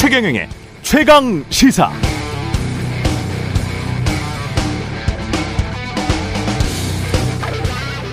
[0.00, 0.48] 최경영의
[0.80, 1.92] 최강 시사.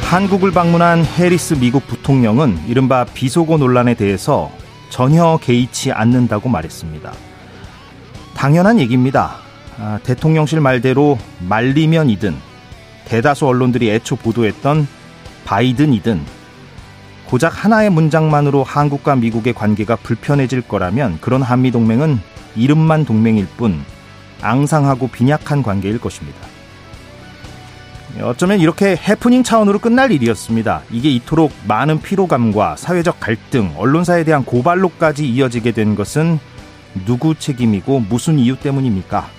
[0.01, 4.51] 한국을 방문한 해리스 미국 부통령은 이른바 비속어 논란에 대해서
[4.89, 7.13] 전혀 개의치 않는다고 말했습니다.
[8.35, 9.46] 당연한 얘기입니다.
[9.79, 12.35] 아, 대통령실 말대로 말리면이든
[13.05, 14.87] 대다수 언론들이 애초 보도했던
[15.45, 16.21] 바이든이든
[17.25, 22.19] 고작 하나의 문장만으로 한국과 미국의 관계가 불편해질 거라면 그런 한미 동맹은
[22.55, 23.83] 이름만 동맹일 뿐
[24.41, 26.39] 앙상하고 빈약한 관계일 것입니다.
[28.21, 30.81] 어쩌면 이렇게 해프닝 차원으로 끝날 일이었습니다.
[30.89, 36.39] 이게 이토록 많은 피로감과 사회적 갈등, 언론사에 대한 고발로까지 이어지게 된 것은
[37.05, 39.36] 누구 책임이고 무슨 이유 때문입니까?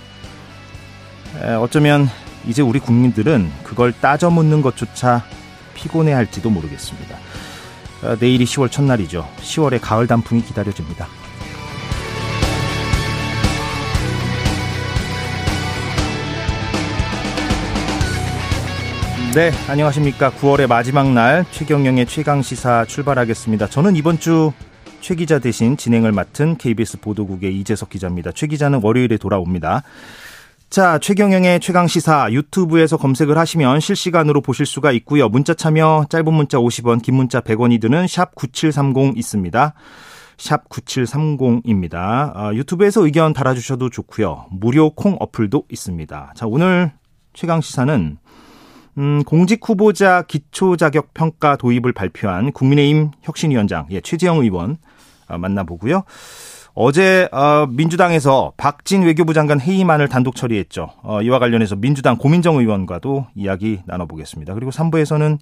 [1.61, 2.09] 어쩌면
[2.47, 5.25] 이제 우리 국민들은 그걸 따져 묻는 것조차
[5.75, 7.17] 피곤해 할지도 모르겠습니다.
[8.03, 9.29] 어, 내일이 10월 첫날이죠.
[9.41, 11.07] 10월의 가을 단풍이 기다려집니다.
[19.35, 20.31] 네, 안녕하십니까.
[20.33, 23.69] 9월의 마지막 날 최경영의 최강 시사 출발하겠습니다.
[23.69, 24.53] 저는 이번 주
[25.01, 28.33] 최 기자 대신 진행을 맡은 KBS 보도국의 이재석 기자입니다.
[28.33, 29.83] 최 기자는 월요일에 돌아옵니다.
[30.71, 35.31] 자, 최경영의 최강 시사 유튜브에서 검색을 하시면 실시간으로 보실 수가 있고요.
[35.31, 39.73] 문자 참여 짧은 문자 50원, 긴 문자 100원이 드는 샵 9730 있습니다.
[40.37, 41.97] 샵 9730입니다.
[42.35, 44.49] 아, 유튜브에서 의견 달아 주셔도 좋고요.
[44.51, 46.33] 무료 콩 어플도 있습니다.
[46.37, 46.93] 자, 오늘
[47.33, 48.19] 최강 시사는
[48.99, 54.77] 음, 공직 후보자 기초 자격 평가 도입을 발표한 국민의힘 혁신위원장 예, 최재형 의원
[55.29, 56.05] 아, 만나보고요.
[56.81, 60.91] 어제 어, 민주당에서 박진 외교부 장관 회의만을 단독 처리했죠.
[61.03, 64.55] 어, 이와 관련해서 민주당 고민정 의원과도 이야기 나눠보겠습니다.
[64.55, 65.39] 그리고 3부에서는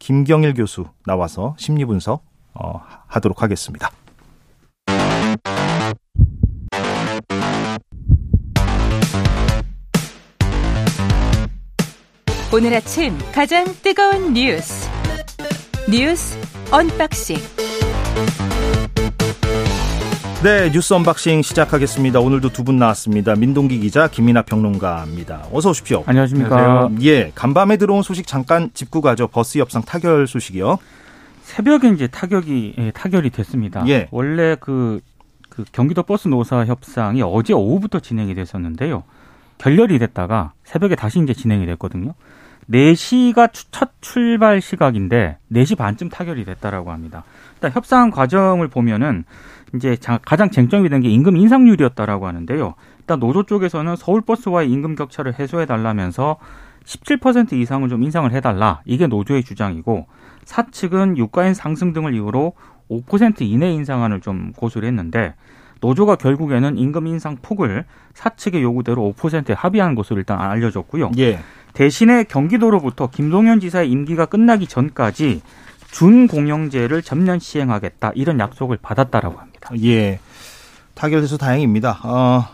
[0.00, 2.24] 김경일 교수 나와서 심리 분석
[2.54, 3.88] 어, 하도록 하겠습니다.
[12.52, 14.90] 오늘 아침 가장 뜨거운 뉴스
[15.88, 16.36] 뉴스
[16.72, 17.36] unboxing
[20.42, 22.18] 네 뉴스 unboxing 시작하겠습니다.
[22.20, 23.34] 오늘도 두 분 나왔습니다.
[23.34, 25.48] 민동기 기자 김민아 평론가입니다.
[25.52, 26.02] 어서 오십시오.
[26.06, 26.56] 안녕하십니까.
[26.56, 26.98] 안녕하세요.
[27.02, 29.28] 예 간밤에 들어온 소식 잠깐 짚고 가죠.
[29.28, 30.78] 버스 협상 타결 소식이요.
[31.42, 33.84] 새벽에 이제 타격이 예, 타결이 됐습니다.
[33.88, 34.08] 예.
[34.12, 35.00] 원래 그,
[35.50, 39.02] 그 경기도 버스 노사 협상이 어제 오후부터 진행이 됐었는데요.
[39.60, 42.14] 결렬이 됐다가 새벽에 다시 이제 진행이 됐거든요.
[42.70, 47.24] 4시가 첫 출발 시각인데 4시 반쯤 타결이 됐다라고 합니다.
[47.54, 49.24] 일단 협상 과정을 보면은
[49.74, 52.74] 이제 가장 쟁점이 된 게 임금 인상률이었다라고 하는데요.
[53.00, 56.38] 일단 노조 쪽에서는 서울버스와의 임금 격차를 해소해 달라면서
[56.84, 58.80] 17% 이상을 좀 인상을 해달라.
[58.86, 60.06] 이게 노조의 주장이고
[60.44, 62.54] 사측은 유가인 상승 등을 이유로
[62.90, 65.34] 5% 이내 인상안을 좀 고수를 했는데
[65.80, 71.12] 노조가 결국에는 임금 인상 폭을 사측의 요구대로 5%에 합의한 것으로 일단 알려졌고요.
[71.18, 71.40] 예.
[71.72, 75.40] 대신에 경기도로부터 김동연 지사의 임기가 끝나기 전까지
[75.92, 79.70] 준공영제를 전면 시행하겠다 이런 약속을 받았다라고 합니다.
[79.82, 80.18] 예.
[80.94, 82.00] 타결돼서 다행입니다.
[82.02, 82.44] 어,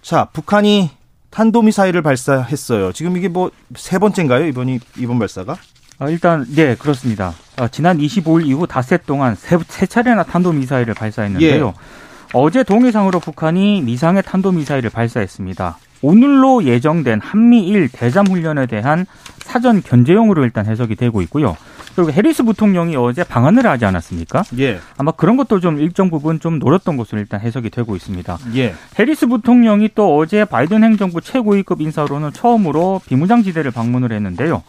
[0.00, 0.90] 자, 북한이
[1.30, 2.92] 탄도미사일을 발사했어요.
[2.92, 4.46] 지금 이게 뭐 세 번째인가요?
[4.46, 5.56] 이번이 이번 발사가?
[5.98, 7.34] 아, 일단 네 그렇습니다.
[7.56, 11.66] 아, 지난 25일 이후 닷새 동안 세, 세 차례나 탄도미사일을 발사했는데요.
[11.66, 11.72] 예.
[12.32, 15.76] 어제 동해상으로 북한이 미상의 탄도미사일을 발사했습니다.
[16.00, 19.06] 오늘로 예정된 한미일 대잠 훈련에 대한
[19.38, 21.56] 사전 견제용으로 일단 해석이 되고 있고요.
[21.94, 24.44] 그리고 해리스 부통령이 어제 방한을 하지 않았습니까?
[24.58, 24.80] 예.
[24.96, 28.38] 아마 그런 것도 좀 일정 부분 좀 노렸던 것으로 일단 해석이 되고 있습니다.
[28.56, 28.74] 예.
[28.98, 34.62] 해리스 부통령이 또 어제 바이든 행정부 최고위급 인사로는 처음으로 비무장지대를 방문을 했는데요.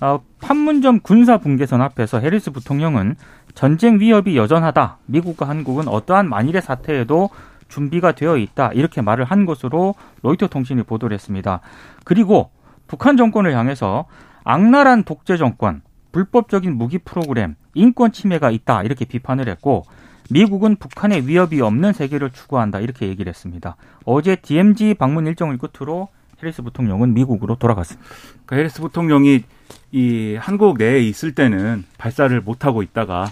[0.00, 3.16] 어, 판문점 군사 분계선 앞에서 해리스 부통령은
[3.54, 4.98] 전쟁 위협이 여전하다.
[5.06, 7.30] 미국과 한국은 어떠한 만일의 사태에도
[7.68, 8.72] 준비가 되어 있다.
[8.72, 11.60] 이렇게 말을 한 것으로 로이터 통신이 보도를 했습니다.
[12.04, 12.50] 그리고
[12.86, 14.06] 북한 정권을 향해서
[14.44, 15.82] 악랄한 독재 정권,
[16.12, 18.82] 불법적인 무기 프로그램, 인권 침해가 있다.
[18.82, 19.84] 이렇게 비판을 했고
[20.30, 22.80] 미국은 북한의 위협이 없는 세계를 추구한다.
[22.80, 23.76] 이렇게 얘기를 했습니다.
[24.04, 26.08] 어제 DMZ 방문 일정을 끝으로
[26.42, 28.08] 해리스 부통령은 미국으로 돌아갔습니다.
[28.46, 29.44] 그 해리스 부통령이
[29.92, 33.26] 이 한국 내에 있을 때는 발사를 못 하고 있다가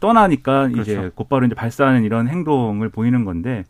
[0.00, 0.82] 떠나니까 그렇죠.
[0.82, 3.64] 이제 곧바로 이제 발사하는 이런 행동을 보이는 건데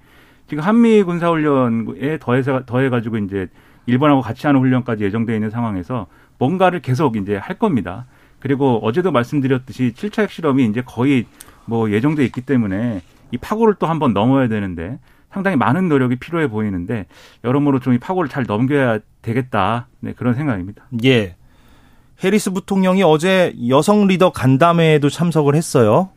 [0.46, 3.48] 지금 한미 군사 훈련에 더해서 더해 가지고 이제
[3.86, 6.06] 일본하고 같이 하는 훈련까지 예정되어 있는 상황에서
[6.38, 8.06] 뭔가를 계속 이제 할 겁니다.
[8.40, 11.26] 그리고 어제도 말씀드렸듯이 7차 핵실험이 이제 거의
[11.64, 13.00] 뭐 예정돼 있기 때문에
[13.30, 14.98] 이 파고를 또 한번 넘어야 되는데
[15.30, 17.06] 상당히 많은 노력이 필요해 보이는데
[17.44, 19.86] 여러모로 좀 이 파고를 잘 넘겨야 되겠다.
[20.00, 20.84] 네, 그런 생각입니다.
[21.04, 21.36] 예.
[22.22, 26.10] 해리스 부통령이 어제 여성 리더 간담회에도 참석을 했어요.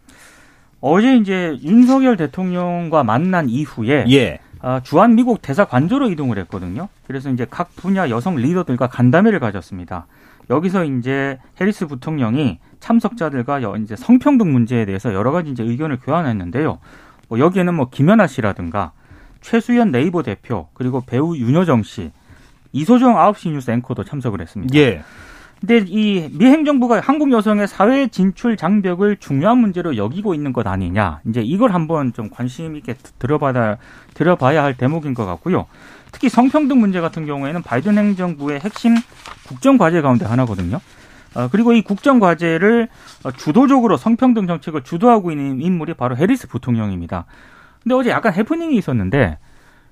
[0.80, 4.40] 어제 이제 윤석열 대통령과 만난 이후에 예.
[4.62, 6.90] 아, 주한 미국 대사 관저로 이동을 했거든요.
[7.08, 10.06] 그래서 이제 각 분야 여성 리더들과 간담회를 가졌습니다.
[10.52, 16.80] 여기서 이제 해리스 부통령이 참석자들과 이제 성평등 문제에 대해서 여러 가지 이제 의견을 교환했는데요.
[17.30, 18.92] 뭐 여기에는 뭐 김연아 씨라든가
[19.42, 22.12] 최수연 네이버 대표 그리고 배우 윤여정 씨,
[22.74, 24.76] 이소정 9시 뉴스 앵커도 참석을 했습니다.
[24.78, 25.04] 예.
[25.66, 31.22] 근데 이 미 행정부가 한국 여성의 사회 진출 장벽을 중요한 문제로 여기고 있는 것 아니냐.
[31.28, 33.78] 이제 이걸 한번 좀 관심 있게 들어봐야
[34.14, 35.66] 들어봐야 할 대목인 것 같고요.
[36.12, 38.96] 특히 성평등 문제 같은 경우에는 바이든 행정부의 핵심
[39.48, 40.80] 국정 과제 가운데 하나거든요.
[41.34, 42.88] 어, 그리고 이 국정 과제를
[43.36, 47.26] 주도적으로 성평등 정책을 주도하고 있는 인물이 바로 해리스 부통령입니다.
[47.82, 49.40] 근데 어제 약간 해프닝이 있었는데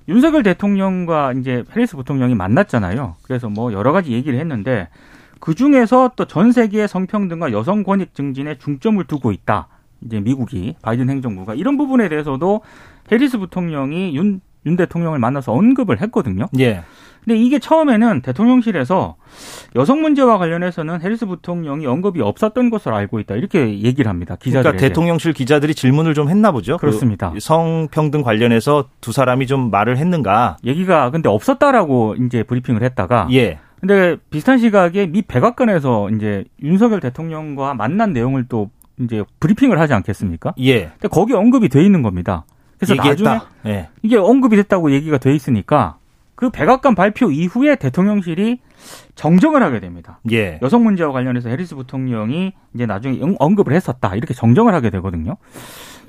[0.08, 3.16] 윤석열 대통령과 이제 해리스 부통령이 만났잖아요.
[3.22, 4.88] 그래서 뭐 여러 가지 얘기를 했는데
[5.40, 9.68] 그 중에서 또 전 세계의 성평등과 여성 권익 증진에 중점을 두고 있다.
[10.02, 12.60] 이제 미국이 바이든 행정부가 이런 부분에 대해서도
[13.12, 16.46] 해리스 부통령이 윤, 윤 대통령을 만나서 언급을 했거든요.
[16.58, 16.82] 예.
[17.24, 19.16] 근데 이게 처음에는 대통령실에서
[19.76, 24.36] 여성 문제와 관련해서는 해리스 부통령이 언급이 없었던 것으로 알고 있다 이렇게 얘기를 합니다.
[24.36, 26.76] 기자들 그러니까 대통령실 기자들이 질문을 좀 했나 보죠.
[26.76, 27.30] 그렇습니다.
[27.30, 30.58] 그 성평등 관련해서 두 사람이 좀 말을 했는가?
[30.64, 33.58] 얘기가 근데 없었다라고 이제 브리핑을 했다가 예.
[33.86, 40.54] 근데 비슷한 시각에 미 백악관에서 이제 윤석열 대통령과 만난 내용을 또 이제 브리핑을 하지 않겠습니까?
[40.60, 40.86] 예.
[40.86, 42.46] 근데 거기 언급이 돼 있는 겁니다.
[42.78, 43.22] 그래서 얘기했다.
[43.22, 43.88] 나중에 예.
[44.00, 45.98] 이게 언급이 됐다고 얘기가 돼 있으니까
[46.34, 48.60] 그 백악관 발표 이후에 대통령실이
[49.16, 50.18] 정정을 하게 됩니다.
[50.32, 50.58] 예.
[50.62, 55.36] 여성 문제와 관련해서 해리스 부통령이 이제 나중에 언급을 했었다 이렇게 정정을 하게 되거든요.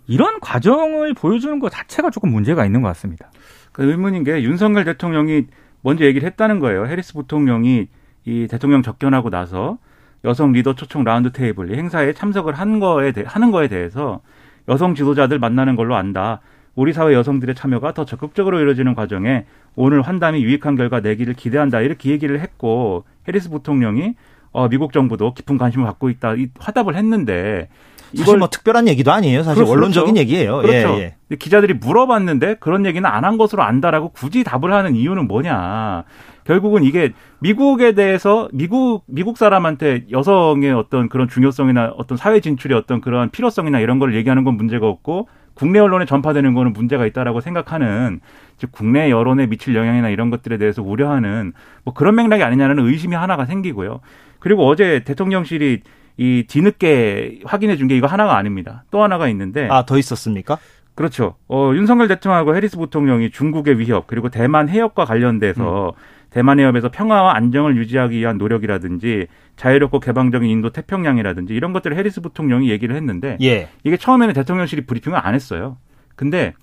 [0.07, 3.31] 이런 과정을 보여주는 것 자체가 조금 문제가 있는 것 같습니다.
[3.73, 5.47] 그 의문인 게 윤석열 대통령이
[5.85, 6.87] 먼저 얘기를 했다는 거예요.
[6.87, 7.87] 해리스 부통령이
[8.25, 9.77] 이 대통령 접견하고 나서
[10.23, 14.21] 여성 리더 초청 라운드 테이블 이 행사에 참석을 한 거에 대, 하는 거에 대해서
[14.67, 16.41] 여성 지도자들 만나는 걸로 안다.
[16.73, 19.45] 우리 사회 여성들의 참여가 더 적극적으로 이루어지는 과정에
[19.75, 21.81] 오늘 환담이 유익한 결과 내기를 기대한다.
[21.81, 24.15] 이렇게 얘기를 했고 해리스 부통령이
[24.53, 26.33] 어, 미국 정부도 깊은 관심을 갖고 있다.
[26.33, 27.69] 이 화답을 했는데
[28.17, 29.43] 사실 뭐 특별한 얘기도 아니에요.
[29.43, 29.71] 사실 그렇죠.
[29.71, 30.57] 원론적인 얘기예요.
[30.57, 30.89] 그렇죠.
[30.99, 31.35] 예, 예.
[31.35, 36.03] 기자들이 물어봤는데 그런 얘기는 안 한 것으로 안다라고 굳이 답을 하는 이유는 뭐냐.
[36.43, 43.01] 결국은 이게 미국에 대해서 미국 미국 사람한테 여성의 어떤 그런 중요성이나 어떤 사회 진출의 어떤
[43.01, 48.19] 그런 필요성이나 이런 걸 얘기하는 건 문제가 없고 국내 언론에 전파되는 거는 문제가 있다라고 생각하는
[48.57, 51.53] 즉 국내 여론에 미칠 영향이나 이런 것들에 대해서 우려하는
[51.83, 54.01] 뭐 그런 맥락이 아니냐는 의심이 하나가 생기고요.
[54.39, 55.81] 그리고 어제 대통령실이
[56.17, 58.83] 이 뒤늦게 확인해 준 게 이거 하나가 아닙니다.
[58.91, 60.57] 또 하나가 있는데 아, 더 있었습니까?
[60.95, 61.35] 그렇죠.
[61.49, 65.91] 어, 윤석열 대통령하고 해리스 부통령이 중국의 위협 그리고 대만 해협과 관련돼서 음.
[66.29, 69.27] 대만 해협에서 평화와 안정을 유지하기 위한 노력이라든지
[69.57, 73.69] 자유롭고 개방적인 인도 태평양이라든지 이런 것들을 해리스 부통령이 얘기를 했는데 예.
[73.83, 75.77] 이게 처음에는 대통령실이 브리핑을 안 했어요.
[76.15, 76.53] 근데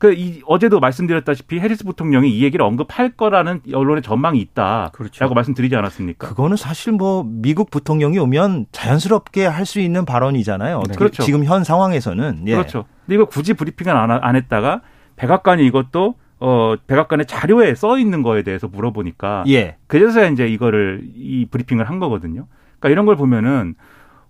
[0.00, 5.28] 그 이, 어제도 말씀드렸다시피 해리스 부통령이 이 얘기를 언급할 거라는 언론의 전망이 있다라고 그렇죠.
[5.28, 6.26] 말씀드리지 않았습니까?
[6.26, 10.78] 그거는 사실 뭐 미국 부통령이 오면 자연스럽게 할 수 있는 발언이잖아요.
[10.78, 11.22] 어떻게 그렇죠.
[11.22, 12.52] 지금 현 상황에서는 예.
[12.52, 12.86] 그렇죠.
[13.04, 14.80] 근데 이거 굳이 브리핑을 안, 안 했다가
[15.16, 19.76] 백악관이 이것도 어 백악관의 자료에 써 있는 거에 대해서 물어보니까 예.
[19.86, 22.46] 그래서야 이제 이거를 이 브리핑을 한 거거든요.
[22.78, 23.74] 그러니까 이런 걸 보면은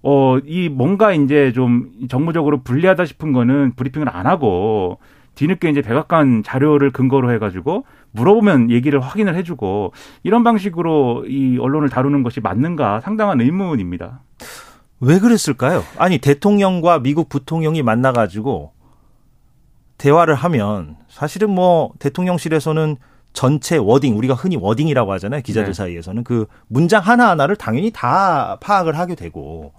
[0.02, 4.99] 어 이 뭔가 이제 좀 정무적으로 불리하다 싶은 거는 브리핑을 안 하고
[5.40, 9.92] 뒤늦게 이제 백악관 자료를 근거로 해가지고 물어보면 얘기를 확인을 해주고
[10.23, 14.20] 이런 방식으로 이 언론을 다루는 것이 맞는가 상당한 의문입니다.
[15.00, 15.82] 왜 그랬을까요?
[15.97, 18.73] 아니 대통령과 미국 부통령이 만나가지고
[19.97, 22.97] 대화를 하면 사실은 뭐 대통령실에서는
[23.32, 25.73] 전체 wording 우리가 흔히 wording이라고 하잖아요 기자들 네.
[25.73, 29.73] 사이에서는 그 문장 하나 하나를 당연히 다 파악을 하게 되고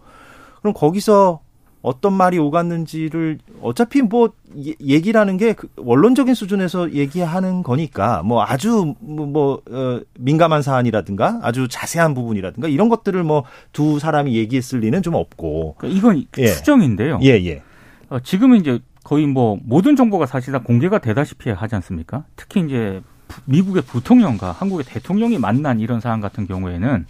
[0.62, 1.42] 그럼 거기서
[1.82, 4.32] 어떤 말이 오갔는지를 어차피 뭐
[4.66, 11.68] 예- 얘기라는 게그 원론적인 수준에서 얘기하는 거니까 뭐 아주 뭐, 뭐 어, 민감한 사안이라든가 아주
[11.68, 16.46] 자세한 부분이라든가 이런 것들을 뭐 두 사람이 얘기했을 리는 좀 없고 그러니까 이건 예.
[16.48, 17.20] 추정인데요.
[17.24, 17.62] 예 예.
[18.10, 22.24] 어, 지금은 이제 거의 뭐 모든 정보가 사실상 공개가 되다시피 하지 않습니까?
[22.36, 27.06] 특히 이제 부- 미국의 부통령과 한국의 대통령이 만난 이런 사안 같은 경우에는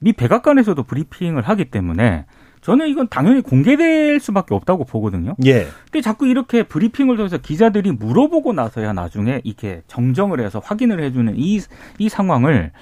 [0.00, 2.26] 미 백악관에서도 브리핑을 하기 때문에
[2.60, 5.36] 저는 이건 당연히 공개될 수밖에 없다고 보거든요.
[5.46, 5.66] 예.
[5.84, 11.60] 근데 자꾸 이렇게 브리핑을 통해서 기자들이 물어보고 나서야 나중에 이렇게 정정을 해서 확인을 해주는 이,
[11.98, 12.72] 이 상황을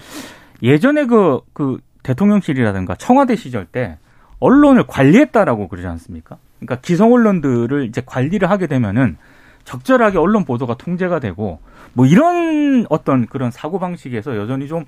[0.62, 3.99] 예전에 그, 그 대통령실이라든가 청와대 시절 때
[4.38, 6.38] 언론을 관리했다라고 그러지 않습니까?
[6.59, 9.16] 그러니까 기성 언론들을 이제 관리를 하게 되면은
[9.64, 11.59] 적절하게 언론 보도가 통제가 되고
[11.92, 14.85] 뭐 이런 어떤 그런 사고 방식에서 여전히 좀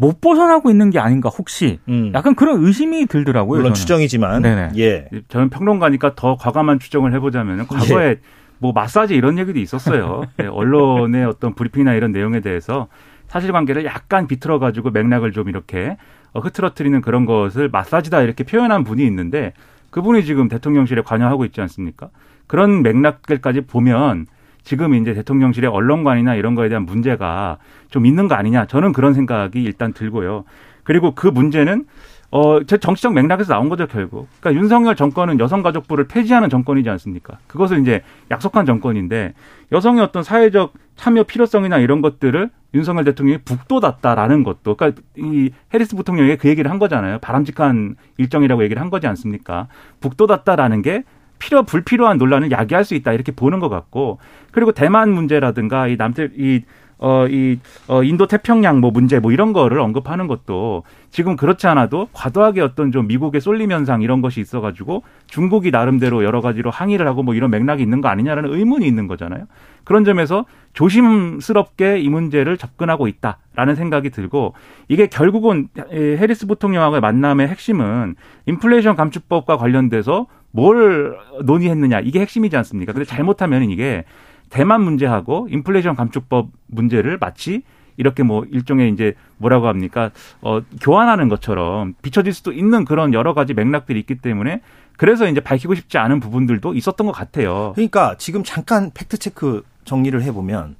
[0.00, 2.10] 못 벗어나고 있는 게 아닌가 혹시 음.
[2.14, 3.58] 약간 그런 의심이 들더라고요.
[3.58, 3.74] 물론 저는.
[3.74, 4.70] 추정이지만 네네.
[4.78, 5.08] 예.
[5.28, 8.16] 저는 평론가니까 더 과감한 추정을 해보자면 과거에
[8.58, 10.22] 뭐 마사지 이런 얘기도 있었어요.
[10.38, 12.88] 네, 언론의 어떤 브리핑이나 이런 내용에 대해서
[13.28, 15.98] 사실관계를 약간 비틀어 가지고 맥락을 좀 이렇게
[16.32, 19.52] 어, 흐트러뜨리는 그런 것을 마사지다 이렇게 표현한 분이 있는데
[19.90, 22.08] 그분이 지금 대통령실에 관여하고 있지 않습니까?
[22.46, 24.26] 그런 맥락들까지 보면
[24.62, 27.58] 지금 이제 대통령실의 언론관이나 이런 거에 대한 문제가
[27.90, 30.44] 좀 있는 거 아니냐 저는 그런 생각이 일단 들고요.
[30.84, 31.86] 그리고 그 문제는
[32.32, 34.28] 어, 제 정치적 맥락에서 나온 거죠, 결국.
[34.38, 37.38] 그러니까 윤석열 정권은 여성가족부를 폐지하는 정권이지 않습니까?
[37.48, 39.34] 그것을 이제 약속한 정권인데
[39.72, 46.36] 여성의 어떤 사회적 참여 필요성이나 이런 것들을 윤석열 대통령이 북돋았다라는 것도, 그러니까 이 해리스 부통령이
[46.36, 47.18] 그 얘기를 한 거잖아요.
[47.18, 49.66] 바람직한 일정이라고 얘기를 한 거지 않습니까?
[50.00, 51.02] 북돋았다라는 게
[51.40, 54.18] 필요 불필요한 논란을 야기할 수 있다 이렇게 보는 것 같고
[54.52, 56.62] 그리고 대만 문제라든가 이 남태 이
[57.02, 62.08] 어, 이, 어, 인도 태평양 뭐 문제 뭐 이런 거를 언급하는 것도 지금 그렇지 않아도
[62.12, 67.22] 과도하게 어떤 좀 미국의 쏠림 현상 이런 것이 있어가지고 중국이 나름대로 여러 가지로 항의를 하고
[67.22, 69.46] 뭐 이런 맥락이 있는 거 아니냐라는 의문이 있는 거잖아요.
[69.84, 74.52] 그런 점에서 조심스럽게 이 문제를 접근하고 있다라는 생각이 들고
[74.88, 78.14] 이게 결국은 해리스 부통령하고의 만남의 핵심은
[78.44, 82.92] 인플레이션 감축법과 관련돼서 뭘 논의했느냐 이게 핵심이지 않습니까?
[82.92, 84.04] 근데 잘못하면 이게
[84.50, 87.62] 대만 문제하고 인플레이션 감축법 문제를 마치
[87.96, 90.10] 이렇게 뭐 일종의 이제 뭐라고 합니까?
[90.40, 94.62] 어, 교환하는 것처럼 비춰질 수도 있는 그런 여러 가지 맥락들이 있기 때문에
[94.96, 97.72] 그래서 이제 밝히고 싶지 않은 부분들도 있었던 것 같아요.
[97.74, 100.76] 그러니까 지금 잠깐 팩트 체크 정리를 해보면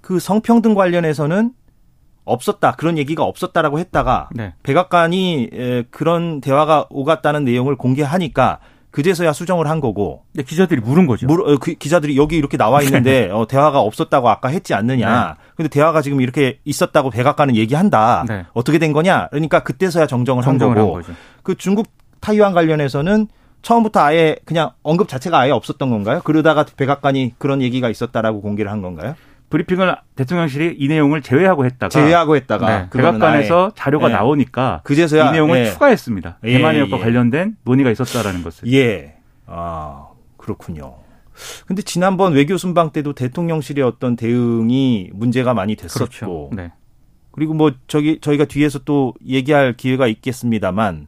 [0.00, 1.52] 그 성평등 관련해서는
[2.24, 4.54] 없었다 그런 얘기가 없었다라고 했다가 네.
[4.62, 8.58] 백악관이 에, 그런 대화가 오갔다는 내용을 공개하니까
[8.90, 11.26] 그제서야 수정을 한 거고 근데 기자들이 물은 거죠.
[11.26, 15.36] 물, 어, 그 기자들이 여기 이렇게 나와 있는데 어, 대화가 없었다고 아까 했지 않느냐.
[15.56, 18.24] 근데 대화가 지금 이렇게 있었다고 백악관은 얘기한다.
[18.26, 18.46] 네.
[18.54, 19.28] 어떻게 된 거냐?
[19.28, 21.00] 그러니까 그때서야 정정을, 정정을 한한 거고.
[21.00, 21.12] 거죠.
[21.42, 21.88] 그 중국
[22.20, 23.28] 타이완 관련해서는
[23.62, 26.20] 처음부터 아예 그냥 언급 자체가 아예 없었던 건가요?
[26.24, 29.14] 그러다가 백악관이 그런 얘기가 있었다라고 공개를 한 건가요?
[29.50, 32.90] 브리핑을 대통령실이 이 내용을 제외하고 했다가 제외하고 했다가 네.
[32.90, 33.72] 백악관에서.
[33.74, 34.14] 자료가 네.
[34.14, 35.64] 나오니까 그제서야 이 내용을 예.
[35.70, 36.38] 추가했습니다.
[36.44, 37.00] 예, 대만해역과 예.
[37.00, 38.70] 관련된 논의가 있었다라는 것을.
[38.72, 39.16] 예.
[39.46, 40.96] 아, 그렇군요.
[41.66, 46.50] 근데 지난번 외교 순방 때도 대통령실의 어떤 대응이 문제가 많이 됐었고 그렇죠.
[46.52, 46.72] 네.
[47.30, 51.06] 그리고 뭐 저기 저희가 뒤에서 또 얘기할 기회가 있겠습니다만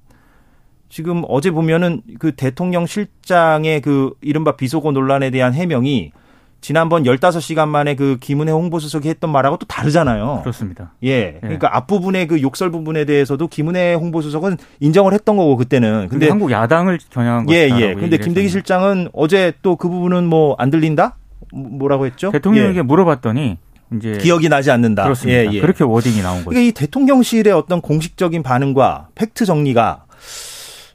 [0.88, 6.12] 지금 어제 보면은 그 대통령 실장의 그 이른바 비속어 논란에 대한 해명이
[6.60, 10.40] 지난번 15시간 만에 그 김은혜 홍보수석이 했던 말하고 또 다르잖아요.
[10.42, 10.92] 그렇습니다.
[11.04, 11.38] 예.
[11.40, 16.08] 그러니까 앞부분의 그 욕설 부분에 대해서도 김은혜 홍보수석은 인정을 했던 거고 그때는.
[16.08, 17.80] 근데 한국 야당을 겨냥한 예, 것이다.
[17.90, 17.94] 예.
[17.94, 21.16] 근데 김대기 실장은 어제 또 그 부분은 뭐 안 들린다?
[21.52, 22.30] 뭐- 뭐라고 했죠?
[22.30, 22.82] 대통령에게 예.
[22.82, 23.56] 물어봤더니
[23.96, 25.04] 이제 기억이 나지 않는다.
[25.04, 25.40] 그렇습니다.
[25.40, 25.60] 예, 예.
[25.60, 26.50] 그렇게 wording이 나온 거죠.
[26.50, 30.04] 그러니까 이 대통령실의 어떤 공식적인 반응과 팩트 정리가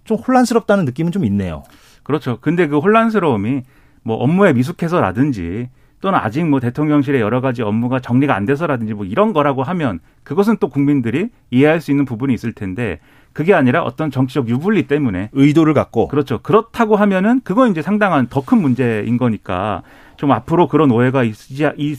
[0.04, 1.64] 좀 혼란스럽다는 느낌은 좀 있네요.
[2.04, 2.38] 그렇죠.
[2.40, 3.62] 근데 그 혼란스러움이
[4.06, 5.68] 뭐 업무의 미숙해서라든지
[6.00, 10.58] 또는 아직 뭐 대통령실의 여러 가지 업무가 정리가 안 돼서라든지 뭐 이런 거라고 하면 그것은
[10.60, 13.00] 또 국민들이 이해할 수 있는 부분이 있을 텐데
[13.34, 16.40] 그게 아니라 어떤 정치적 유불리 때문에 의도를 갖고 그렇죠.
[16.40, 19.82] 그렇다고 하면은 그건 이제 상당한 더 큰 문제인 거니까
[20.18, 21.98] 좀 앞으로 그런 오해가 있지 있,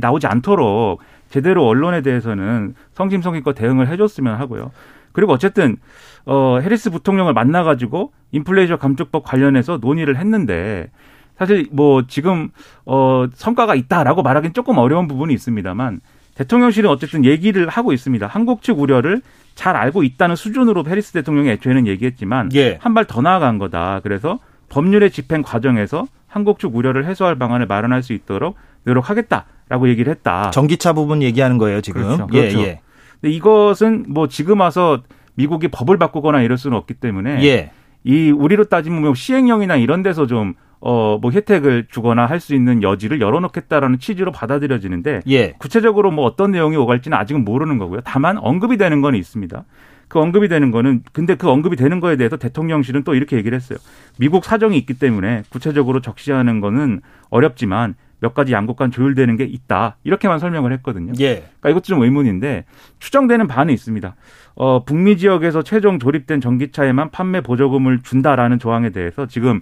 [0.00, 4.70] 나오지 않도록 제대로 언론에 대해서는 성심성의껏 대응을 해줬으면 하고요.
[5.10, 5.76] 그리고 어쨌든
[6.24, 10.90] 어 해리스 부통령을 만나가지고 인플레이션 감축법 관련해서 논의를 했는데
[11.38, 12.50] 사실 뭐 지금
[12.84, 16.00] 어 성과가 있다라고 말하기는 조금 어려운 부분이 있습니다만
[16.34, 18.26] 대통령실은 어쨌든 얘기를 하고 있습니다.
[18.26, 19.22] 한국 측 우려를
[19.54, 22.78] 잘 알고 있다는 수준으로 해리스 대통령이 애초에는 얘기했지만 예.
[22.80, 24.00] 한발 더 나아간 거다.
[24.04, 30.50] 그래서 법률의 집행 과정에서 한국 측 우려를 해소할 방안을 마련할 수 있도록 노력하겠다라고 얘기를 했다.
[30.50, 32.02] 전기차 부분 얘기하는 거예요, 지금.
[32.02, 32.28] 그렇죠.
[32.34, 32.60] 예, 그렇죠.
[32.60, 32.80] 예.
[33.20, 35.02] 근데 이것은 뭐 지금 와서
[35.34, 37.70] 미국이 법을 바꾸거나 이럴 수는 없기 때문에 예.
[38.04, 42.82] 이 우리로 따지면 뭐 시행령이나 이런 데서 좀 어 뭐 혜택을 주거나 할 수 있는
[42.82, 45.52] 여지를 열어놓겠다라는 취지로 받아들여지는데 예.
[45.58, 48.00] 구체적으로 뭐 어떤 내용이 오갈지는 아직은 모르는 거고요.
[48.04, 49.64] 다만 언급이 되는 건 있습니다.
[50.06, 53.78] 그 언급이 되는 거는 근데 그 언급이 되는 거에 대해서 대통령실은 또 이렇게 얘기를 했어요.
[54.18, 59.96] 미국 사정이 있기 때문에 구체적으로 적시하는 거는 어렵지만 몇 가지 양국 간 조율되는 게 있다.
[60.04, 61.12] 이렇게만 설명을 했거든요.
[61.20, 61.44] 예.
[61.60, 62.64] 그러니까 이것도 좀 의문인데
[63.00, 64.14] 추정되는 바는 있습니다.
[64.54, 69.60] 어, 북미 지역에서 최종 조립된 전기차에만 판매 보조금을 준다라는 조항에 대해서 지금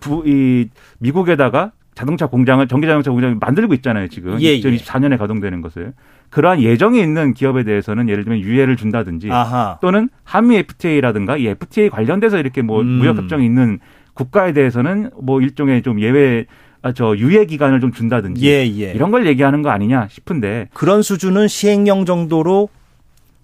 [0.00, 4.40] 부, 이 미국에다가 자동차 공장을 전기 자동차 공장을 만들고 있잖아요, 지금.
[4.40, 4.60] 예, 예.
[4.60, 5.94] 2024년에 가동되는 것을.
[6.30, 9.78] 그러한 예정이 있는 기업에 대해서는 예를 들면 유예를 준다든지 아하.
[9.80, 12.86] 또는 한미 FTA라든가 이 FTA 관련돼서 이렇게 뭐 음.
[12.86, 13.80] 무역 협정이 있는
[14.14, 16.46] 국가에 대해서는 뭐 일종의 좀 예외
[16.82, 18.92] 아, 저 유예 기간을 좀 준다든지 예, 예.
[18.92, 22.68] 이런 걸 얘기하는 거 아니냐 싶은데 그런 수준은 시행령 정도로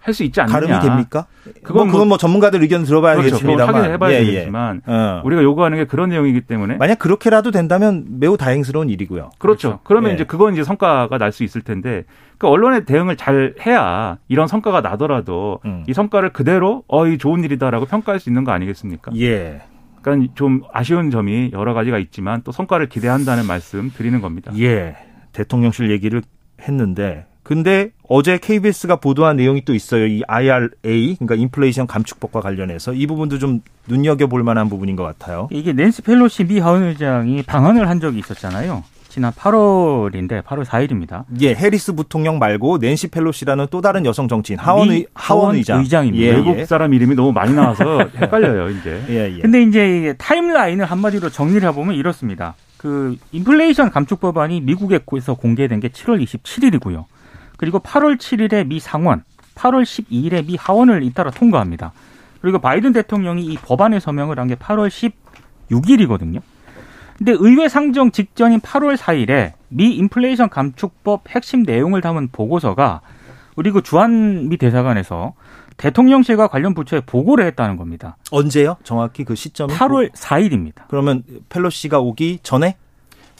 [0.05, 0.53] 할 수 있지 않느냐.
[0.61, 1.27] 가름이 됩니까?
[1.45, 2.89] 그건 그건, 그건 뭐 전문가들 의견 그렇죠.
[2.89, 3.75] 들어봐야겠습니다만.
[3.75, 4.25] 확인을 해봐야 예, 예.
[4.27, 5.23] 되겠지만 어.
[5.25, 9.31] 우리가 요구하는 게 그런 내용이기 때문에 만약 그렇게라도 된다면 매우 다행스러운 일이고요.
[9.39, 9.81] 그렇죠.
[9.83, 10.15] 그러면 예.
[10.17, 12.05] 이제 그건 이제 성과가 날 수 있을 텐데
[12.39, 15.85] 그 언론의 대응을 잘 해야 이런 성과가 나더라도 음.
[15.89, 19.11] 이 성과를 그대로 어이 좋은 일이다라고 평가할 수 있는 거 아니겠습니까?
[19.17, 19.63] 예.
[20.03, 24.53] 그러니까 좀 아쉬운 점이 여러 가지가 있지만 또 성과를 기대한다는 말씀 드리는 겁니다.
[24.59, 24.97] 예.
[25.33, 26.21] 대통령실 얘기를
[26.61, 30.07] 했는데 근데 어제 KBS가 보도한 내용이 또 있어요.
[30.07, 35.49] 이 IRA 그러니까 인플레이션 감축법과 관련해서 이 부분도 좀 눈여겨 볼 만한 부분인 것 같아요.
[35.53, 38.83] 이게 낸시 펠로시 미 하원 의장이 방한을 한 적이 있었잖아요.
[39.11, 41.25] 지난 8월인데 8월 4일입니다.
[41.41, 45.81] 예, 해리스 부통령 말고 낸시 펠로시라는 또 다른 여성 정치인 하원 미의 하원 의장.
[45.81, 46.25] 의장 입니다.
[46.27, 46.65] 예, 외국 예.
[46.65, 49.05] 사람 이름이 너무 많이 나와서 헷갈려요 이제.
[49.11, 49.41] 예, 예.
[49.41, 52.55] 근데 이제 이게 timeline을 한마디로 정리를 해보면 이렇습니다.
[52.77, 57.05] 그 인플레이션 감축 법안이 미국에서 공개된 게 7월 27일이고요.
[57.65, 61.93] 그리고 8월 7일에 미 상원, 8월 12일에 미 하원을 잇따라 통과합니다.
[62.43, 64.91] 그리고 바이든 대통령이 이 법안에 서명을 한 게 8월
[65.71, 66.43] 16일이거든요.
[67.17, 73.01] 근데 의회 상정 직전인 8월 4일에 미 인플레이션 감축법 핵심 내용을 담은 보고서가
[73.57, 75.33] 그리고 주한 미 대사관에서
[75.79, 78.19] 대통령실과 관련 부처에 보고를 했다는 겁니다.
[78.31, 78.77] 언제요?
[78.85, 80.83] 정확히 그 시점이 8월 4일입니다.
[80.89, 82.77] 그러면 펠로시가 오기 전에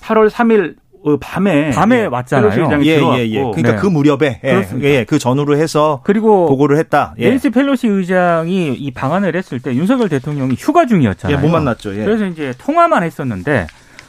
[0.01, 0.84] 8월 3일 어,
[1.21, 2.51] 밤에 밤에 예, 왔잖아요.
[2.51, 3.39] 펠로시 의장이 예, 들어왔고 예, 예.
[3.39, 3.77] 그러니까 네.
[3.77, 4.89] 그 무렵에 예, 그렇습니다.
[4.89, 7.15] 예, 그 전후로 해서 그리고 보고를 했다.
[7.19, 7.29] 예.
[7.29, 11.41] 낸시 펠로시 의장이 이 방안을 했을 때 윤석열 대통령이 휴가 예, 중이었잖아요.
[11.41, 11.95] 못 만났죠.
[11.99, 12.05] 예.
[12.05, 13.67] 그래서 이제 통화만 했었는데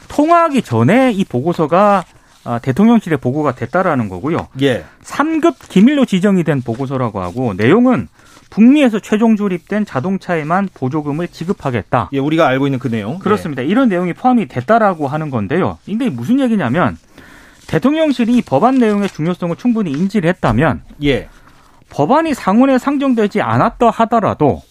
[0.08, 2.04] 통화하기 전에 이 보고서가
[2.44, 4.46] 아, 대통령실에 보고가 됐다라는 거고요.
[4.62, 4.84] 예.
[5.02, 8.08] 3급 기밀로 지정이 된 보고서라고 하고 내용은
[8.50, 12.10] 북미에서 최종 조립된 자동차에만 보조금을 지급하겠다.
[12.12, 13.18] 예, 우리가 알고 있는 그 내용.
[13.18, 13.62] 그렇습니다.
[13.62, 15.78] 이런 내용이 포함이 됐다라고 하는 건데요.
[15.84, 16.96] 근데 무슨 얘기냐면
[17.66, 21.08] 대통령실이 이 법안 내용의 중요성을 충분히 인지를 했다면 예.
[21.08, 21.28] 예.
[21.88, 24.62] 법안이 상원에 상정되지 않았다 하더라도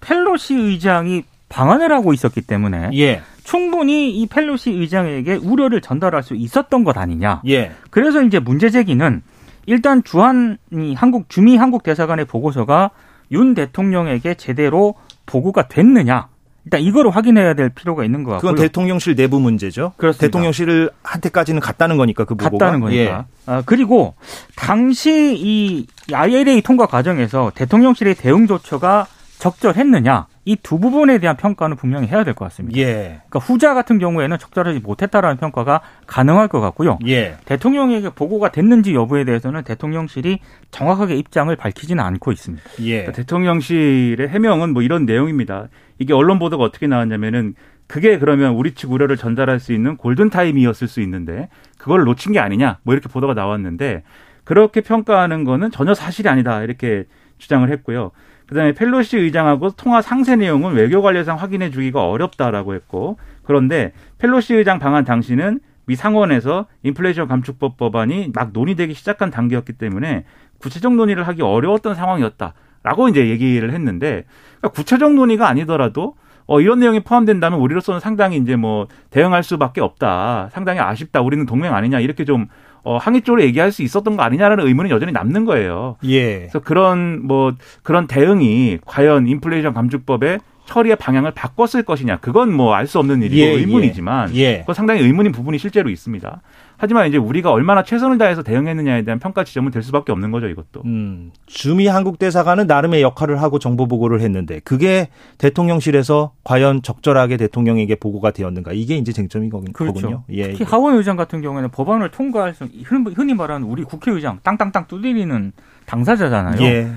[0.00, 3.22] 펠로시 의장이 방안을 하고 있었기 때문에 예.
[3.42, 7.42] 충분히 이 펠로시 의장에게 우려를 전달할 수 있었던 것 아니냐.
[7.46, 7.72] 예.
[7.90, 9.22] 그래서 이제 문제 제기는
[9.66, 12.90] 일단 주한이 한국 주미 한국 대사관의 보고서가
[13.34, 14.94] 윤 대통령에게 제대로
[15.26, 16.28] 보고가 됐느냐.
[16.64, 18.52] 일단 이거를 확인해야 될 필요가 있는 것 같고요.
[18.52, 19.92] 그건 대통령실 내부 문제죠.
[19.98, 20.26] 그렇습니다.
[20.26, 22.64] 대통령실 한테까지는 갔다는 거니까 그 보고가.
[22.64, 23.26] 갔다는 거니까.
[23.44, 24.14] 아, 그리고
[24.56, 29.06] 당시 이 ILA 통과 과정에서 대통령실의 대응 조처가
[29.38, 32.78] 적절했느냐 이 두 부분에 대한 평가는 분명히 해야 될 것 같습니다.
[32.78, 33.20] 예.
[33.28, 36.98] 그러니까 후자 같은 경우에는 적절하지 못했다라는 평가가 가능할 것 같고요.
[37.06, 37.36] 예.
[37.46, 42.62] 대통령에게 보고가 됐는지 여부에 대해서는 대통령실이 정확하게 입장을 밝히지는 않고 있습니다.
[42.80, 42.90] 예.
[42.98, 45.68] 그러니까 대통령실의 해명은 뭐 이런 내용입니다.
[45.98, 47.54] 이게 언론 보도가 어떻게 나왔냐면은
[47.86, 52.38] 그게 그러면 우리 측 우려를 전달할 수 있는 골든 타임이었을 수 있는데 그걸 놓친 게
[52.40, 54.02] 아니냐 뭐 이렇게 보도가 나왔는데
[54.44, 57.04] 그렇게 평가하는 거는 전혀 사실이 아니다 이렇게
[57.38, 58.10] 주장을 했고요.
[58.46, 64.78] 그다음에 펠로시 의장하고 통화 상세 내용은 외교 관례상 확인해 주기가 어렵다라고 했고 그런데 펠로시 의장
[64.78, 70.24] 방한 당시는 미 상원에서 인플레이션 감축법 법안이 막 논의되기 시작한 단계였기 때문에
[70.58, 74.24] 구체적 논의를 하기 어려웠던 상황이었다라고 이제 얘기를 했는데
[74.58, 80.50] 그러니까 구체적 논의가 아니더라도 어, 이런 내용이 포함된다면 우리로서는 상당히 이제 뭐 대응할 수밖에 없다.
[80.52, 81.22] 상당히 아쉽다.
[81.22, 82.00] 우리는 동맹 아니냐.
[82.00, 82.48] 이렇게 좀
[82.84, 85.96] 어, 항의 쪽으로 얘기할 수 있었던 거 아니냐라는 의문이 여전히 남는 거예요.
[86.04, 86.38] 예.
[86.40, 92.18] 그래서 그런 뭐 그런 대응이 과연 인플레이션 감축법의 처리의 방향을 바꿨을 것이냐.
[92.18, 94.60] 그건 뭐 알 수 없는 일이고 예, 의문이지만 예.
[94.60, 96.40] 그건 상당히 의문인 부분이 실제로 있습니다.
[96.76, 100.82] 하지만 이제 우리가 얼마나 최선을 다해서 대응했느냐에 대한 평가 지점은 될 수밖에 없는 거죠, 이것도.
[100.84, 105.08] 음, 주미 한국 대사관은 나름의 역할을 하고 정보 보고를 했는데 그게
[105.38, 109.72] 대통령실에서 과연 적절하게 대통령에게 보고가 되었는가 이게 이제 쟁점인 거군요.
[109.72, 110.24] 그렇죠.
[110.30, 110.50] 예.
[110.50, 115.52] 특히 하원 의장 같은 경우에는 법안을 통과할 수 흔- 흔히 말하는 우리 국회의장 땅땅땅 두드리는
[115.86, 116.60] 당사자잖아요.
[116.62, 116.90] 예.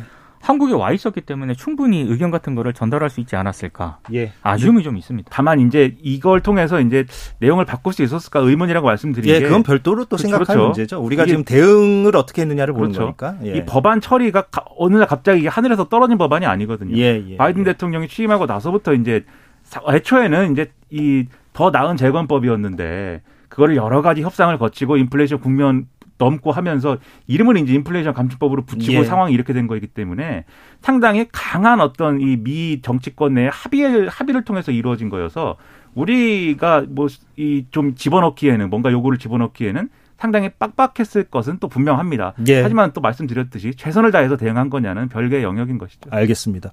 [0.48, 4.32] 한국에 와 있었기 때문에 충분히 의견 같은 거를 전달할 수 있지 않았을까 예.
[4.42, 5.30] 아쉬움이 좀 있습니다.
[5.32, 7.06] 다만 이제 이걸 통해서 이제
[7.40, 10.64] 내용을 바꿀 수 있었을까 의문이라고 말씀드린 예, 게 그건 별도로 또 그렇죠, 생각할 그렇죠.
[10.66, 11.00] 문제죠.
[11.04, 13.14] 우리가 이게- 지금 대응을 어떻게 했느냐를 보는 그렇죠.
[13.16, 13.38] 거니까.
[13.46, 13.58] 예.
[13.58, 16.96] 이 법안 처리가 가- 어느 날 갑자기 하늘에서 떨어진 법안이 아니거든요.
[16.98, 17.66] 예, 예, 바이든 예.
[17.74, 19.26] 대통령이 취임하고 나서부터 이제
[19.64, 26.52] 사- 애초에는 이제 이 더 나은 재건법이었는데 그거를 여러 가지 협상을 거치고 인플레이션 국면 넘고
[26.52, 29.04] 하면서 이름을 이제 인플레이션 감축법으로 붙이고 예.
[29.04, 30.46] 상황이 이렇게 된 거이기 때문에
[30.82, 35.58] 상당히 강한 어떤 이 미 정치권 내 합의를 합의를 통해서 이루어진 거여서
[35.96, 42.34] 우리가 뭐 이 좀 집어넣기에는 뭔가 요구를 집어넣기에는 상당히 빡빡했을 것은 또 분명합니다.
[42.48, 42.62] 예.
[42.64, 46.10] 하지만 또 말씀드렸듯이 최선을 다해서 대응한 거냐는 별개의 영역인 것이죠.
[46.10, 46.72] 알겠습니다.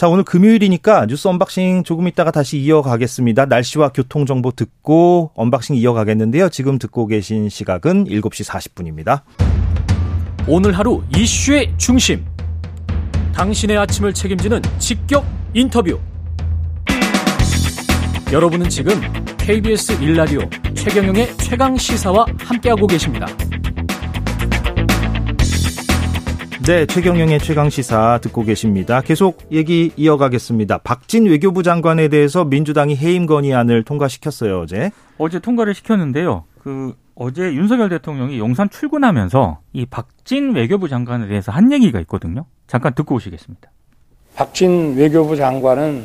[0.00, 3.44] 자, 오늘 금요일이니까 뉴스 언박싱 조금 있다가 다시 이어가겠습니다.
[3.44, 6.48] 날씨와 교통 정보 듣고 언박싱 이어가겠는데요.
[6.48, 9.20] 지금 듣고 계신 시각은 7시 40분입니다.
[10.48, 12.24] 오늘 하루 이슈의 중심.
[13.34, 16.00] 당신의 아침을 책임지는 직격 인터뷰.
[18.32, 18.94] 여러분은 지금
[19.36, 23.26] KBS 1라디오 최경영의 최강 시사와 함께하고 계십니다.
[26.70, 29.00] 네, 최경영의 최강 시사 듣고 계십니다.
[29.00, 30.78] 계속 얘기 이어가겠습니다.
[30.78, 34.92] 박진 외교부 장관에 대해서 민주당이 해임 건의안을 통과시켰어요, 어제.
[35.18, 36.44] 어제 통과를 시켰는데요.
[36.62, 42.44] 그 어제 윤석열 대통령이 용산 출근하면서 이 박진 외교부 장관에 대해서 한 얘기가 있거든요.
[42.68, 43.68] 잠깐 듣고 오시겠습니다.
[44.36, 46.04] 박진 외교부 장관은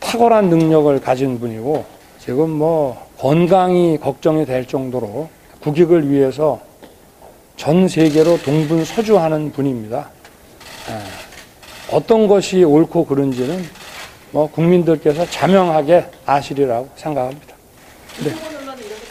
[0.00, 1.86] 탁월한 능력을 가진 분이고
[2.18, 5.30] 지금 뭐 건강이 걱정이 될 정도로
[5.62, 6.60] 국익을 위해서
[7.56, 10.08] 전 세계로 동분서주하는 분입니다.
[10.90, 11.94] 예.
[11.94, 13.62] 어떤 것이 옳고 그른지는
[14.30, 17.54] 뭐 국민들께서 자명하게 아시리라고 생각합니다.
[18.24, 18.34] 네.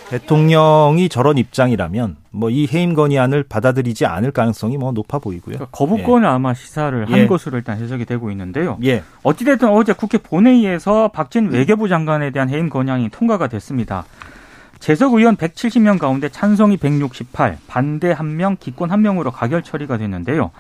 [0.09, 5.55] 대통령이 저런 입장이라면 뭐 이 해임 건의안을 받아들이지 않을 가능성이 뭐 높아 보이고요.
[5.55, 6.31] 그러니까 거부권을 예.
[6.31, 7.27] 아마 시사를 한 예.
[7.27, 8.77] 것으로 일단 해석이 되고 있는데요.
[8.83, 9.01] 예.
[9.23, 14.05] 어찌됐든 어제 국회 본회의에서 박진 외교부 장관에 대한 해임 건의안이 통과가 됐습니다.
[14.79, 20.51] 재석 의원 170명 가운데 찬성이 168, 반대 1명, 기권 1명으로 가결 처리가 됐는데요.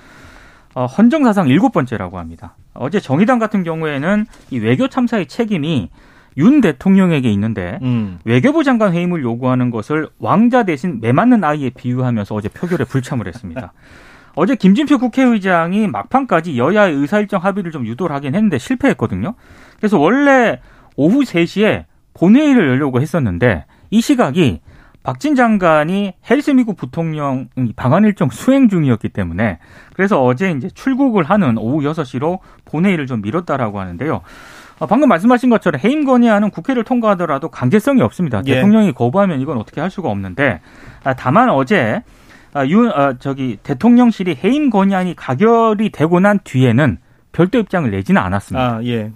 [0.73, 2.55] 어, 헌정 사상 일곱 번째라고 합니다.
[2.73, 5.89] 어제 정의당 같은 경우에는 이 외교 참사의 책임이
[6.37, 8.19] 윤 대통령에게 있는데 음.
[8.25, 13.71] 외교부 장관 해임을 요구하는 것을 왕자 대신 매맞는 아이에 비유하면서 어제 표결에 불참을 했습니다.
[14.35, 19.35] 어제 김진표 국회의장이 막판까지 여야의 의사일정 합의를 좀 유도를 하긴 했는데 실패했거든요.
[19.77, 20.59] 그래서 원래
[20.97, 24.61] 오후 3시에 본회의를 열려고 했었는데 이 시각이
[25.03, 29.59] 박진 장관이 헬스 미국 부통령 방한 일정 수행 중이었기 때문에
[29.93, 34.21] 그래서 어제 이제 출국을 하는 오후 6시로 본회의를 좀 미뤘다라고 하는데요.
[34.79, 38.41] 어, 방금 말씀하신 것처럼 해임 건의안은 국회를 통과하더라도 강제성이 없습니다.
[38.47, 38.55] 예.
[38.55, 40.59] 대통령이 거부하면 이건 어떻게 할 수가 없는데
[41.03, 42.01] 아, 다만 어제
[42.53, 46.97] 아, 윤 아, 저기 대통령실이 해임 건의안이 가결이 되고 난 뒤에는
[47.31, 48.77] 별도 입장을 내지는 않았습니다.
[48.77, 49.11] 아, 예.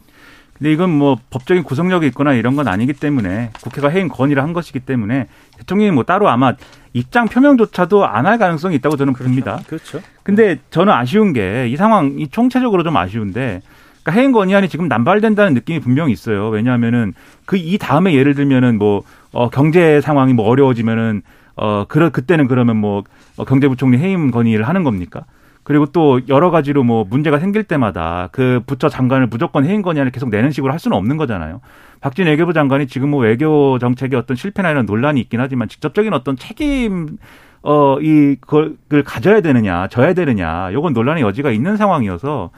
[0.60, 4.82] 근데 이건 뭐 법적인 구속력이 있거나 이런 건 아니기 때문에 국회가 해임 건의를 한 것이기
[4.82, 6.54] 때문에 대통령이 뭐 따로 아마
[6.94, 9.30] 입장 표명조차도 안 할 가능성이 있다고 저는 그렇죠.
[9.30, 9.60] 봅니다.
[9.68, 10.02] 그렇죠.
[10.24, 13.62] 근데 저는 아쉬운 게 이 상황이 총체적으로 좀 아쉬운데
[14.04, 16.50] 그러니까 해임 건의안이 지금 남발된다는 느낌이 분명히 있어요.
[16.50, 17.14] 왜냐하면은
[17.46, 21.22] 그 이 다음에 예를 들면은 뭐 어, 경제 상황이 뭐 어려워지면은
[21.56, 23.04] 어, 그러, 그때는 그러면 뭐
[23.38, 25.24] 어, 경제부총리 해임 건의를 하는 겁니까?
[25.70, 30.30] 그리고 또 여러 가지로 뭐 문제가 생길 때마다 그 부처 장관을 무조건 해임 건의안을 계속
[30.30, 31.62] 내는 식으로 할 수는 없는 거잖아요.
[32.02, 36.38] 박진 외교부 장관이 지금 뭐 외교 정책의 어떤 실패나 이런 논란이 있긴 하지만 직접적인 어떤
[36.38, 37.20] 책임
[37.62, 42.50] 어, 이, 그걸 가져야 되느냐, 져야 되느냐, 요건 논란의 여지가 있는 상황이어서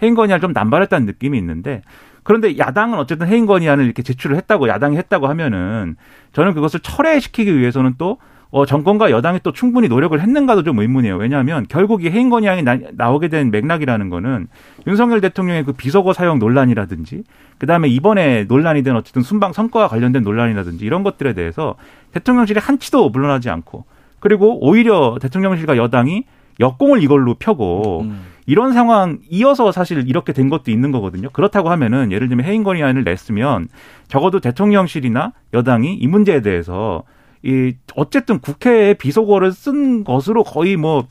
[0.00, 1.82] 해임 건의안을 좀 남발했다는 느낌이 있는데
[2.22, 5.96] 그런데 야당은 어쨌든 해임 건의안을 이렇게 제출을 했다고 야당이 했다고 하면은
[6.32, 8.18] 저는 그것을 철회시키기 위해서는 또
[8.50, 11.16] 어, 정권과 여당이 또 충분히 노력을 했는가도 좀 의문이에요.
[11.16, 14.48] 왜냐하면 결국 이 해임 건의안이 나, 오게된 맥락이라는 거는
[14.86, 17.22] 윤석열 대통령의 그 비서거 사용 논란이라든지
[17.58, 21.76] 그다음에 이번에 논란이 된 어쨌든 순방 성과와 관련된 논란이라든지 이런 것들에 대해서
[22.12, 23.84] 대통령실이 한치도 물러나지 않고
[24.18, 26.24] 그리고 오히려 대통령실과 여당이
[26.58, 28.22] 역공을 이걸로 펴고 음.
[28.46, 31.30] 이런 상황 이어서 사실 이렇게 된 것도 있는 거거든요.
[31.30, 33.68] 그렇다고 하면은 예를 들면 해임 건의안을 냈으면
[34.08, 37.04] 적어도 대통령실이나 여당이 이 문제에 대해서
[37.42, 41.06] 이 어쨌든 국회에 비속어를 쓴 것으로 거의 뭐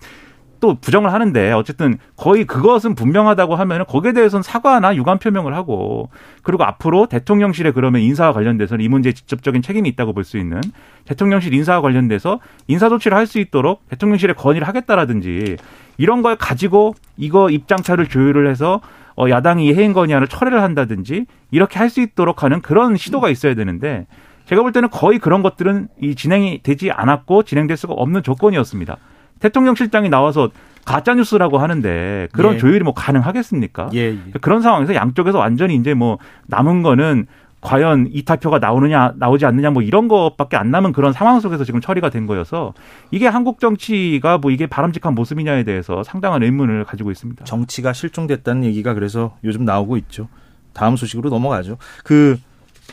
[0.59, 6.09] 또 부정을 하는데 어쨌든 거의 그것은 분명하다고 하면은 거기에 대해서는 사과나 유감 표명을 하고
[6.43, 10.59] 그리고 앞으로 대통령실에 그러면 인사와 관련돼서는 이 문제에 직접적인 책임이 있다고 볼 수 있는
[11.05, 15.55] 대통령실 인사와 관련돼서 인사 조치를 할 수 있도록 대통령실에 건의를 하겠다라든지
[15.97, 18.81] 이런 걸 가지고 이거 입장차를 조율을 해서
[19.15, 24.07] 어 야당이 해임 건의안을 철회를 한다든지 이렇게 할 수 있도록 하는 그런 시도가 있어야 되는데
[24.49, 28.97] 제가 볼 때는 거의 그런 것들은 이 진행이 되지 않았고 진행될 수가 없는 조건이었습니다.
[29.39, 30.49] 대통령 실장이 나와서
[30.85, 32.57] 가짜 뉴스라고 하는데 그런 예.
[32.57, 33.91] 조율이 뭐 가능하겠습니까?
[33.93, 34.19] 예, 예.
[34.41, 37.27] 그런 상황에서 양쪽에서 완전히 이제 뭐 남은 거는
[37.61, 42.09] 과연 이탈표가 나오느냐 나오지 않느냐 뭐 이런 것밖에 안 남은 그런 상황 속에서 지금 처리가
[42.09, 42.73] 된 거여서
[43.11, 47.45] 이게 한국 정치가 뭐 이게 바람직한 모습이냐에 대해서 상당한 의문을 가지고 있습니다.
[47.45, 50.27] 정치가 실종됐다는 얘기가 그래서 요즘 나오고 있죠.
[50.73, 51.77] 다음 소식으로 넘어가죠.
[52.03, 52.39] 그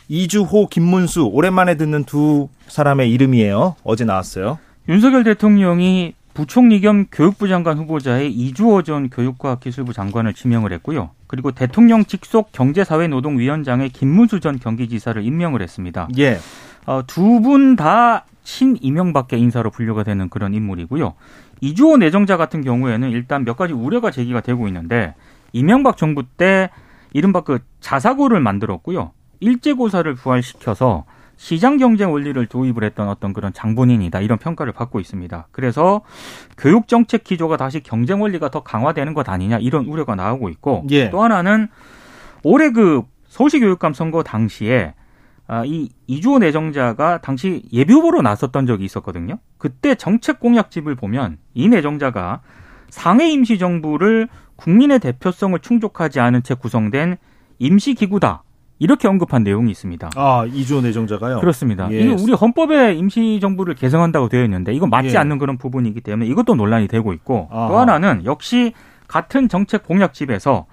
[0.08, 3.76] 이주호, 김문수 오랜만에 듣는 두 사람의 이름이에요.
[3.82, 4.58] 어제 나왔어요.
[4.88, 11.10] 윤석열 대통령이 부총리 겸 교육부 장관 후보자의 이주호 전 교육과학기술부 장관을 지명을 했고요.
[11.26, 16.08] 그리고 대통령 직속 경제사회노동위원장의 김문수 전 경기지사를 임명을 했습니다.
[16.18, 16.38] 예.
[16.84, 21.14] 어, 두분 다 친이명밖에 인사로 분류가 되는 그런 인물이고요.
[21.62, 25.14] 이주호 내정자 같은 경우에는 일단 몇 가지 우려가 제기가 되고 있는데
[25.52, 26.68] 이명박 정부 때
[27.14, 29.12] 이른바 그 자사고를 만들었고요.
[29.40, 31.04] 일제고사를 부활시켜서
[31.36, 35.48] 시장 경쟁 원리를 도입을 했던 어떤 그런 장본인이다 이런 평가를 받고 있습니다.
[35.50, 36.00] 그래서
[36.56, 41.10] 교육 정책 기조가 다시 경쟁 원리가 더 강화되는 것 아니냐 이런 우려가 나오고 있고 예.
[41.10, 41.68] 또 하나는
[42.42, 44.94] 올해 그 서울시 교육감 선거 당시에
[45.48, 49.38] 아, 이 이주호 내정자가 당시 예비 후보로 나섰던 적이 있었거든요.
[49.58, 52.40] 그때 정책 공약집을 보면 이 내정자가
[52.88, 57.16] 상해 임시정부를 국민의 대표성을 충족하지 않은 채 구성된
[57.58, 58.42] 임시기구다.
[58.78, 60.10] 이렇게 언급한 내용이 있습니다.
[60.16, 61.40] 아, 이주호 내정자가요?
[61.40, 61.88] 그렇습니다.
[61.92, 62.08] 예.
[62.12, 65.18] 우리 헌법에 임시정부를 개정한다고 되어 있는데 이건 맞지 예.
[65.18, 67.68] 않는 그런 부분이기 때문에 이것도 논란이 되고 있고 아하.
[67.68, 68.74] 또 하나는 역시
[69.08, 70.66] 같은 정책 공약집에서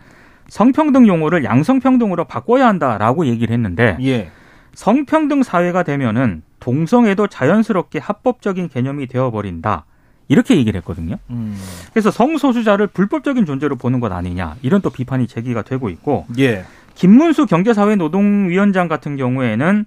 [0.47, 4.31] 성평등 용어를 양성평등으로 바꿔야 한다라고 얘기를 했는데 예.
[4.73, 9.85] 성평등 사회가 되면은 동성애도 자연스럽게 합법적인 개념이 되어버린다.
[10.29, 11.17] 이렇게 얘기를 했거든요.
[11.29, 11.57] 음.
[11.91, 14.55] 그래서 성소수자를 불법적인 존재로 보는 것 아니냐.
[14.61, 16.65] 이런 또 비판이 제기가 되고 있고 예.
[16.95, 19.85] 김문수 경제사회노동위원장 같은 경우에는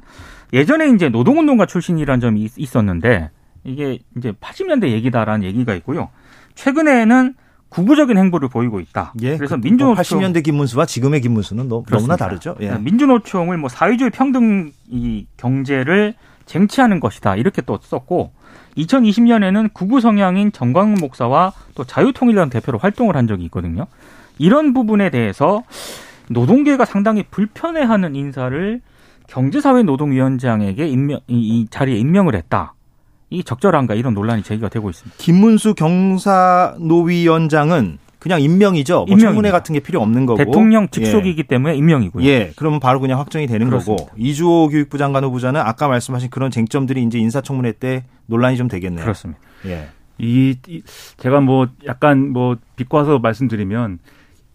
[0.52, 3.30] 예전에 이제 노동운동가 출신이라는 점이 있- 있었는데
[3.64, 6.08] 이게 이제 80년대 얘기다라는 얘기가 있고요.
[6.54, 7.34] 최근에는
[7.68, 9.12] 구구적인 행보를 보이고 있다.
[9.22, 9.36] 예.
[9.36, 12.16] 그래서 그 민주노총 80년대 김문수와 지금의 김문수는 너, 너무나.
[12.16, 12.56] 다르죠.
[12.60, 12.70] 예.
[12.78, 16.14] 민주노총을 뭐 사회주의 평등 이 경제를
[16.46, 18.30] 쟁취하는 것이다 이렇게 또 썼고
[18.78, 23.86] 2020년에는 구구 성향인 정광훈 목사와 또 자유통일당 대표로 활동을 한 적이 있거든요.
[24.38, 25.64] 이런 부분에 대해서
[26.28, 28.80] 노동계가 상당히 불편해하는 인사를
[29.28, 32.74] 경제사회노동위원장에게 임명 이, 이 자리에 임명을 했다.
[33.30, 35.16] 이 적절한가 이런 논란이 제기가 되고 있습니다.
[35.18, 39.04] 김문수 경사노위원장은 그냥 임명이죠.
[39.08, 39.18] 뭐.
[39.18, 40.38] 청문회 같은 게 필요 없는 거고.
[40.38, 42.24] 대통령 직속이기 때문에 임명이고요.
[42.24, 42.28] 예.
[42.28, 42.52] 예.
[42.56, 44.04] 그러면 바로 그냥 확정이 되는 그렇습니다.
[44.04, 44.16] 거고.
[44.16, 49.04] 이주호 교육부 장관 후보자는 아까 말씀하신 그런 쟁점들이 이제 인사청문회 때 논란이 좀 되겠네요.
[49.04, 49.40] 그렇습니다.
[49.66, 49.88] 예.
[50.18, 50.82] 이, 이
[51.18, 53.98] 제가 뭐 약간 뭐 비꼬아서 말씀드리면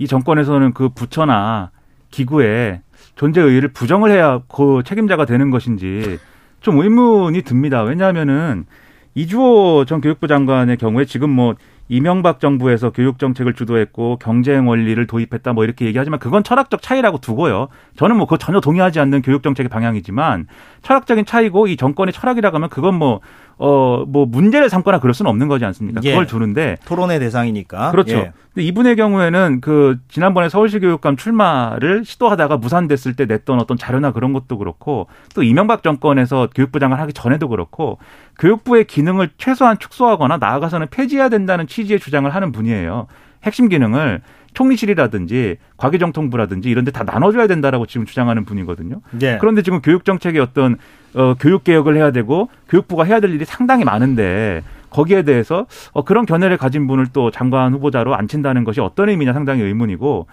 [0.02, 1.70] 이 정권에서는 그 부처나
[2.10, 2.82] 기구의
[3.14, 6.18] 존재 의의를 부정을 해야 그 책임자가 되는 것인지
[6.60, 7.84] 좀 의문이 듭니다.
[7.84, 8.66] 왜냐하면은
[9.14, 11.54] 이주호 전 교육부 장관의 경우에 지금 뭐
[11.88, 17.68] 이명박 정부에서 교육 정책을 주도했고 경쟁 원리를 도입했다 뭐 이렇게 얘기하지만 그건 철학적 차이라고 두고요.
[17.96, 20.48] 저는 뭐 그거 전혀 동의하지 않는 교육 정책의 방향이지만
[20.82, 23.20] 철학적인 차이고 이 정권의 철학이라고 하면 그건 뭐
[23.64, 26.02] 어, 뭐 문제를 삼거나 그럴 수는 없는 거지 않습니까?
[26.04, 26.10] 예.
[26.10, 27.92] 그걸 두는데 토론의 대상이니까.
[27.92, 28.18] 그렇죠.
[28.18, 28.32] 예.
[28.56, 34.34] 근데 이분의 경우에는 그 지난번에 서울시 교육감 출마를 시도하다가 무산됐을 때 냈던 어떤 자료나 그런
[34.34, 38.00] 것도 그렇고 또 이명박 정권에서 교육부 장관 하기 전에도 그렇고
[38.40, 43.06] 교육부의 기능을 최소한 축소하거나 나아가서는 폐지해야 된다는 취지의 주장을 하는 분이에요.
[43.44, 44.22] 핵심 기능을
[44.54, 49.02] 총리실이라든지 과기정통부라든지 이런 데 다 나눠줘야 된다라고 지금 주장하는 분이거든요.
[49.22, 49.38] 예.
[49.40, 50.78] 그런데 지금 교육 정책의 어떤
[51.14, 56.26] 어, 교육 개혁을 해야 되고 교육부가 해야 될 일이 상당히 많은데 거기에 대해서 어, 그런
[56.26, 60.28] 견해를 가진 분을 또 장관 후보자로 앉힌다는 것이 어떤 의미냐 상당히 의문이고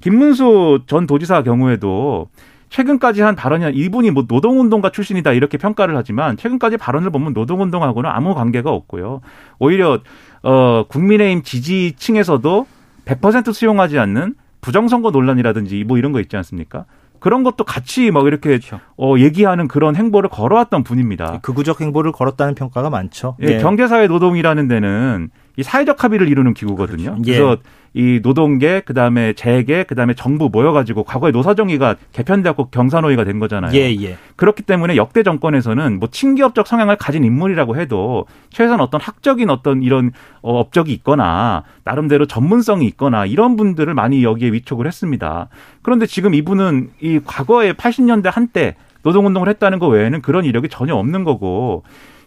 [0.00, 2.28] 김문수 전 도지사 경우에도
[2.68, 8.34] 최근까지 한 발언이 이분이 뭐 노동운동가 출신이다 이렇게 평가를 하지만 최근까지 발언을 보면 노동운동하고는 아무
[8.34, 9.20] 관계가 없고요.
[9.60, 10.00] 오히려
[10.42, 12.66] 어 국민의힘 지지층에서도
[13.04, 16.84] 100% 수용하지 않는 부정선거 논란이라든지 뭐 이런 거 있지 않습니까?
[17.24, 18.80] 그런 것도 같이 막 이렇게 그렇죠.
[18.98, 21.40] 어 얘기하는 그런 행보를 걸어왔던 분입니다.
[21.40, 23.38] 극우적 행보를 걸었다는 평가가 많죠.
[23.40, 27.12] 예, 경제사회 노동이라는 데는 이 사회적 합의를 이루는 기구거든요.
[27.12, 27.22] 그렇죠.
[27.22, 27.56] 그래서
[27.96, 33.72] 이 노동계, 그 다음에 재계, 그 다음에 정부 모여가지고 과거에 노사정의가 개편되었고 경사노위가 된 거잖아요.
[33.74, 34.16] 예, 예.
[34.34, 40.10] 그렇기 때문에 역대 정권에서는 뭐 친기업적 성향을 가진 인물이라고 해도 최소한 어떤 학적인 어떤 이런
[40.42, 45.48] 어, 업적이 있거나 나름대로 전문성이 있거나 이런 분들을 많이 여기에 위촉을 했습니다.
[45.82, 51.22] 그런데 지금 이분은 이 과거에 80년대 한때 노동운동을 했다는 거 외에는 그런 이력이 전혀 없는
[51.22, 51.84] 거고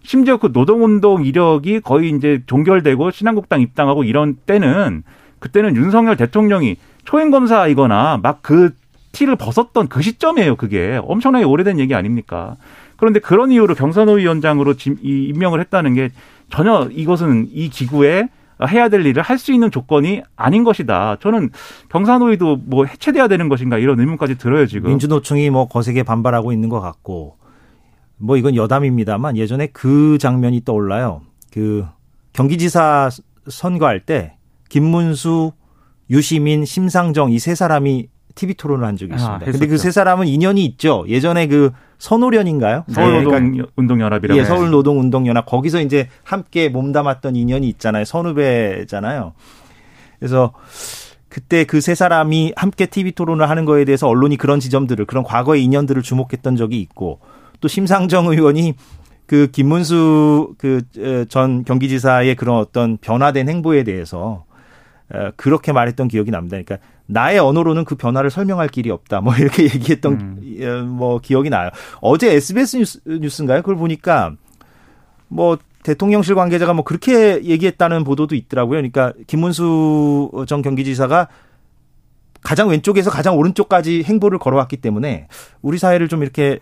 [0.08, 5.04] 심지어 그 노동운동 이력이 거의 이제 종결되고 신한국당 입당하고 이런 때는
[5.39, 8.74] 그때는 윤석열 대통령이 초임 검사이거나 막 그
[9.12, 10.56] 티를 벗었던 그 시점이에요.
[10.56, 12.56] 그게 엄청나게 오래된 얘기 아닙니까?
[12.96, 16.10] 그런데 그런 이유로 경선호 위원장으로 임명을 했다는 게
[16.50, 18.30] 전혀 이것은 이 기구에
[18.70, 21.17] 해야 될 일을 할 수 있는 조건이 아닌 것이다.
[21.20, 21.50] 저는
[21.89, 24.89] 경산호위도 뭐 해체돼야 되는 것인가 이런 의문까지 들어요 지금.
[24.89, 27.37] 민주노총이 뭐 거세게 반발하고 있는 것 같고
[28.18, 31.22] 뭐 이건 여담입니다만 예전에 그 장면이 떠올라요.
[31.52, 31.86] 그
[32.34, 33.10] 경기지사
[33.48, 34.38] 선거할 때
[34.70, 35.52] 김문수,
[36.10, 39.40] 유시민, 심상정 이 세 사람이 TV 토론을 한 적이 아, 있습니다.
[39.40, 39.70] 근데 했었죠.
[39.70, 41.06] 그세 사람은 인연이 있죠.
[41.08, 42.84] 예전에 그 선호련인가요?
[42.88, 44.40] 네, 그러니까 서울노동운동연합이라고.
[44.40, 48.06] 예, 서울노동운동연합 거기서 이제 함께 몸담았던 인연이 있잖아요.
[48.06, 49.34] 선후배잖아요.
[50.20, 50.54] 그래서
[51.30, 55.64] 그때 그 세 사람이 함께 TV 토론을 하는 거에 대해서 언론이 그런 지점들을 그런 과거의
[55.64, 57.20] 인연들을 주목했던 적이 있고
[57.60, 58.76] 또 심상정 의원이
[59.26, 60.82] 그 김문수 그
[61.30, 64.46] 전 경기지사의 그런 어떤 변화된 행보에 대해서
[65.10, 66.58] 어, 그렇게 말했던 기억이 납니다.
[66.58, 69.22] 그러니까 나의 언어로는 그 변화를 설명할 길이 없다.
[69.22, 70.89] 뭐 이렇게 얘기했던 음.
[70.89, 71.70] 뭐 기억이 나요.
[72.02, 73.62] 어제 SBS 뉴스, 뉴스인가요?
[73.62, 74.34] 그걸 보니까
[75.30, 78.78] 뭐 대통령실 관계자가 뭐 그렇게 얘기했다는 보도도 있더라고요.
[78.78, 81.30] 그러니까 김문수 전 경기지사가
[82.41, 85.28] 가장 왼쪽에서 가장 오른쪽까지 행보를 걸어왔기 때문에
[85.62, 86.60] 우리 사회를 좀 이렇게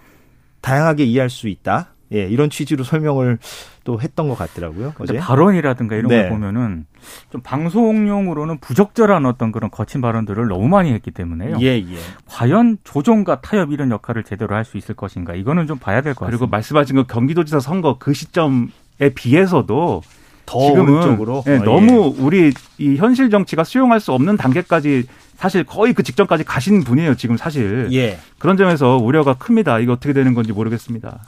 [0.65, 1.89] 다양하게 이해할 수 있다.
[2.13, 3.39] 예, 이런 취지로 설명을
[3.83, 4.93] 또 했던 것 같더라고요.
[4.99, 6.21] 어제 발언이라든가 이런 네.
[6.21, 6.85] 걸 보면은
[7.31, 11.57] 좀 방송용으로는 부적절한 어떤 그런 거친 발언들을 너무 많이 했기 때문에요.
[11.61, 11.97] 예, 예.
[12.27, 16.21] 과연 조정과 타협 이런 역할을 제대로 할 수 있을 것인가 이거는 좀 봐야 될 것
[16.21, 16.37] 같습니다.
[16.37, 18.67] 그리고 말씀하신 그 경기도지사 선거 그 시점에
[19.13, 20.01] 비해서도
[20.47, 22.21] 더 지금은 네, 어, 너무 예.
[22.21, 25.05] 우리 이 현실 정치가 수용할 수 없는 단계까지
[25.37, 27.15] 사실 거의 그 직전까지 가신 분이에요.
[27.15, 28.17] 지금 사실 예.
[28.39, 29.79] 그런 점에서 우려가 큽니다.
[29.79, 31.23] 이거 어떻게 되는 건지 모르겠습니다.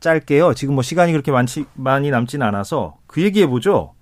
[0.00, 0.54] 짧게요.
[0.54, 3.94] 지금 뭐 시간이 그렇게 많지 많이 남지는 않아서 그 얘기해 보죠.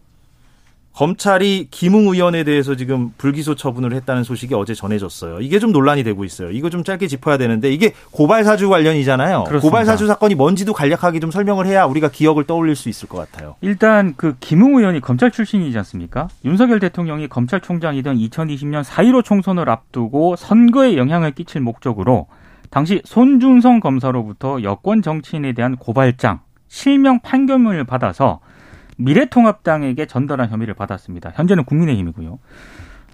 [0.99, 5.39] 검찰이 김웅 의원에 대해서 지금 불기소 처분을 했다는 소식이 어제 전해졌어요.
[5.41, 6.51] 이게 좀 논란이 되고 있어요.
[6.51, 9.45] 이거 좀 짧게 짚어야 되는데 이게 고발 사주 관련이잖아요.
[9.45, 9.61] 그렇습니다.
[9.61, 13.55] 고발 사주 사건이 뭔지도 간략하게 좀 설명을 해야 우리가 기억을 떠올릴 수 있을 것 같아요.
[13.61, 16.27] 일단 그 김웅 의원이 검찰 출신이지 않습니까?
[16.45, 22.27] 윤석열 대통령이 검찰총장이던 2020년 4.15 총선을 앞두고 선거에 영향을 끼칠 목적으로
[22.71, 28.41] 당시 손준성 검사로부터 여권 정치인에 대한 고발장, 실명 판결문을 받아서
[28.99, 31.33] 미래통합당에게 전달한 혐의를 받았습니다.
[31.35, 32.39] 현재는 국민의힘이고요.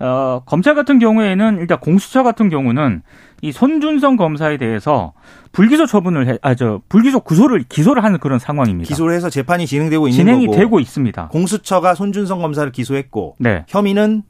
[0.00, 3.02] 어, 검찰 같은 경우에는 일단 공수처 같은 경우는
[3.42, 5.12] 이 손준성 검사에 대해서
[5.52, 8.88] 불기소 처분을 해, 아, 저, 불기소 구소를, 기소를 하는 그런 상황입니다.
[8.88, 10.58] 기소를 해서 재판이 진행되고 있는 진행이 거고.
[10.58, 11.28] 되고 있습니다.
[11.28, 13.36] 공수처가 손준성 검사를 기소했고.
[13.38, 13.64] 네.
[13.68, 14.24] 혐의는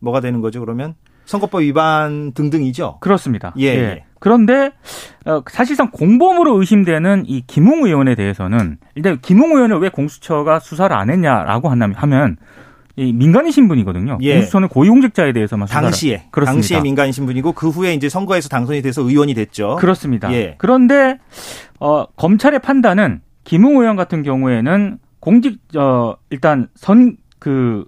[0.00, 0.94] 뭐가 되는 거죠, 그러면?
[1.26, 2.98] 선거법 위반 등등이죠.
[3.00, 3.52] 그렇습니다.
[3.58, 3.66] 예.
[3.66, 4.04] 예.
[4.18, 4.70] 그런데
[5.26, 11.10] 어, 사실상 공범으로 의심되는 이 김웅 의원에 대해서는 일단 김웅 의원을 왜 공수처가 수사를 안
[11.10, 12.36] 했냐라고 하면
[12.96, 14.18] 이 민간인 신분이거든요.
[14.22, 14.36] 예.
[14.36, 16.52] 공수처는 고위공직자에 대해서만 수사를 당시에 그렇습니다.
[16.54, 19.76] 당시에 민간인 신분이고 그 후에 이제 선거에서 당선이 돼서 의원이 됐죠.
[19.76, 20.32] 그렇습니다.
[20.32, 20.54] 예.
[20.58, 21.18] 그런데
[21.78, 27.84] 어, 검찰의 판단은 김웅 의원 같은 경우에는 공직 어 일단 선 그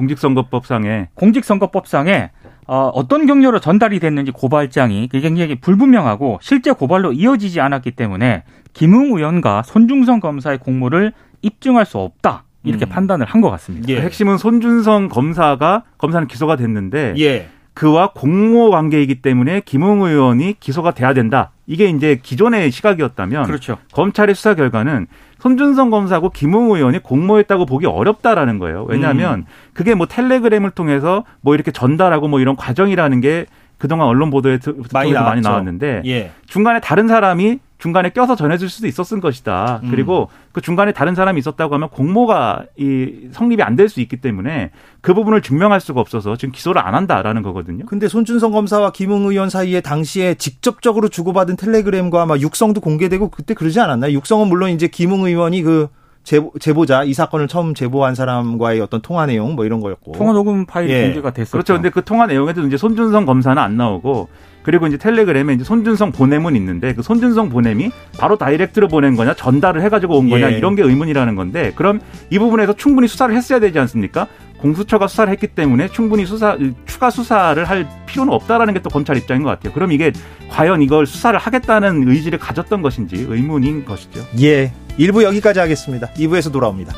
[0.00, 2.30] 공직선거법상에 공직선거법상에
[2.66, 9.62] 어, 어떤 경로로 전달이 됐는지 고발장이 굉장히 불분명하고 실제 고발로 이어지지 않았기 때문에 김웅 의원과
[9.64, 12.44] 손중성 검사의 공모를 입증할 수 없다.
[12.62, 12.90] 이렇게 음.
[12.90, 13.88] 판단을 한 것 같습니다.
[13.88, 13.96] 예.
[13.96, 17.48] 그 핵심은 손준성 검사가 검사는 기소가 됐는데 예.
[17.72, 21.52] 그와 공모 관계이기 때문에 김웅 의원이 기소가 돼야 된다.
[21.66, 23.78] 이게 이제 기존의 시각이었다면 그렇죠.
[23.92, 25.06] 검찰의 수사 결과는
[25.40, 28.84] 손준성 검사하고 김웅 의원이 공모했다고 보기 어렵다라는 거예요.
[28.88, 29.44] 왜냐하면 음.
[29.72, 33.46] 그게 뭐 텔레그램을 통해서 뭐 이렇게 전달하고 뭐 이런 과정이라는 게
[33.80, 34.58] 그동안 언론 보도에
[34.92, 36.30] 많이, 많이 나왔는데 예.
[36.46, 39.80] 중간에 다른 사람이 중간에 껴서 전해줄 수도 있었을 것이다.
[39.84, 39.90] 음.
[39.90, 44.70] 그리고 그 중간에 다른 사람이 있었다고 하면 공모가 이 성립이 안 될 수 있기 때문에
[45.00, 47.86] 그 부분을 증명할 수가 없어서 지금 기소를 안 한다라는 거거든요.
[47.86, 53.80] 근데 손준성 검사와 김웅 의원 사이에 당시에 직접적으로 주고받은 텔레그램과 막 육성도 공개되고 그때 그러지
[53.80, 54.12] 않았나요?
[54.12, 55.88] 육성은 물론 이제 김웅 의원이 그
[56.22, 60.66] 제보, 제보자 이 사건을 처음 제보한 사람과의 어떤 통화 내용 뭐 이런 거였고 통화 녹음
[60.66, 61.04] 파일이 예.
[61.06, 61.52] 공개가 됐었죠.
[61.52, 61.74] 그렇죠.
[61.74, 64.28] 근데 그 통화 내용에도 이제 손준성 검사는 안 나오고
[64.62, 69.82] 그리고 이제 텔레그램에 이제 손준성 보냄은 있는데 그 손준성 보냄이 바로 다이렉트로 보낸 거냐 전달을
[69.82, 70.58] 해가지고 온 거냐 예.
[70.58, 74.26] 이런 게 의문이라는 건데 그럼 이 부분에서 충분히 수사를 했어야 되지 않습니까?
[74.58, 79.42] 공수처가 수사를 했기 때문에 충분히 수사 추가 수사를 할 필요는 없다라는 게 또 검찰 입장인
[79.42, 79.72] 것 같아요.
[79.74, 80.10] 그럼 이게
[80.48, 84.24] 과연 이걸 수사를 하겠다는 의지를 가졌던 것인지 의문인 것이죠.
[84.40, 84.72] 예.
[84.98, 86.08] 1부 여기까지 하겠습니다.
[86.14, 86.94] 2부에서 돌아옵니다.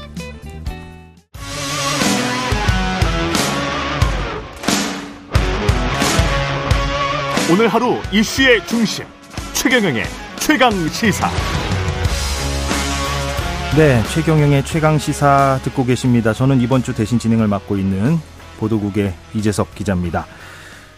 [7.51, 9.05] 오늘 하루 이슈의 중심
[9.53, 10.05] 최경영의
[10.39, 11.29] 최강 시사.
[13.77, 16.33] 네, 최경영의 최강 시사 듣고 계십니다.
[16.33, 18.17] 저는 이번 주 대신 진행을 맡고 있는
[18.59, 20.27] 보도국의 이재석 기자입니다.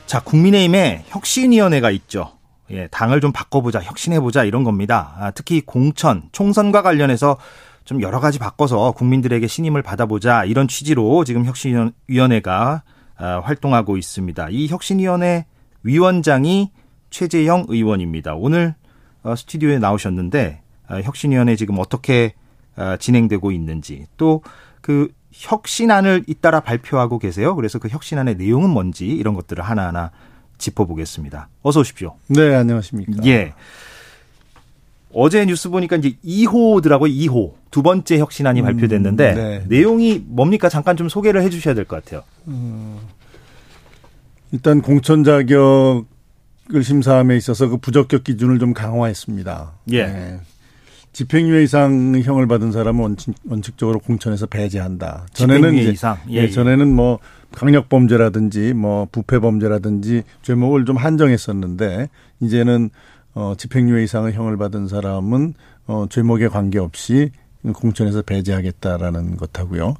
[0.07, 2.33] 자, 국민의힘에 혁신위원회가 있죠.
[2.71, 5.15] 예, 당을 좀 바꿔보자, 혁신해보자 이런 겁니다.
[5.19, 7.39] 아, 특히 공천, 총선과 관련해서
[7.85, 12.83] 좀 여러 가지 바꿔서 국민들에게 신임을 받아보자 이런 취지로 지금 혁신위원회가
[13.17, 14.49] 아, 활동하고 있습니다.
[14.51, 15.47] 이 혁신위원회
[15.85, 16.71] 위원장이
[17.11, 18.35] 최재형 의원입니다.
[18.35, 18.75] 오늘
[19.23, 22.35] 어, 스튜디오에 나오셨는데 아, 혁신위원회 지금 어떻게
[22.77, 24.43] 아, 진행되고 있는지 또
[24.85, 27.57] 그 혁신안을 잇따라 발표하고 계세요.
[27.57, 30.11] 그래서 그 혁신안의 내용은 뭔지 이런 것들을 하나하나
[30.59, 31.49] 짚어보겠습니다.
[31.63, 32.17] 어서 오십시오.
[32.27, 33.25] 네, 안녕하십니까.
[33.25, 33.55] 예.
[35.11, 37.09] 어제 뉴스 보니까 이제 2호더라고요.
[37.09, 37.55] 2호.
[37.71, 39.65] 두 번째 혁신안이 음, 발표됐는데 네.
[39.69, 40.69] 내용이 뭡니까?
[40.69, 42.23] 잠깐 좀 소개를 해 주셔야 될 것 같아요.
[42.49, 42.99] 음,
[44.55, 46.05] 일단 공천 자격을
[46.81, 49.73] 심사함에 있어서 그 부적격 기준을 좀 강화했습니다.
[49.91, 50.07] 예.
[50.07, 50.41] 네.
[51.13, 55.27] 집행유예 이상 형을 받은 사람은 원칙, 원칙 적으로 공천에서 배제한다.
[55.33, 56.19] 전에는 이제 이상.
[56.31, 57.19] 예, 예, 전에는 뭐
[57.51, 62.91] 강력 범죄라든지 뭐 부패 범죄라든지 죄목을 좀 한정했었는데 이제는
[63.35, 65.55] 어 집행유예 이상의 형을 받은 사람은
[65.87, 67.31] 어 죄목에 관계없이
[67.73, 69.97] 공천에서 배제하겠다라는 것하고요.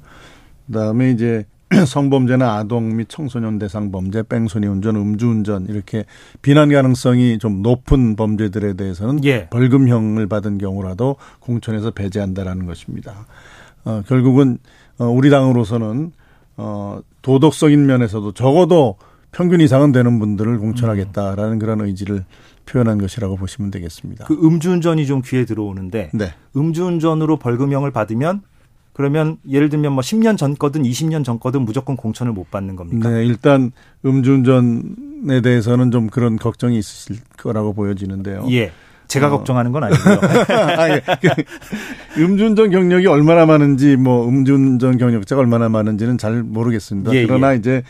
[0.67, 1.45] 그다음에 이제
[1.87, 6.05] 성범죄나 아동 및 청소년 대상 범죄, 뺑소니 운전, 음주운전 이렇게
[6.41, 9.47] 비난 가능성이 좀 높은 범죄들에 대해서는 예.
[9.49, 13.25] 벌금형을 받은 경우라도 공천에서 배제한다라는 것입니다.
[13.83, 14.59] 어, 결국은
[14.99, 16.11] 어, 우리 당으로서는
[16.57, 18.97] 어, 도덕적인 면에서도 적어도
[19.31, 22.23] 평균 이상은 되는 분들을 공천하겠다라는 그런 의지를
[22.65, 24.25] 표현한 것이라고 보시면 되겠습니다.
[24.25, 26.33] 그 음주운전이 좀 귀에 들어오는데 네.
[26.55, 28.43] 음주운전으로 벌금형을 받으면
[28.95, 33.09] 그러면 예를 들면 뭐 10년 전 거든 20년 전 거든 무조건 공천을 못 받는 겁니까?
[33.09, 33.73] 네, 일단
[34.05, 38.47] 음주운전에 대해서는 좀 그런 걱정이 있으실 거라고 보여지는데요.
[38.51, 38.71] 예.
[39.09, 39.29] 제가 어.
[39.31, 40.19] 걱정하는 건 아니고요.
[40.79, 41.01] 아, 예.
[41.01, 47.13] 그 음주운전 경력이 얼마나 많은지 뭐 음주운전 경력자가 얼마나 많은지는 잘 모르겠습니다.
[47.15, 47.57] 예, 그러나 예.
[47.57, 47.83] 이제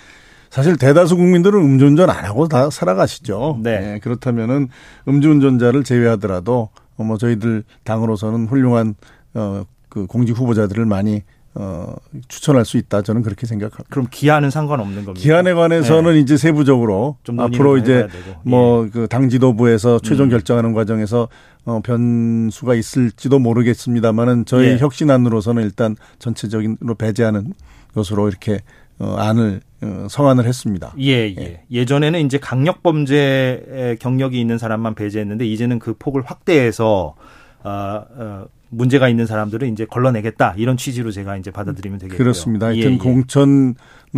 [0.50, 3.60] 사실 대다수 국민들은 음주운전 안 하고 다 살아가시죠.
[3.62, 3.80] 네.
[3.80, 4.00] 네.
[4.00, 4.70] 그렇다면은
[5.08, 8.96] 음주운전자를 제외하더라도 뭐 저희들 당으로서는 훌륭한
[9.36, 11.24] 어 그 공직 후보자들을 많이
[11.54, 11.96] 어,
[12.28, 13.02] 추천할 수 있다.
[13.02, 13.86] 저는 그렇게 생각합니다.
[13.90, 15.24] 그럼 기한은 상관없는 겁니다.
[15.24, 16.20] 기한에 관해서는 네.
[16.20, 18.10] 이제 세부적으로 앞으로 이제
[18.44, 20.30] 뭐그 당 지도부에서 최종 음.
[20.32, 21.30] 결정하는 과정에서
[21.64, 24.78] 어, 변수가 있을지도 모르겠습니다만은 저희 예.
[24.78, 27.54] 혁신안으로서는 일단 전체적인로 배제하는
[27.94, 28.60] 것으로 이렇게
[29.00, 30.94] 어, 안을 어, 성안을 했습니다.
[31.00, 31.62] 예, 예.
[31.72, 31.86] 예.
[31.86, 37.16] 전에는 이제 강력 범죄 경력이 있는 사람만 배제했는데 이제는 그 폭을 확대해서
[37.64, 38.46] 어, 어,
[38.76, 42.18] 문제가 있는 사람들은 이제 걸러내겠다 이런 취지로 제가 이제 받아들이면 되겠고요.
[42.18, 42.68] 그렇습니다.
[42.68, 42.98] 하여튼 예, 예.
[42.98, 43.76] 공천을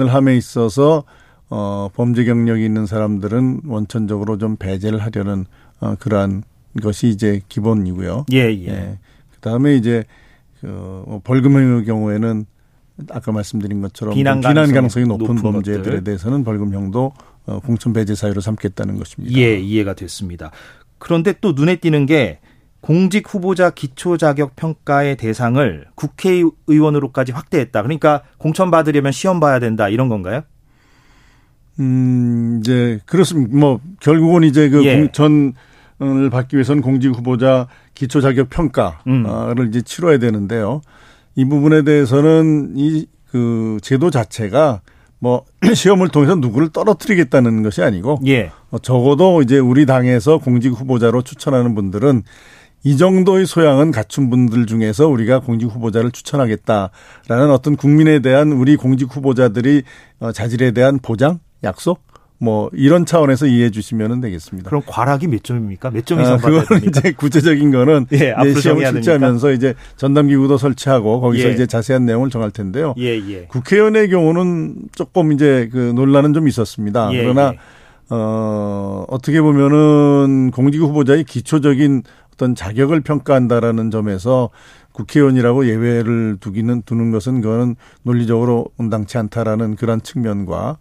[0.07, 1.03] 함에 있어서
[1.49, 5.45] 어, 범죄 경력이 있는 사람들은 원천적으로 좀 배제를 하려는
[5.79, 6.43] 어, 그러한
[6.81, 8.25] 것이 이제 기본이고요.
[8.33, 8.67] 예, 예.
[8.67, 8.99] 예.
[9.35, 10.03] 그다음에 이제
[10.61, 12.45] 그뭐 벌금형의 경우에는
[13.11, 16.03] 아까 말씀드린 것처럼 비난, 가능성이, 가능성이 높은, 높은 범죄들에 것들.
[16.03, 17.13] 대해서는 벌금형도
[17.45, 19.37] 어, 공천 배제 사유로 삼겠다는 것입니다.
[19.37, 20.51] 예, 이해가 됐습니다.
[20.97, 22.39] 그런데 또 눈에 띄는 게
[22.81, 27.81] 공직 후보자 기초 자격 평가의 대상을 국회의원으로까지 확대했다.
[27.81, 30.41] 그러니까 공천 받으려면 시험 봐야 된다 이런 건가요?
[31.79, 33.55] 음, 이제 그렇습니다.
[33.55, 34.95] 뭐 결국은 이제 그 예.
[34.97, 39.67] 공천을 받기 위해서는 공직 후보자 기초 자격 평가를 음.
[39.67, 40.81] 이제 치러야 되는데요.
[41.35, 44.81] 이 부분에 대해서는 이 그 제도 자체가
[45.19, 48.51] 뭐 시험을 통해서 누구를 떨어뜨리겠다는 것이 아니고 예.
[48.69, 52.23] 어, 적어도 이제 우리 당에서 공직 후보자로 추천하는 분들은
[52.83, 59.13] 이 정도의 소양은 갖춘 분들 중에서 우리가 공직 후보자를 추천하겠다라는 어떤 국민에 대한 우리 공직
[59.13, 59.83] 후보자들이
[60.19, 62.05] 어, 자질에 대한 보장, 약속
[62.39, 64.69] 뭐 이런 차원에서 이해해 주시면 되겠습니다.
[64.69, 65.89] 그럼 과락이 몇 점입니까?
[65.89, 66.99] 몇 점 이상 아, 받아야 됩니까?
[66.99, 71.53] 이제 구체적인 거는 예, 앞으로 시험을 실시하면서 이제 전담 기구도 설치하고 거기서 예.
[71.53, 72.93] 이제 자세한 내용을 정할 텐데요.
[72.99, 73.45] 예, 예.
[73.47, 77.09] 국회의원의 경우는 조금 이제 그 논란은 좀 있었습니다.
[77.13, 77.59] 예, 그러나 예.
[78.11, 82.03] 어 어떻게 보면은 공직 후보자의 기초적인
[82.37, 84.49] 어떤 자격을 평가한다라는 점에서
[84.93, 90.77] 국회의원이라고 예외를 두기는 두는 것은 그거는 논리적으로 온당치 않다라는 그런 측면과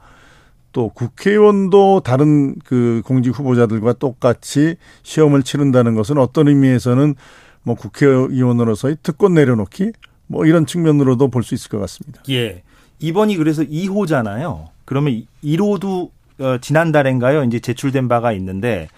[0.73, 7.15] 또 국회의원도 다른 그 공직 후보자들과 똑같이 시험을 치른다는 것은 어떤 의미에서는
[7.63, 9.93] 뭐 국회의원으로서의 특권 내려놓기
[10.27, 12.23] 뭐 이런 측면으로도 볼 수 있을 것 같습니다.
[12.29, 12.63] 예.
[12.99, 14.67] 이번이 그래서 2호잖아요.
[14.85, 17.45] 그러면 1호도 어, 지난달인가요?
[17.45, 18.89] 이제 제출된 바가 있는데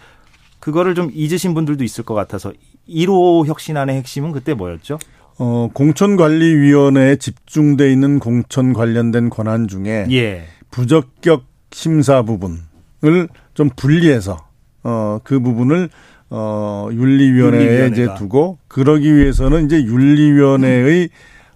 [0.69, 2.53] 그거를 좀 잊으신 분들도 있을 것 같아서
[2.87, 4.99] 1호 혁신안의 핵심은 그때 뭐였죠?
[5.39, 10.45] 어, 공천관리위원회에 집중돼 있는 공천 관련된 권한 중에 예.
[10.71, 14.37] 부적격 심사 부분을 좀 분리해서
[14.83, 15.89] 어, 그 부분을
[16.29, 21.09] 어, 윤리위원회에 이제 두고 그러기 위해서는 이제 윤리위원회의 음.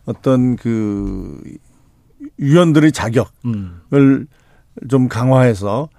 [0.06, 1.38] 어떤 그
[2.38, 4.26] 위원들의 자격을 음.
[4.88, 5.90] 좀 강화해서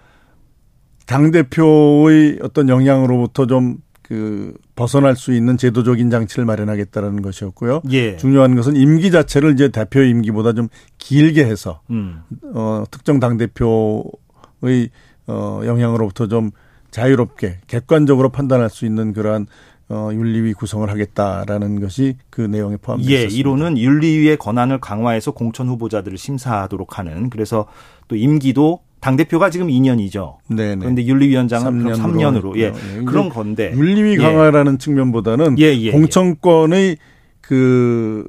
[1.06, 7.82] 당 대표의 어떤 영향으로부터 좀 그 벗어날 수 있는 제도적인 장치를 마련하겠다라는 것이었고요.
[7.92, 8.18] 예.
[8.18, 12.22] 중요한 것은 임기 자체를 이제 대표 임기보다 좀 길게 해서 음.
[12.54, 14.90] 어 특정 당 대표의
[15.26, 16.52] 어 영향으로부터 좀
[16.92, 19.48] 자유롭게 객관적으로 판단할 수 있는 그러한
[19.90, 23.40] 어, 윤리위 구성을 하겠다라는 것이 그 내용에 포함되어 예, 있습니다.
[23.40, 27.68] 이론은 윤리위의 권한을 강화해서 공천 후보자들을 심사하도록 하는 그래서
[28.08, 30.38] 또 임기도 당 대표가 지금 2년이죠.
[30.48, 32.72] 네 그런데 윤리위원장은 3년으로, 3년으로 예.
[32.72, 33.04] 네.
[33.04, 34.18] 그런 건데 윤리위 예.
[34.18, 34.78] 강화라는 예.
[34.78, 36.96] 측면보다는 예, 예, 공천권의
[37.42, 38.26] 그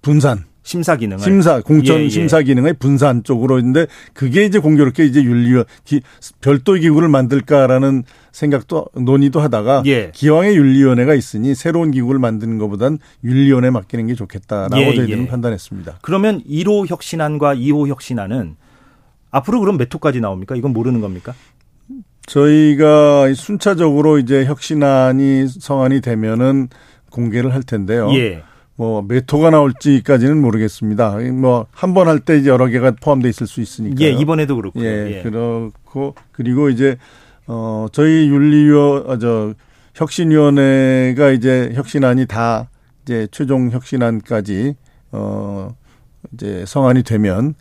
[0.00, 2.08] 분산 심사 기능을 심사 공천 예, 예.
[2.08, 6.02] 심사 기능의 분산 쪽으로 있는데 그게 이제 공교롭게 이제 윤리위원 기,
[6.40, 10.12] 별도의 기구를 만들까라는 생각도 논의도 하다가 예.
[10.14, 15.26] 기왕에 윤리위원회가 있으니 새로운 기구를 만드는 것보단 윤리위원회 맡기는 게 좋겠다라고 예, 저희들은 예.
[15.26, 15.98] 판단했습니다.
[16.00, 18.54] 그러면 1호 혁신안과 2호 혁신안은
[19.34, 20.54] 앞으로 그럼 몇 호까지 나옵니까?
[20.56, 21.34] 이건 모르는 겁니까?
[22.26, 26.68] 저희가 순차적으로 이제 혁신안이 성안이 되면은
[27.10, 28.10] 공개를 할 텐데요.
[28.14, 28.42] 예.
[28.76, 31.18] 뭐몇 호가 나올지까지는 모르겠습니다.
[31.32, 33.96] 뭐 한 번 할때 이제 여러 개가 포함돼 있을 수 있으니까.
[34.00, 34.84] 예, 이번에도 그렇고요.
[34.84, 35.22] 예, 예.
[35.22, 36.96] 그렇고 그리고 이제
[37.46, 39.54] 어 저희 윤리위원 아, 저
[39.94, 42.68] 혁신위원회가 이제 혁신안이 다
[43.04, 44.74] 이제 최종 혁신안까지
[45.12, 45.68] 어
[46.32, 47.54] 이제 성안이 되면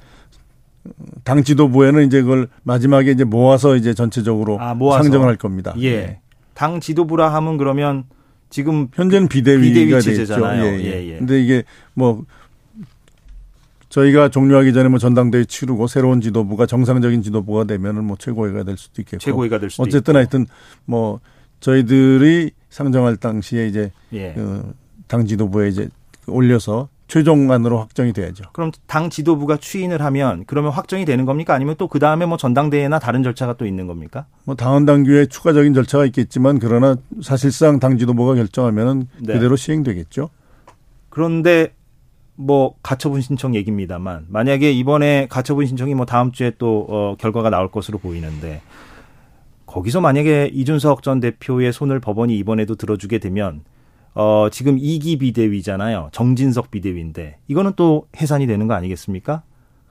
[1.24, 5.04] 당 지도부에는 이제 그걸 마지막에 이제 모아서 이제 전체적으로 아, 모아서.
[5.04, 5.74] 상정을 할 겁니다.
[5.80, 5.96] 예.
[5.98, 6.20] 네.
[6.54, 8.04] 당 지도부라 하면 그러면
[8.50, 10.22] 지금 현재는 비대위가 비대위.
[10.22, 10.36] 있죠.
[10.56, 10.84] 예, 예.
[10.84, 11.18] 예, 예.
[11.18, 11.64] 근데 이게
[11.94, 12.24] 뭐
[13.90, 19.02] 저희가 종료하기 전에 뭐 전당대회 치르고 새로운 지도부가 정상적인 지도부가 되면은 뭐 최고위가 될 수도
[19.02, 19.20] 있겠고.
[19.20, 20.18] 최고위가 될 수도 어쨌든 있고.
[20.18, 20.46] 하여튼
[20.86, 21.20] 뭐
[21.60, 24.34] 저희들이 상정할 당시에 이제 예.
[24.34, 25.90] 그당 지도부에 이제
[26.28, 28.46] 올려서 최종안으로 확정이 돼야죠.
[28.54, 31.54] 그럼 당 지도부가 추인을 하면 그러면 확정이 되는 겁니까?
[31.54, 34.26] 아니면 또 그 다음에 뭐 전당대회나 다른 절차가 또 있는 겁니까?
[34.46, 39.34] 뭐 당헌 당규에 추가적인 절차가 있겠지만 그러나 사실상 당 지도부가 결정하면은 네.
[39.34, 40.32] 그대로 시행되겠죠.
[41.10, 41.76] 그런데
[42.36, 47.70] 뭐 가처분 신청 얘기입니다만 만약에 이번에 가처분 신청이 뭐 다음 주에 또 어, 결과가 나올
[47.70, 48.64] 것으로 보이는데
[49.68, 53.62] 거기서 만약에 이준석 전 대표의 손을 법원이 이번에도 들어주게 되면
[54.16, 59.42] 어 지금 이기 비대위잖아요 정진석 비대위인데 이거는 또 해산이 되는 거 아니겠습니까?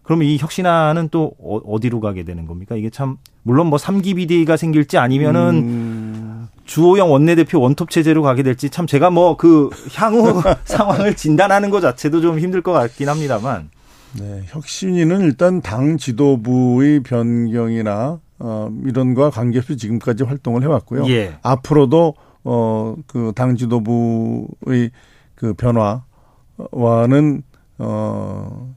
[0.04, 2.76] 그러면 이 혁신안은 또 어- 어디로 가게 되는 겁니까?
[2.76, 8.68] 이게 참 물론 뭐 3기 비대위가 생길지 아니면은 음, 주호영 원내대표 원톱 체제로 가게 될지
[8.70, 13.70] 참 제가 뭐 그 향후 상황을 진단하는 것 자체도 좀 힘들 것 같긴 합니다만
[14.18, 21.08] 네, 혁신위는 일단 당 지도부의 변경이나 어, 이런 거와 관계없이 지금까지 활동을 해왔고요.
[21.08, 21.34] 예.
[21.42, 22.14] 앞으로도
[22.44, 24.90] 어, 그 당 지도부의
[25.34, 27.42] 그 변화와는
[27.78, 28.74] 어,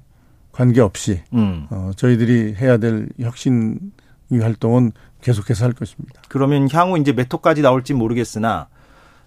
[0.51, 1.67] 관계없이 음.
[1.69, 3.79] 어, 저희들이 해야 될 혁신
[4.31, 4.91] 이 활동은
[5.21, 6.21] 계속해서 할 것입니다.
[6.29, 8.67] 그러면 향후 이제 몇 호까지 나올지 모르겠으나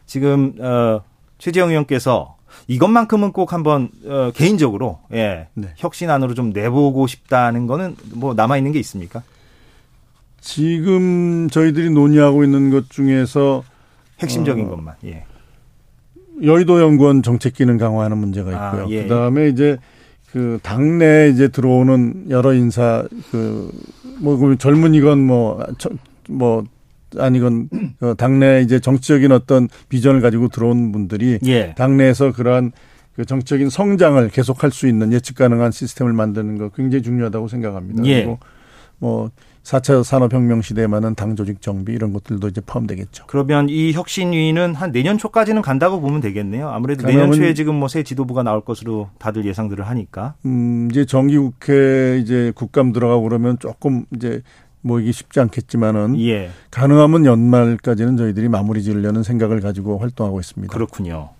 [0.07, 1.03] 지금 어
[1.39, 2.37] 최재형 의원께서
[2.67, 5.49] 이것만큼은 꼭 한번 어 개인적으로 예.
[5.55, 5.69] 네.
[5.77, 9.23] 혁신안으로 좀 내보고 싶다는 거는 뭐 남아 있는 게 있습니까?
[10.41, 13.63] 지금 저희들이 논의하고 있는 것 중에서
[14.21, 14.71] 핵심적인 어.
[14.71, 14.95] 것만.
[15.05, 15.25] 예.
[16.43, 18.95] 여의도 연구원 정책 기능 강화하는 문제가 아, 있고요.
[18.95, 19.03] 예.
[19.03, 19.79] 그다음에 이제
[20.33, 26.65] 그 당내에 이제 들어오는 여러 인사 그뭐 젊은이건 뭐뭐
[27.17, 27.69] 아니건
[28.01, 31.75] 어, 당내 이제 정치적인 어떤 비전을 가지고 들어온 분들이 예.
[31.77, 32.73] 당내에서 그러한
[33.17, 38.05] 그 정치적인 성장을 계속할 수 있는 예측 가능한 시스템을 만드는 거 굉장히 중요하다고 생각합니다.
[38.05, 38.17] 예.
[38.17, 38.39] 그리고
[38.99, 39.31] 뭐
[39.69, 43.25] 4차 산업혁명 시대에 맞는 당 조직 정비 이런 것들도 이제 포함되겠죠.
[43.27, 46.71] 그러면 이 혁신위는 한 내년 초까지는 간다고 보면 되겠네요.
[46.71, 50.35] 아무래도 내년 초에 지금 뭐 새 지도부가 나올 것으로 다들 예상들을 하니까.
[50.47, 54.43] 음, 이제 정기국회 이제 국감 들어가고 그러면 조금 이제
[54.81, 56.51] 뭐 이게 쉽지 않겠지만은 예.
[56.71, 60.73] 가능하면 연말까지는 저희들이 마무리 지으려는 생각을 가지고 활동하고 있습니다.
[60.73, 61.31] 그렇군요.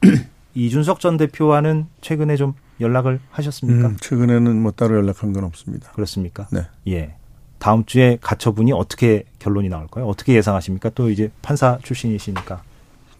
[0.54, 3.88] 이준석 전 대표와는 최근에 좀 연락을 하셨습니까?
[3.88, 5.92] 음, 최근에는 뭐 따로 연락한 건 없습니다.
[5.92, 6.48] 그렇습니까?
[6.50, 6.62] 네.
[6.88, 7.14] 예.
[7.60, 10.06] 다음 주에 가처분이 어떻게 결론이 나올까요?
[10.06, 10.90] 어떻게 예상하십니까?
[10.94, 12.62] 또 이제 판사 출신이시니까.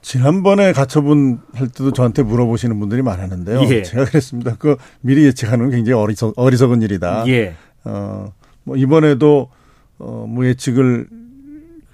[0.02, 3.60] 지난번에 가처분 할 때도 저한테 물어보시는 분들이 많았는데요.
[3.68, 3.82] 예.
[3.82, 4.56] 제가 그랬습니다.
[4.58, 7.24] 그 미리 예측하는 건 굉장히 어리석, 어리석은 일이다.
[7.28, 7.54] 예.
[7.84, 8.32] 어,
[8.64, 9.50] 뭐 이번에도
[9.98, 11.06] 어, 뭐 예측을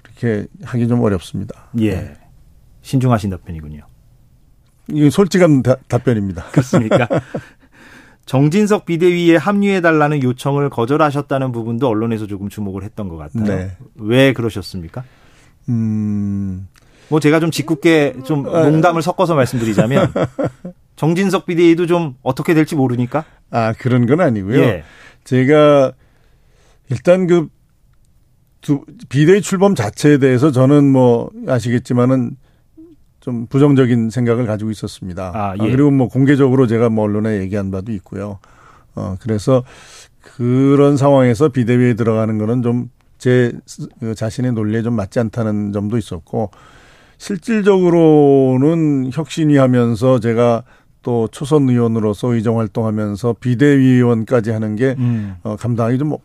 [0.04, 1.64] 그렇게 하기 좀 어렵습니다.
[1.80, 1.94] 예.
[1.96, 2.14] 네.
[2.82, 3.82] 신중하신 답변이군요.
[4.92, 6.44] 이게 솔직한 다- 답변입니다.
[6.52, 7.08] 그렇습니까?
[8.26, 13.44] 정진석 비대위에 합류해달라는 요청을 거절하셨다는 부분도 언론에서 조금 주목을 했던 것 같아요.
[13.44, 13.76] 네.
[13.94, 15.04] 왜 그러셨습니까?
[15.68, 16.66] 음,
[17.08, 20.12] 뭐 제가 좀 짓궂게 좀 농담을 섞어서 말씀드리자면
[20.96, 23.24] 정진석 비대위도 좀 어떻게 될지 모르니까.
[23.50, 24.58] 아, 그런 건 아니고요.
[24.60, 24.82] 예.
[25.22, 25.92] 제가
[26.90, 27.48] 일단 그
[28.60, 32.36] 두, 비대위 출범 자체에 대해서 저는 뭐 아시겠지만은
[33.26, 35.32] 좀 부정적인 생각을 가지고 있었습니다.
[35.34, 35.68] 아, 아, 예.
[35.72, 38.38] 그리고 뭐 공개적으로 제가 뭐 언론에 얘기한 바도 있고요.
[38.94, 39.64] 어, 그래서
[40.20, 43.50] 그런 상황에서 비대위에 들어가는 거는 좀 제
[44.14, 46.50] 자신의 논리에 좀 맞지 않다는 점도 있었고
[47.16, 50.64] 실질적으로는 혁신위 하면서 제가
[51.02, 55.36] 또 초선 의원으로서 의정 활동하면서 비대위원까지 하는 게 음.
[55.44, 56.18] 어, 감당하기 좀, 어-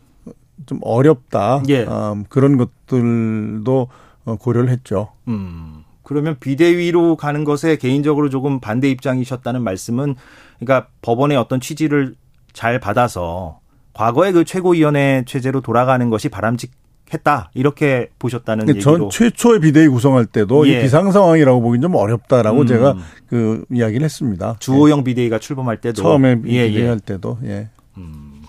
[0.66, 1.62] 좀 어렵다.
[1.70, 1.84] 예.
[1.84, 3.88] 음, 그런 것들도
[4.26, 5.08] 어, 고려를 했죠.
[5.28, 5.84] 음.
[6.12, 10.14] 그러면 비대위로 가는 것에 개인적으로 조금 반대 입장이셨다는 말씀은
[10.60, 12.14] 그러니까 법원의 어떤 취지를
[12.52, 13.60] 잘 받아서
[13.94, 19.08] 과거의 그 최고위원회 체제로 돌아가는 것이 바람직했다 이렇게 보셨다는 전 얘기로.
[19.08, 20.78] 최초의 비대위 구성할 때도 예.
[20.78, 22.66] 이 비상 상황이라고 보기는 좀 어렵다라고 음.
[22.66, 22.96] 제가
[23.28, 24.56] 그 이야기를 했습니다.
[24.60, 25.80] 주호영 비대위가 출범할 예.
[25.80, 26.88] 때도 처음에 예, 비대위 예.
[26.88, 27.68] 할 때도 예.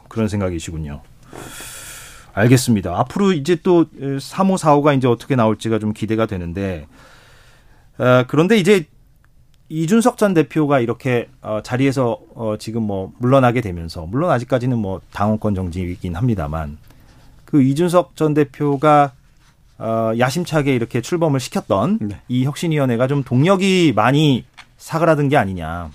[0.07, 1.01] 그런 생각이시군요.
[2.34, 2.97] 알겠습니다.
[2.99, 6.88] 앞으로 이제 또 3호, 4호가 이제 어떻게 나올지가 좀 기대가 되는데,
[7.98, 8.86] 어, 그런데 이제
[9.70, 15.56] 이준석 전 대표가 이렇게 어, 자리에서 어, 지금 뭐 물러나게 되면서, 물론 아직까지는 뭐 당원권
[15.56, 16.78] 정지이긴 합니다만,
[17.46, 19.14] 그 이준석 전 대표가
[19.80, 22.22] 어, 야심차게 이렇게 출범을 시켰던 네.
[22.28, 24.46] 이 혁신위원회가 좀 동력이 많이
[24.78, 25.89] 사그라든 게 아니냐.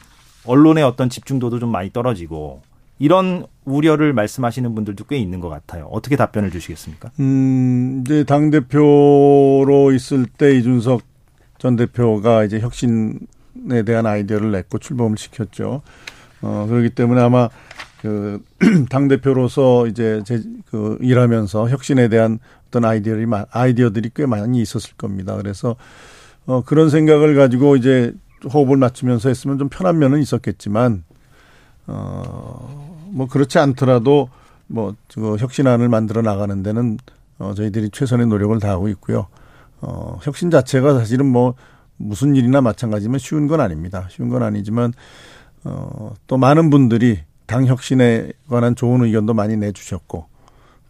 [0.44, 2.62] 언론의 어떤 집중도도 좀 많이 떨어지고
[2.98, 5.86] 이런 우려를 말씀하시는 분들도 꽤 있는 것 같아요.
[5.92, 7.10] 어떻게 답변을 주시겠습니까?
[7.20, 11.02] 음, 이제 당 대표로 있을 때 이준석
[11.58, 15.82] 전 대표가 이제 혁신에 대한 아이디어를 냈고 출범을 시켰죠.
[16.40, 17.48] 어, 그렇기 때문에 아마
[18.00, 18.42] 그
[18.90, 20.40] 당 대표로서 이제 제,
[20.70, 22.38] 그 일하면서 혁신에 대한
[22.68, 25.36] 어떤 아이디어들이 마- 아이디어들이 꽤 많이 있었을 겁니다.
[25.36, 25.74] 그래서
[26.46, 31.02] 어, 그런 생각을 가지고 이제 호흡을 맞추면서 했으면 좀 편한 면은 있었겠지만
[31.88, 34.28] 어, 뭐 그렇지 않더라도
[34.68, 36.98] 뭐, 그 혁신안을 만들어 나가는 데는
[37.38, 39.26] 어, 저희들이 최선의 노력을 다하고 있고요.
[39.80, 41.54] 어, 혁신 자체가 사실은 뭐
[41.96, 44.06] 무슨 일이나 마찬가지면 쉬운 건 아닙니다.
[44.10, 44.92] 쉬운 건 아니지만
[45.64, 50.26] 어, 또 많은 분들이 당 혁신에 관한 좋은 의견도 많이 내주셨고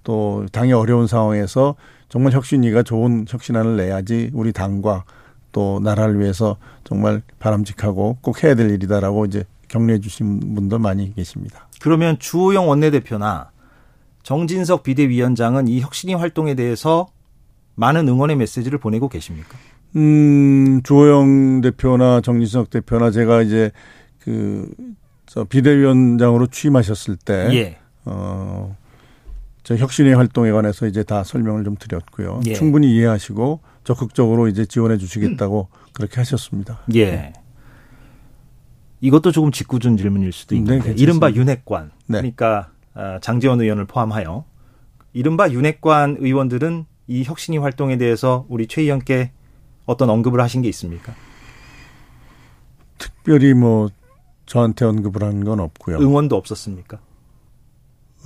[0.05, 1.76] 또 당이 어려운 상황에서
[2.09, 5.05] 정말 혁신위가 좋은 혁신안을 내야지 우리 당과
[5.53, 11.68] 또 나라를 위해서 정말 바람직하고 꼭 해야 될 일이다라고 이제 격려해 주신 분도 많이 계십니다.
[11.80, 13.51] 그러면 주호영 원내대표나
[14.22, 17.09] 정진석 비대위원장은 이 혁신위 활동에 대해서
[17.79, 19.57] 많은 응원의 메시지를 보내고 계십니까?
[19.95, 23.70] 음, 주호영 대표나 정진석 대표나 제가 이제
[24.18, 24.68] 그,
[25.26, 27.79] 저 비대위원장으로 취임하셨을 때, 예.
[28.05, 28.76] 어,
[29.62, 32.41] 저 혁신의 활동에 관해서 이제 다 설명을 좀 드렸고요.
[32.47, 32.55] 예.
[32.55, 36.81] 충분히 이해하시고 적극적으로 이제 지원해 주시겠다고 그렇게 하셨습니다.
[36.97, 37.33] 예.
[39.01, 41.03] 이것도 조금 직구준 질문일 수도 네, 있는데 괜찮습니다.
[41.03, 42.18] 이른바 윤핵관 네.
[42.18, 44.45] 그러니까 아, 장재원 의원을 포함하여
[45.12, 49.33] 이른바 윤핵관 의원들은 이 혁신위 활동에 대해서 우리 최 의원께
[49.87, 51.15] 어떤 언급을 하신 게 있습니까?
[52.99, 53.89] 특별히 뭐
[54.47, 55.99] 저한테 언급을 한 건 없고요.
[55.99, 56.99] 응원도 없었습니까?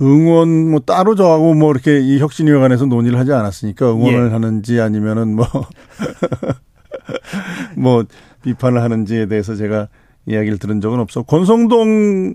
[0.01, 4.31] 응원 뭐 따로 저하고 뭐 이렇게 이 혁신위에 관해서 논의를 하지 않았으니까 응원을 예.
[4.31, 5.45] 하는지 아니면은 뭐
[7.77, 8.03] 뭐
[8.43, 9.87] 비판을 하는지에 대해서 제가
[10.25, 11.21] 이야기를 들은 적은 없어.
[11.23, 12.33] 권성동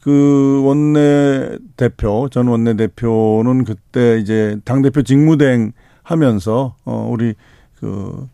[0.00, 5.72] 그 원내 대표 전 원내 대표는 그때 이제 당 대표 직무대행
[6.02, 7.34] 하면서 어 우리
[7.76, 8.28] 그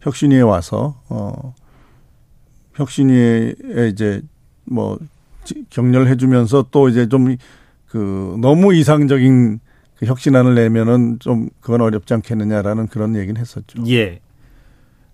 [0.00, 1.54] 혁신위에 와서 어
[2.74, 3.54] 혁신위에
[3.90, 4.22] 이제
[4.64, 4.98] 뭐
[5.44, 7.36] 지- 격려를 해주면서 또 이제 좀
[7.86, 9.60] 그 너무 이상적인
[9.96, 13.84] 그 혁신안을 내면은 좀 그건 어렵지 않겠느냐라는 그런 얘기는 했었죠.
[13.86, 14.20] 예.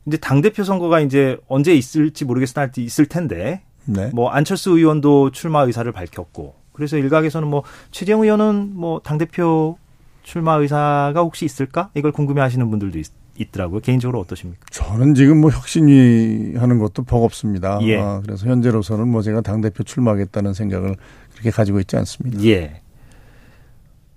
[0.07, 4.11] 이제 당 대표 선거가 이제 언제 있을지 모르겠으나 있을 텐데 네.
[4.15, 9.79] 뭐 안철수 의원도 출마 의사를 밝혔고 그래서 일각에서는 뭐 최재형 의원은 뭐 당 대표
[10.23, 13.07] 출마 의사가 혹시 있을까 이걸 궁금해하시는 분들도 있,
[13.39, 13.81] 있더라고요.
[13.81, 14.67] 개인적으로 어떠십니까?
[14.71, 17.79] 저는 지금 뭐 혁신위 하는 것도 버겁습니다.
[17.83, 17.99] 예.
[17.99, 20.97] 아, 그래서 현재로서는 뭐 제가 당 대표 출마하겠다는 생각을
[21.33, 22.45] 그렇게 가지고 있지 않습니다.
[22.45, 22.83] 예.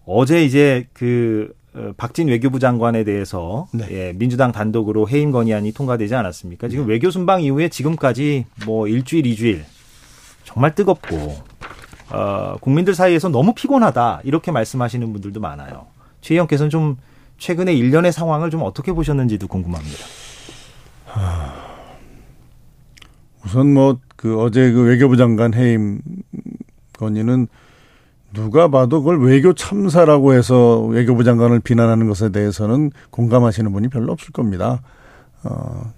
[0.05, 1.60] 어제 이제 그 어,
[1.97, 3.87] 박진 외교부 장관에 대해서 네.
[3.91, 6.67] 예, 민주당 단독으로 해임 건의안이 통과되지 않았습니까?
[6.67, 9.63] 지금 외교 순방 이후에 지금까지 뭐 일주일, 이주일
[10.43, 11.35] 정말 뜨겁고
[12.11, 15.87] 어, 국민들 사이에서 너무 피곤하다 이렇게 말씀하시는 분들도 많아요.
[16.19, 16.97] 최 의원께서는 좀
[17.37, 20.05] 최근에 일련의 상황을 좀 어떻게 보셨는지도 궁금합니다.
[23.43, 25.99] 우선 뭐 그 어제 그 외교부 장관 해임
[26.99, 27.47] 건의는
[28.33, 34.31] 누가 봐도 그걸 외교 참사라고 해서 외교부 장관을 비난하는 것에 대해서는 공감하시는 분이 별로 없을
[34.31, 34.81] 겁니다.
[35.43, 35.93] 어,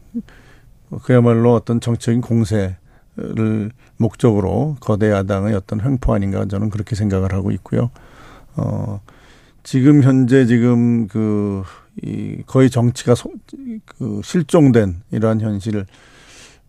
[1.03, 7.91] 그야말로 어떤 정치적인 공세를 목적으로 거대 야당의 어떤 횡포 아닌가 저는 그렇게 생각을 하고 있고요.
[8.55, 9.01] 어,
[9.63, 11.63] 지금 현재 지금 그,
[12.01, 13.31] 이 거의 정치가 소,
[13.85, 15.85] 그 실종된 이러한 현실을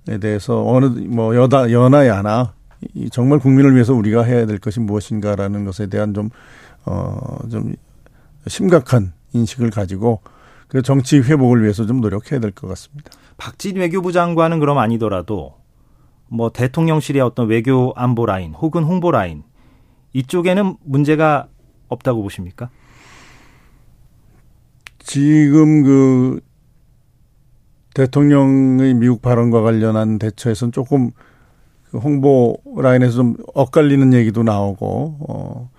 [0.07, 2.64] 에 대해서 어느 뭐 여다 여나 야나 이
[3.11, 6.31] 정말 국민을 위해서 우리가 해야 될 것이 무엇인가라는 것에 대한 좀
[6.87, 7.75] 어 좀
[8.47, 10.21] 심각한 인식을 가지고
[10.69, 13.11] 그 정치 회복을 위해서 좀 노력해야 될 것 같습니다.
[13.37, 15.55] 박진 외교부 장관은 그럼 아니더라도
[16.29, 19.45] 뭐 대통령실의 어떤 외교 안보 라인 혹은 홍보 라인
[20.13, 21.49] 이쪽에는 문제가
[21.89, 22.69] 없다고 보십니까?
[24.99, 26.41] 지금 그
[27.95, 31.25] 대통령의 미국 발언과 관련한 대처에서는 조금 그
[32.03, 35.71] 홍보 라인에서 좀 엇갈리는 얘기도 나오고 어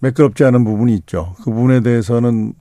[0.00, 1.34] 매끄럽지 않은 부분이 있죠.
[1.38, 2.54] 그 부분에 대해서는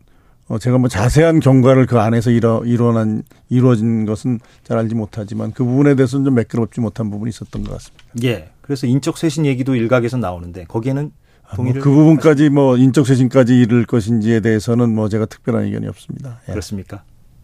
[0.48, 5.64] 어 제가 뭐 자세한 경과를 그 안에서 이뤄 일어난 이루어진 것은 잘 알지 못하지만 그
[5.64, 8.04] 부분에 대해서는 좀 매끄럽지 못한 부분이 있었던 것 같습니다.
[8.24, 8.50] 예.
[8.62, 11.12] 그래서 인적 쇄신 얘기도 일각에서 나오는데 거기에는
[11.48, 16.40] 아, 동의를 뭐그 부분까지 뭐 인적 쇄신까지 이를 것인지에 대해서는 뭐 제가 특별한 의견이 없습니다.
[16.48, 16.52] 예.
[16.52, 17.04] 그렇습니까?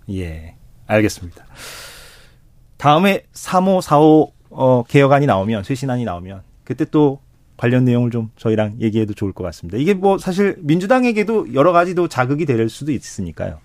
[0.09, 0.55] 예.
[0.87, 1.45] 알겠습니다.
[2.85, 7.19] 다음에 3호, 4호 어, 개혁안이 나오면 쇄신안이 나오면 그때 또
[7.57, 9.79] 관련 내용을 좀 저희랑 얘기해도 좋을 것 같습니다.
[9.79, 13.57] 이게 뭐 사실 민주당에게도 여러 가지도 자극이 될 수도 있으니까요.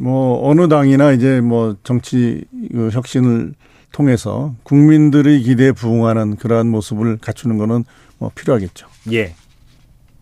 [0.00, 2.42] 뭐 어느 당이나 이제 뭐 정치
[2.72, 3.52] 그 혁신을
[3.92, 7.84] 통해서 국민들의 기대에 부응하는 그러한 모습을 갖추는 거는
[8.16, 8.88] 뭐 필요하겠죠.
[9.12, 9.34] 예.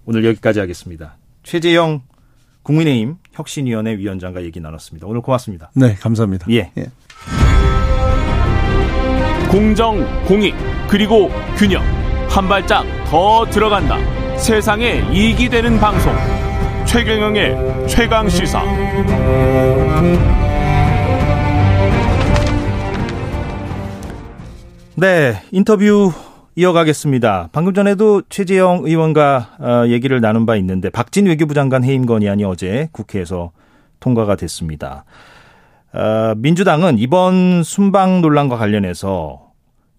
[0.05, 1.16] 오늘 여기까지 하겠습니다.
[1.45, 2.03] 최재영
[2.64, 5.07] 국민의힘 혁신위원회 위원장과 얘기 나눴습니다.
[5.07, 5.70] 오늘 고맙습니다.
[5.77, 6.47] 네, 감사합니다.
[6.51, 6.72] 예.
[6.77, 6.87] 예.
[9.51, 10.55] 공정, 공익,
[10.88, 11.82] 그리고 균형.
[12.28, 13.97] 한 발짝 더 들어간다.
[14.36, 16.12] 세상에 이익이 되는 방송.
[16.84, 18.62] 최경영의 최강 시사.
[24.97, 26.12] 네, 인터뷰
[26.57, 27.51] 이어가겠습니다.
[27.53, 32.88] 방금 전에도 최재형 의원과 어, 얘기를 나눈 바 있는데 박진 외교부 장관 해임 건의안이 어제
[32.92, 33.53] 국회에서
[34.01, 35.05] 통과가 됐습니다.
[35.97, 39.53] 어, 민주당은 이번 순방 논란과 관련해서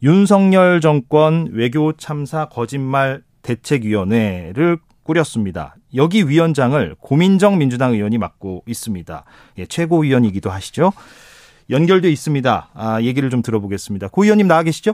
[0.04, 5.76] 윤석열 정권 외교 참사 거짓말 대책위원회를 꾸렸습니다.
[5.96, 9.26] 여기 위원장을 고민정 민주당 의원이 맡고 있습니다.
[9.58, 10.94] 예, 최고위원이기도 하시죠.
[11.72, 12.70] 연결돼 있습니다.
[12.76, 14.10] 아, 얘기를 좀 들어보겠습니다.
[14.10, 14.94] 고 의원님 나와 계시죠?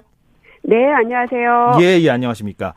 [0.63, 1.79] 네, 안녕하세요.
[1.81, 2.75] 예, 예, 안녕하십니까.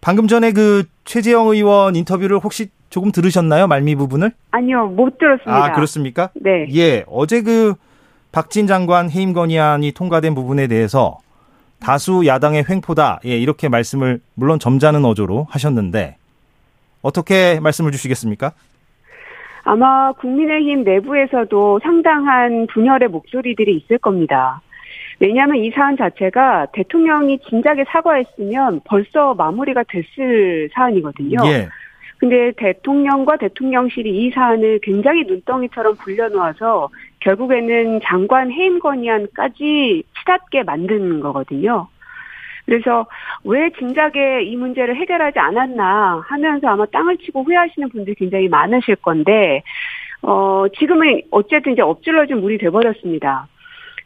[0.00, 3.68] 방금 전에 그 최재형 의원 인터뷰를 혹시 조금 들으셨나요?
[3.68, 4.32] 말미 부분을?
[4.50, 5.64] 아니요, 못 들었습니다.
[5.64, 6.28] 아, 그렇습니까?
[6.34, 6.66] 네.
[6.74, 7.74] 예, 어제 그
[8.32, 11.18] 박진 장관 해임 건의안이 통과된 부분에 대해서
[11.80, 13.20] 다수 야당의 횡포다.
[13.24, 16.16] 예, 이렇게 말씀을 물론 점잖은 어조로 하셨는데
[17.00, 18.52] 어떻게 말씀을 주시겠습니까?
[19.64, 24.60] 아마 국민의힘 내부에서도 상당한 분열의 목소리들이 있을 겁니다.
[25.18, 31.38] 왜냐하면 이 사안 자체가 대통령이 진작에 사과했으면 벌써 마무리가 됐을 사안이거든요.
[31.46, 31.68] 예.
[32.22, 41.88] 근데 대통령과 대통령실이 이 사안을 굉장히 눈덩이처럼 불려놓아서 결국에는 장관 해임 건의안까지 치닫게 만든 거거든요.
[42.64, 43.08] 그래서
[43.42, 49.64] 왜 진작에 이 문제를 해결하지 않았나 하면서 아마 땅을 치고 후회하시는 분들이 굉장히 많으실 건데,
[50.22, 53.48] 어, 지금은 어쨌든 이제 엎질러진 물이 돼버렸습니다.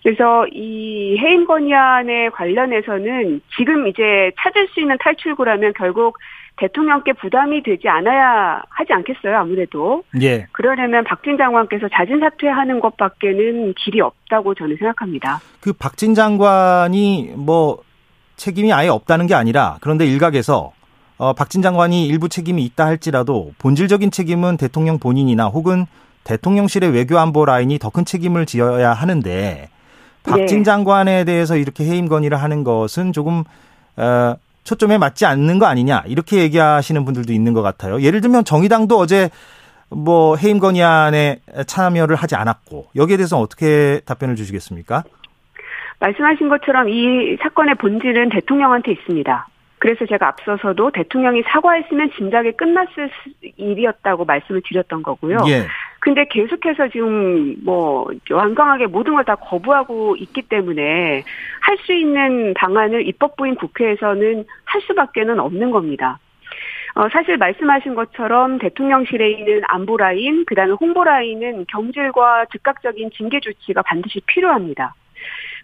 [0.03, 6.17] 그래서 이 해임 건의안에 관련해서는 지금 이제 찾을 수 있는 탈출구라면 결국
[6.59, 10.03] 대통령께 부담이 되지 않아야 하지 않겠어요, 아무래도.
[10.23, 10.47] 예.
[10.53, 15.41] 그러려면 박진 장관께서 자진 사퇴하는 것밖에는 길이 없다고 저는 생각합니다.
[15.61, 17.79] 그 박진 장관이 뭐
[18.37, 20.73] 책임이 아예 없다는 게 아니라 그런데 일각에서
[21.19, 25.87] 어, 박진 장관이 일부 책임이 있다 할지라도 본질적인 책임은 대통령 본인이나 혹은
[26.25, 29.69] 대통령실의 외교안보 라인이 더 큰 책임을 지어야 하는데
[30.25, 30.63] 박진 네.
[30.65, 33.45] 장관에 대해서 이렇게 해임 건의를 하는 것은 조금
[33.97, 34.35] 어,
[34.67, 38.03] 초점에 맞지 않는 거 아니냐 이렇게 얘기하시는 분들도 있는 것 같아요.
[38.03, 39.31] 예를 들면 정의당도 어제
[39.89, 45.05] 뭐 해임 건의안에 참여를 하지 않았고 여기에 대해서 어떻게 답변을 주시겠습니까?
[46.01, 49.49] 말씀하신 것처럼 이 사건의 본질은 대통령한테 있습니다.
[49.79, 53.11] 그래서 제가 앞서서도 대통령이 사과했으면 진작에 끝났을
[53.57, 55.39] 일이었다고 말씀을 드렸던 거고요.
[55.49, 55.67] 예.
[56.07, 61.25] 근데 계속해서 지금 뭐 완강하게 모든 걸 다 거부하고 있기 때문에
[61.63, 66.21] 할 수 있는 방안을 입법부인 국회에서는 할 수밖에는 없는 겁니다.
[66.95, 73.41] 어, 사실 말씀하신 것처럼 대통령실에 있는 안보 라인, 그 다음에 홍보 라인은 경질과 즉각적인 징계
[73.41, 74.95] 조치가 반드시 필요합니다.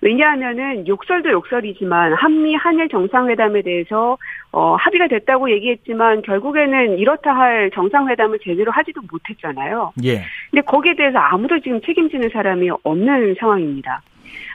[0.03, 4.19] 왜냐하면은 욕설도 욕설이지만 한미 한일 정상회담에 대해서
[4.51, 9.93] 어 합의가 됐다고 얘기했지만 결국에는 이렇다 할 정상회담을 제대로 하지도 못했잖아요.
[10.05, 10.25] 예.
[10.51, 14.03] 근데 거기에 대해서 아무도 지금 책임지는 사람이 없는 상황입니다.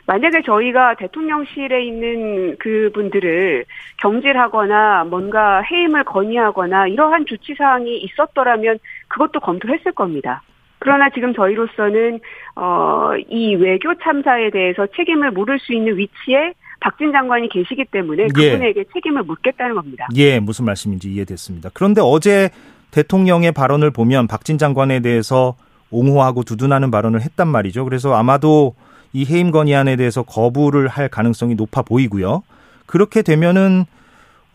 [0.05, 3.65] 만약에 저희가 대통령실에 있는 그분들을
[3.97, 10.41] 경질하거나 뭔가 해임을 건의하거나 이러한 조치 사항이 있었더라면 그것도 검토했을 겁니다.
[10.87, 12.21] 그러나 지금 저희로서는
[12.55, 18.27] 어, 이 외교 참사에 대해서 책임을 물을 수 있는 위치에 박진 장관이 계시기 때문에 예.
[18.27, 18.83] 그분에게 예.
[18.93, 20.07] 책임을 묻겠다는 겁니다.
[20.15, 21.71] 예, 무슨 말씀인지 이해됐습니다.
[21.73, 22.51] 그런데 어제
[22.91, 25.55] 대통령의 발언을 보면 박진 장관에 대해서
[25.91, 27.83] 옹호하고 두둔하는 발언을 했단 말이죠.
[27.83, 28.73] 그래서 아마도
[29.11, 32.43] 이 해임 건의안에 대해서 거부를 할 가능성이 높아 보이고요.
[32.85, 33.83] 그렇게 되면은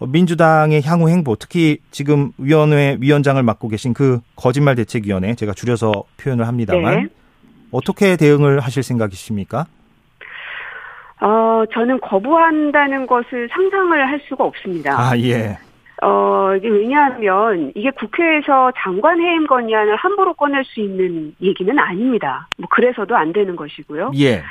[0.09, 6.47] 민주당의 향후 행보, 특히 지금 위원회 위원장을 맡고 계신 그 거짓말 대책위원회, 제가 줄여서 표현을
[6.47, 7.09] 합니다만, 네.
[7.71, 9.67] 어떻게 대응을 하실 생각이십니까?
[11.21, 14.99] 어, 저는 거부한다는 것을 상상을 할 수가 없습니다.
[14.99, 15.57] 아, 예.
[16.03, 22.49] 어, 왜냐하면 이게 국회에서 장관 해임 건의안을 함부로 꺼낼 수 있는 얘기는 아닙니다.
[22.59, 24.11] 뭐 그래서도 안 되는 것이고요.
[24.17, 24.43] 예.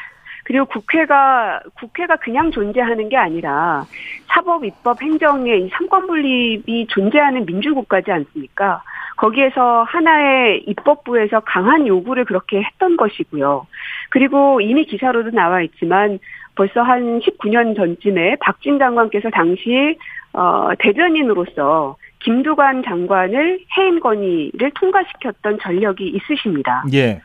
[0.52, 3.86] 그리고 국회가 국회가 그냥 존재하는 게 아니라
[4.28, 8.84] 사법, 입법, 행정의 이 삼권 분립이 존재하는 민주국가지 않습니까?
[9.16, 13.66] 거기에서 하나의 입법부에서 강한 요구를 그렇게 했던 것이고요.
[14.10, 16.20] 그리고 이미 기사로도 나와 있지만
[16.56, 19.98] 벌써 한 19년 전쯤에 박진 장관께서 당시
[20.34, 26.84] 어, 대변인으로서 김두관 장관을 해임 건의를 통과시켰던 전력이 있으십니다.
[26.94, 27.22] 예.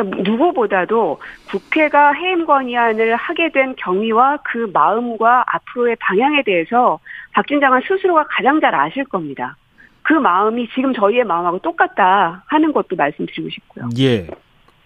[0.00, 1.20] 그러니까 누구보다도
[1.50, 6.98] 국회가 해임 건의안을 하게 된 경위와 그 마음과 앞으로의 방향에 대해서
[7.32, 9.56] 박진 장관 스스로가 가장 잘 아실 겁니다.
[10.02, 13.88] 그 마음이 지금 저희의 마음하고 똑같다 하는 것도 말씀드리고 싶고요.
[13.98, 14.28] 예.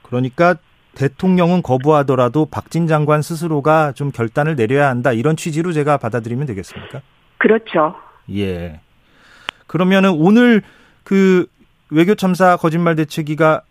[0.02, 0.56] 그러니까
[0.94, 7.00] 대통령은 거부하더라도 박진 장관 스스로가 좀 결단을 내려야 한다 이런 취지로 제가 받아들이면 되겠습니까?
[7.38, 7.94] 그렇죠.
[8.32, 8.80] 예.
[9.66, 10.62] 그러면은 오늘
[11.04, 11.46] 그
[11.90, 13.62] 외교참사 거짓말 대책위가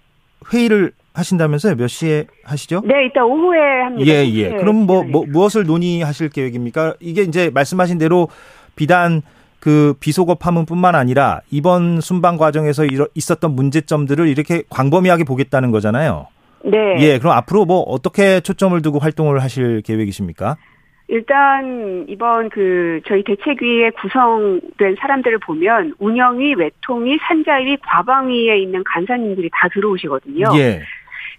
[0.52, 1.76] 회의를 하신다면서요?
[1.76, 2.82] 몇 시에 하시죠?
[2.86, 4.12] 네, 이따 오후에 합니다.
[4.12, 4.50] 예, 예.
[4.50, 6.96] 그럼 뭐, 뭐 무엇을 논의하실 계획입니까?
[7.00, 8.30] 이게 이제 말씀하신 대로
[8.76, 9.22] 비단
[9.60, 16.28] 그 비속어 파문뿐만 아니라 이번 순방 과정에서 있었던 문제점들을 이렇게 광범위하게 보겠다는 거잖아요.
[16.66, 16.96] 네.
[17.00, 20.58] 예, 그럼 앞으로 뭐 어떻게 초점을 두고 활동을 하실 계획이십니까?
[21.08, 29.68] 일단 이번 그 저희 대책위에 구성된 사람들을 보면 운영위, 외통위, 산자위, 과방위에 있는 간사님들이 다
[29.74, 30.46] 들어오시거든요.
[30.56, 30.82] 예.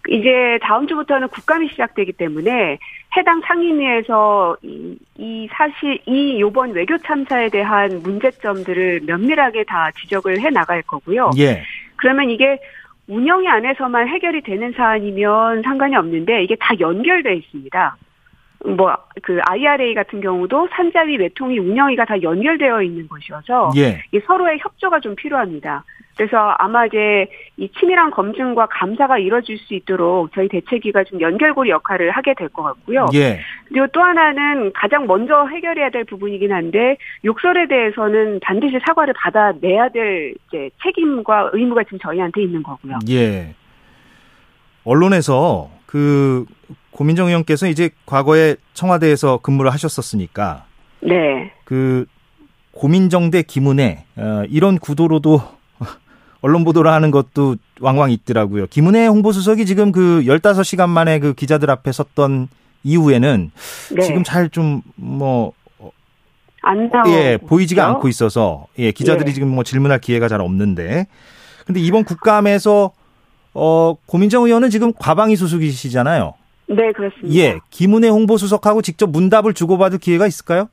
[0.09, 2.79] 이제 다음 주부터는 국감이 시작되기 때문에
[3.17, 10.51] 해당 상임위에서 이, 이 사실 이 요번 외교 참사에 대한 문제점들을 면밀하게 다 지적을 해
[10.51, 11.31] 나갈 거고요.
[11.39, 11.63] 예.
[11.97, 12.59] 그러면 이게
[13.07, 17.97] 운영위 안에서만 해결이 되는 사안이면 상관이 없는데 이게 다 연결돼 있습니다.
[18.77, 24.03] 뭐 그 IRA 같은 경우도 산자위, 외통위, 운영위가 다 연결되어 있는 것이어서 예.
[24.27, 25.85] 서로의 협조가 좀 필요합니다.
[26.17, 32.11] 그래서 아마 이제 이 치밀한 검증과 감사가 이루어질 수 있도록 저희 대책위가 좀 연결고리 역할을
[32.13, 33.07] 하게 될 것 같고요.
[33.15, 33.41] 예.
[33.69, 40.35] 그리고 또 하나는 가장 먼저 해결해야 될 부분이긴 한데 욕설에 대해서는 반드시 사과를 받아내야 될
[40.49, 42.99] 이제 책임과 의무가 지금 저희한테 있는 거고요.
[43.11, 43.55] 예.
[44.85, 46.45] 언론에서 그
[46.91, 50.67] 고민정 의원께서 이제 과거에 청와대에서 근무를 하셨었으니까
[51.01, 51.53] 네.
[51.65, 52.07] 그
[52.73, 55.41] 고민정 대 김은혜 어, 이런 구도로도
[56.45, 58.67] 언론 보도를 하는 것도 왕왕 있더라고요.
[58.67, 62.49] 김은혜 홍보수석이 지금 그 15시간 만에 그 기자들 앞에 섰던
[62.83, 63.51] 이후에는
[63.97, 64.03] 네.
[64.03, 65.53] 지금 잘 좀 뭐
[66.65, 67.11] 안 나오.
[67.11, 69.33] 예, 보이지가 않고 있어서 예, 기자들이 예.
[69.33, 71.07] 지금 뭐 질문할 기회가 잘 없는데.
[71.67, 72.93] 근데 이번 국감에서
[73.55, 76.35] 어 고민정 의원은 지금 과방위 수석이시잖아요.
[76.69, 77.35] 네, 그렇습니다.
[77.39, 80.69] 예, 김은혜 홍보수석하고 직접 문답을 주고받을 기회가 있을까요?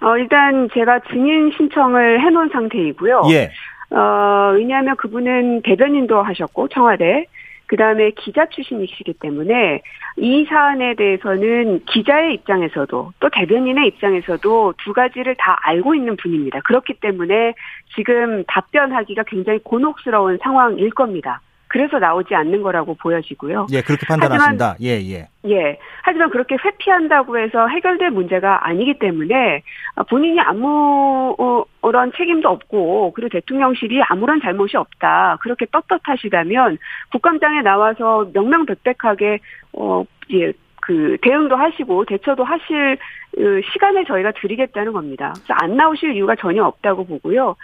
[0.00, 3.22] 어, 일단 제가 증인 신청을 해놓은 상태이고요.
[3.30, 3.50] 예,
[3.90, 7.26] 어, 왜냐하면 그분은 대변인도 하셨고, 청와대.
[7.66, 9.80] 그 다음에 기자 출신이시기 때문에
[10.18, 16.60] 이 사안에 대해서는 기자의 입장에서도 또 대변인의 입장에서도 두 가지를 다 알고 있는 분입니다.
[16.60, 17.54] 그렇기 때문에
[17.96, 21.40] 지금 답변하기가 굉장히 곤혹스러운 상황일 겁니다.
[21.74, 23.66] 그래서 나오지 않는 거라고 보여지고요.
[23.72, 24.76] 예, 그렇게 판단하신다.
[24.80, 25.26] 예, 예.
[25.46, 25.76] 예.
[26.04, 29.64] 하지만 그렇게 회피한다고 해서 해결될 문제가 아니기 때문에
[30.08, 35.38] 본인이 아무런 책임도 없고 그리고 대통령실이 아무런 잘못이 없다.
[35.40, 36.78] 그렇게 떳떳하시다면
[37.10, 39.40] 국감장에 나와서 명명백백하게
[39.72, 42.98] 어, 예, 그 대응도 하시고 대처도 하실
[43.34, 45.32] 그 시간을 저희가 드리겠다는 겁니다.
[45.34, 47.56] 그래서 안 나오실 이유가 전혀 없다고 보고요.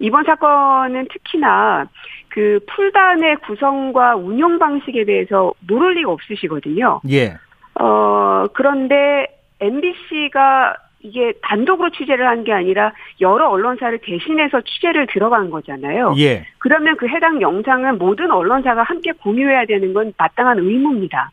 [0.00, 1.86] 이번 사건은 특히나
[2.28, 7.00] 그 풀단의 구성과 운영 방식에 대해서 모를 리가 없으시거든요.
[7.10, 7.36] 예.
[7.74, 9.26] 어, 그런데
[9.60, 16.14] MBC가 이게 단독으로 취재를 한 게 아니라 여러 언론사를 대신해서 취재를 들어간 거잖아요.
[16.18, 16.44] 예.
[16.58, 21.30] 그러면 그 해당 영상은 모든 언론사가 함께 공유해야 되는 건 마땅한 의무입니다.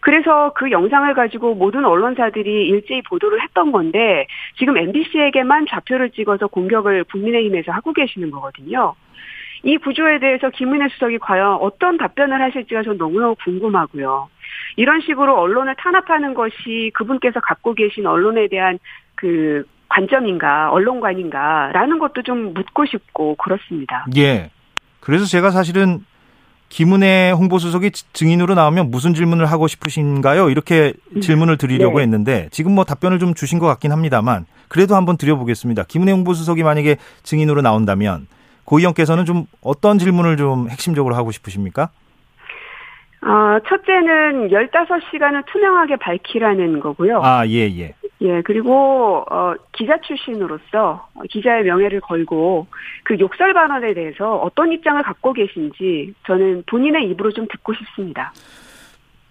[0.00, 4.26] 그래서 그 영상을 가지고 모든 언론사들이 일제히 보도를 했던 건데
[4.58, 8.94] 지금 MBC에게만 좌표를 찍어서 공격을 국민의힘에서 하고 계시는 거거든요.
[9.64, 14.28] 이 구조에 대해서 김은혜 수석이 과연 어떤 답변을 하실지가 전 너무너무 궁금하고요.
[14.76, 18.78] 이런 식으로 언론을 탄압하는 것이 그분께서 갖고 계신 언론에 대한
[19.14, 24.06] 그 관점인가, 언론관인가라는 것도 좀 묻고 싶고 그렇습니다.
[24.16, 24.50] 예.
[25.00, 25.98] 그래서 제가 사실은
[26.72, 30.48] 김은혜 홍보수석이 증인으로 나오면 무슨 질문을 하고 싶으신가요?
[30.48, 32.04] 이렇게 질문을 드리려고 네.
[32.04, 35.84] 했는데 지금 뭐 답변을 좀 주신 것 같긴 합니다만 그래도 한번 드려보겠습니다.
[35.86, 38.26] 김은혜 홍보수석이 만약에 증인으로 나온다면
[38.64, 41.90] 고 의원께서는 좀 어떤 질문을 좀 핵심적으로 하고 싶으십니까?
[43.20, 47.20] 아, 첫째는 15시간을 투명하게 밝히라는 거고요.
[47.22, 47.92] 아, 예, 예.
[48.22, 52.68] 예, 그리고, 어, 기자 출신으로서 기자의 명예를 걸고
[53.02, 58.32] 그 욕설 발언에 대해서 어떤 입장을 갖고 계신지 저는 본인의 입으로 좀 듣고 싶습니다.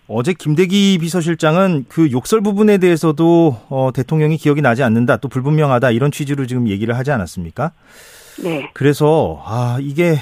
[0.07, 6.11] 어제 김대기 비서실장은 그 욕설 부분에 대해서도 어, 대통령이 기억이 나지 않는다, 또 불분명하다 이런
[6.11, 7.71] 취지로 지금 얘기를 하지 않았습니까?
[8.43, 8.69] 네.
[8.73, 10.15] 그래서 아 이게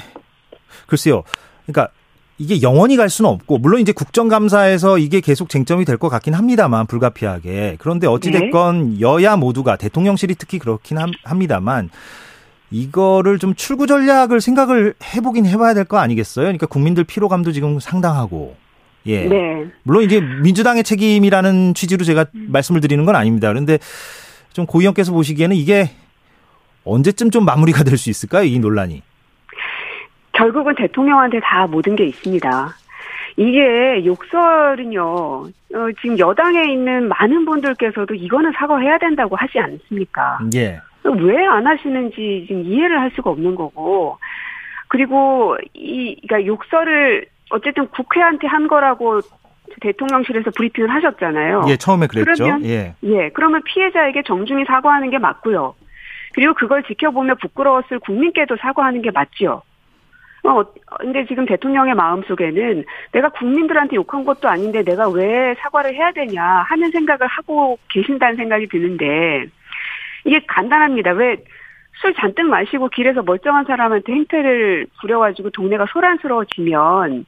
[0.86, 1.24] 글쎄요,
[1.66, 1.92] 그러니까
[2.40, 6.86] 이게 영원히 갈 수는 없고 물론 이제 국정감사에서 이게 계속 쟁점이 될 것 같긴 합니다만
[6.86, 9.00] 불가피하게 그런데 어찌 됐건 네.
[9.00, 11.90] 여야 모두가 대통령실이 특히 그렇긴 합니다만
[12.70, 16.44] 이거를 좀 출구 전략을 생각을 해보긴 해봐야 될 거 아니겠어요?
[16.46, 18.56] 그러니까 국민들 피로감도 지금 상당하고
[19.04, 19.24] 예.
[19.26, 19.66] 네.
[19.82, 22.46] 물론 이제 민주당의 책임이라는 취지로 제가 음.
[22.50, 23.48] 말씀을 드리는 건 아닙니다.
[23.48, 23.78] 그런데
[24.54, 25.90] 좀고 의원께서 보시기에는 이게
[26.84, 28.44] 언제쯤 좀 마무리가 될 수 있을까요?
[28.44, 29.02] 이 논란이.
[30.40, 32.68] 결국은 대통령한테 다 모든 게 있습니다.
[33.36, 35.48] 이게 욕설은요, 어,
[36.00, 40.38] 지금 여당에 있는 많은 분들께서도 이거는 사과해야 된다고 하지 않습니까?
[40.54, 40.80] 예.
[41.04, 44.18] 왜 안 하시는지 지금 이해를 할 수가 없는 거고,
[44.88, 49.20] 그리고 이, 그러니까 욕설을 어쨌든 국회한테 한 거라고
[49.80, 51.64] 대통령실에서 브리핑을 하셨잖아요.
[51.68, 52.44] 예, 처음에 그랬죠.
[52.44, 52.94] 그러면, 예.
[53.04, 55.74] 예, 그러면 피해자에게 정중히 사과하는 게 맞고요.
[56.34, 59.62] 그리고 그걸 지켜보며 부끄러웠을 국민께도 사과하는 게 맞지요.
[60.44, 60.64] 어,
[60.98, 66.42] 근데 지금 대통령의 마음 속에는 내가 국민들한테 욕한 것도 아닌데 내가 왜 사과를 해야 되냐
[66.42, 69.46] 하는 생각을 하고 계신다는 생각이 드는데
[70.24, 71.12] 이게 간단합니다.
[71.12, 71.36] 왜
[72.00, 77.26] 술 잔뜩 마시고 길에서 멀쩡한 사람한테 행패를 부려가지고 동네가 소란스러워지면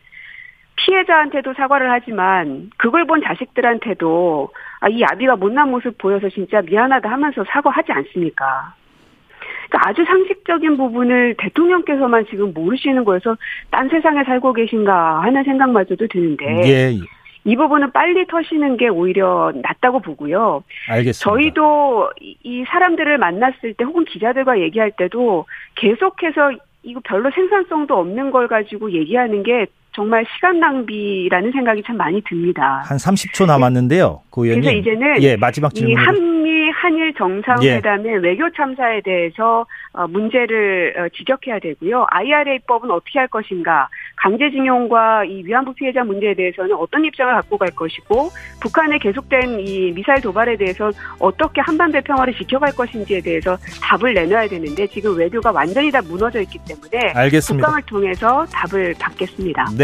[0.77, 4.51] 피해자한테도 사과를 하지만 그걸 본 자식들한테도
[4.81, 8.75] 아, 이 아비가 못난 모습 보여서 진짜 미안하다 하면서 사과하지 않습니까?
[9.73, 13.37] 그러니까 아주 상식적인 부분을 대통령께서만 지금 모르시는 거여서
[13.71, 16.99] 딴 세상에 살고 계신가 하는 생각마저도 드는데 예.
[17.45, 20.63] 이 부분은 빨리 터시는 게 오히려 낫다고 보고요.
[20.89, 21.19] 알겠습니다.
[21.19, 26.53] 저희도 이 사람들을 만났을 때 혹은 기자들과 얘기할 때도 계속해서
[26.85, 32.83] 이거 별로 생산성도 없는 걸 가지고 얘기하는 게 정말 시간 낭비라는 생각이 참 많이 듭니다.
[32.85, 34.63] 한 30초 남았는데요, 고 의원님.
[34.63, 35.93] 그래서 이제는 예, 마지막 질문.
[35.93, 38.17] 이 한미 한일 정상회담의 예.
[38.17, 42.07] 외교 참사에 대해서 어, 문제를 어, 지적해야 되고요.
[42.11, 48.31] IRA법은 어떻게 할 것인가, 강제징용과 이 위안부 피해자 문제에 대해서는 어떤 입장을 갖고 갈 것이고,
[48.63, 54.87] 북한의 계속된 이 미사일 도발에 대해서 어떻게 한반도 평화를 지켜갈 것인지에 대해서 답을 내놔야 되는데
[54.87, 57.67] 지금 외교가 완전히 다 무너져 있기 때문에 알겠습니다.
[57.67, 59.67] 국감을 통해서 답을 받겠습니다.
[59.77, 59.82] 네.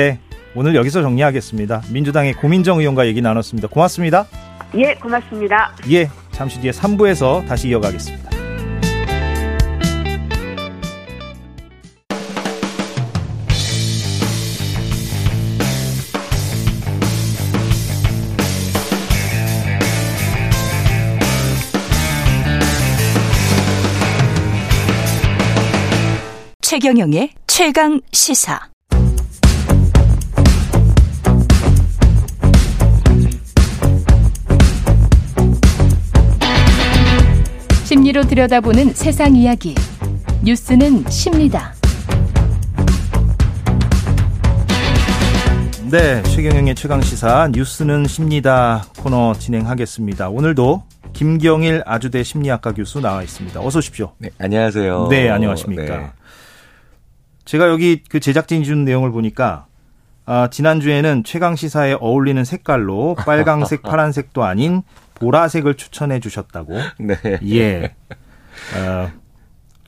[0.54, 1.82] 오늘 여기서 정리하겠습니다.
[1.90, 3.68] 민주당의 고민정 의원과 얘기 나눴습니다.
[3.68, 4.26] 고맙습니다.
[4.76, 5.74] 예, 고맙습니다.
[5.90, 8.28] 예, 잠시 뒤에 3부에서 다시 이어가겠습니다.
[26.62, 28.77] 최경영의 최강 시사.
[37.88, 39.74] 심리로 들여다보는 세상 이야기.
[40.44, 41.72] 뉴스는 십니다.
[45.90, 50.28] 네, 최경영의 최강 시사 뉴스는 십니다 코너 진행하겠습니다.
[50.28, 50.82] 오늘도
[51.14, 53.58] 김경일 아주대 심리학과 교수 나와 있습니다.
[53.58, 54.12] 어서 오십시오.
[54.18, 55.08] 네, 안녕하세요.
[55.08, 55.96] 네, 안녕하십니까.
[55.96, 56.10] 네.
[57.46, 59.64] 제가 여기 그 제작진이 준 내용을 보니까
[60.26, 64.82] 아, 지난주에는 최강 시사에 어울리는 색깔로 빨강색, 파란색도 아닌
[65.20, 66.78] 보라색을 추천해 주셨다고.
[66.98, 67.16] 네.
[67.50, 67.94] 예.
[68.76, 69.10] 어,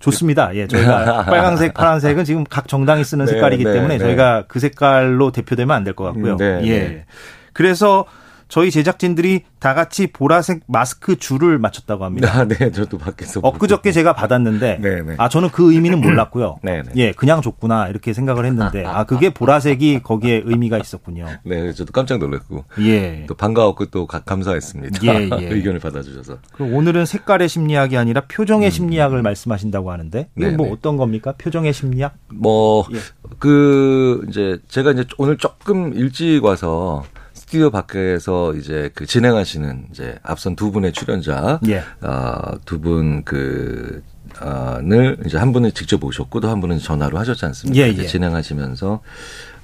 [0.00, 0.54] 좋습니다.
[0.54, 4.04] 예, 저희가 빨강색, 파란색은 지금 각 정당이 쓰는 네, 색깔이기 네, 때문에 네.
[4.04, 6.36] 저희가 그 색깔로 대표되면 안 될 것 같고요.
[6.36, 6.78] 네, 예.
[6.78, 7.04] 네.
[7.52, 8.04] 그래서
[8.50, 12.30] 저희 제작진들이 다 같이 보라색 마스크 줄을 맞췄다고 합니다.
[12.32, 15.14] 아, 네, 저도 밖에서 엊그저께 제가 받았는데 네, 네.
[15.18, 16.58] 아 저는 그 의미는 몰랐고요.
[16.64, 16.92] 네, 네.
[16.96, 21.26] 예, 그냥 줬구나 이렇게 생각을 했는데 아 그게 보라색이 거기에 의미가 있었군요.
[21.44, 25.06] 네, 저도 깜짝 놀랐고 예, 또 반가웠고 또 감사했습니다.
[25.06, 25.48] 예, 예.
[25.48, 26.38] 의견을 받아주셔서.
[26.52, 28.70] 그럼 오늘은 색깔의 심리학이 아니라 표정의 음.
[28.70, 31.34] 심리학을 말씀하신다고 하는데 이건 뭐 어떤 겁니까?
[31.38, 32.16] 표정의 심리학?
[32.32, 34.28] 뭐그 예.
[34.28, 37.04] 이제 제가 이제 오늘 조금 일찍 와서
[37.50, 41.82] 스튜디오 밖에서 이제 그 진행하시는 이제 앞선 두 분의 출연자, 예.
[42.00, 44.04] 어, 두분 그,
[44.40, 47.82] 어, 늘 이제 한 분은 직접 오셨고 또 한 분은 전화로 하셨지 않습니까?
[47.82, 48.06] 예, 예.
[48.06, 49.00] 진행하시면서,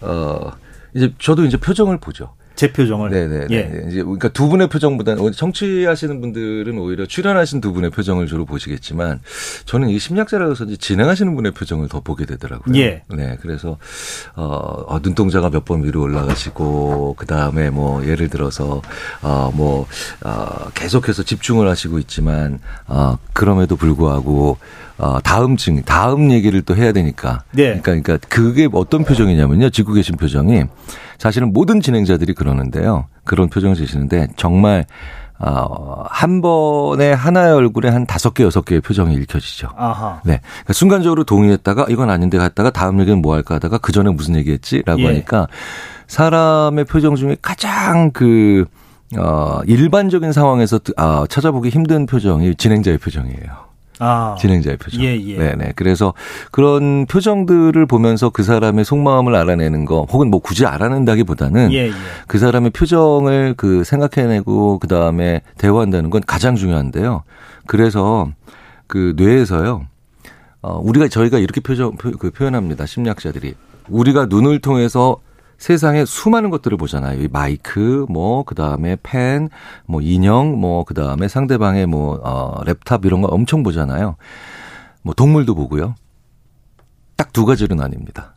[0.01, 0.53] 어,
[0.95, 2.34] 이제 저도 이제 표정을 보죠.
[2.57, 3.11] 제 표정을.
[3.11, 3.46] 네네.
[3.50, 3.84] 예.
[3.88, 9.20] 이제 그러니까 두 분의 표정보다는 청취하시는 분들은 오히려 출연하신 두 분의 표정을 주로 보시겠지만
[9.66, 12.74] 저는 이 심리학자라서 이제 진행하시는 분의 표정을 더 보게 되더라고요.
[12.76, 13.02] 예.
[13.11, 13.36] 네.
[13.40, 13.76] 그래서
[14.34, 18.80] 어, 어 눈동자가 몇 번 위로 올라가시고 그 다음에 뭐 예를 들어서
[19.20, 19.86] 어뭐
[20.22, 24.57] 어, 계속해서 집중을 하시고 있지만 어 그럼에도 불구하고
[24.99, 27.42] 어, 다음 증, 다음 얘기를 또 해야 되니까.
[27.53, 27.80] 네.
[27.80, 29.70] 그러니까, 그러니까 그게 어떤 표정이냐면요.
[29.70, 30.64] 짓고 계신 표정이
[31.18, 33.07] 사실은 모든 진행자들이 그러는데요.
[33.24, 34.86] 그런 표정을 지시는데 정말
[35.38, 39.68] 어, 한 번에 하나의 얼굴에 한 다섯 개, 여섯 개의 표정이 읽혀지죠.
[39.76, 40.20] 아하.
[40.24, 40.40] 네.
[40.40, 44.51] 그러니까 순간적으로 동의했다가 이건 아닌데 갔다가 다음 얘기는 뭐 할까 하다가 그 전에 무슨 얘기
[44.51, 44.82] 했지?
[44.86, 45.07] 라고 예.
[45.09, 45.47] 하니까
[46.07, 48.64] 사람의 표정 중에 가장 그,
[49.18, 53.66] 어, 일반적인 상황에서 아, 찾아보기 힘든 표정이 진행자의 표정이에요.
[53.99, 54.36] 아.
[54.38, 55.03] 진행자의 표정.
[55.03, 55.36] 예, 예.
[55.36, 55.72] 네네.
[55.76, 56.12] 그래서
[56.51, 61.92] 그런 표정들을 보면서 그 사람의 속마음을 알아내는 거, 혹은 뭐 굳이 알아낸다기보다는 예, 예.
[62.26, 67.22] 그 사람의 표정을 그 생각해내고 그 다음에 대화한다는 건 가장 중요한데요.
[67.66, 68.28] 그래서
[68.86, 69.86] 그 뇌에서요.
[70.62, 72.86] 어, 우리가 저희가 이렇게 표정 그 표현합니다.
[72.86, 73.55] 심리학자들이
[73.88, 75.18] 우리가 눈을 통해서
[75.59, 77.22] 세상에 수많은 것들을 보잖아요.
[77.22, 79.48] 이 마이크, 뭐, 그 다음에 펜,
[79.86, 84.16] 뭐, 인형, 뭐, 그 다음에 상대방의 뭐, 어, 랩탑 이런 거 엄청 보잖아요.
[85.02, 85.94] 뭐, 동물도 보고요.
[87.16, 88.36] 딱 두 가지로 나뉩니다.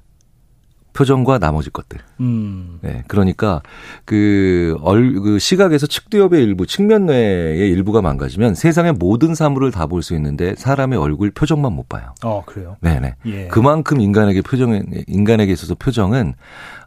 [0.99, 1.99] 표정과 나머지 것들.
[2.19, 2.79] 음.
[2.81, 3.61] 네, 그러니까
[4.03, 10.13] 그, 얼, 그 시각에서 측두엽의 일부, 측면뇌의 일부가 망가지면 세상의 모든 사물을 다 볼 수
[10.15, 12.13] 있는데 사람의 얼굴 표정만 못 봐요.
[12.23, 12.75] 어, 그래요?
[12.81, 13.15] 네네.
[13.25, 13.47] 예.
[13.47, 16.33] 그만큼 인간에게 표정, 인간에게 있어서 표정은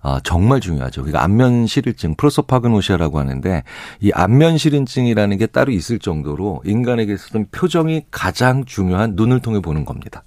[0.03, 1.03] 아, 정말 중요하죠.
[1.03, 3.63] 그러니까 안면 실인증, 프로소파그노시아라고 하는데
[4.01, 9.85] 이 안면 실인증이라는 게 따로 있을 정도로 인간에게 있어서는 표정이 가장 중요한 눈을 통해 보는
[9.85, 10.25] 겁니다.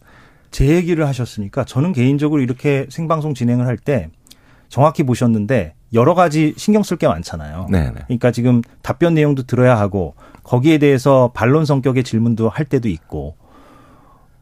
[0.55, 4.07] 제 얘기를 하셨으니까 저는 개인적으로 이렇게 생방송 진행을 할 때
[4.69, 7.67] 정확히 보셨는데 여러 가지 신경 쓸 게 많잖아요.
[7.69, 7.93] 네네.
[8.05, 13.35] 그러니까 지금 답변 내용도 들어야 하고 거기에 대해서 반론 성격의 질문도 할 때도 있고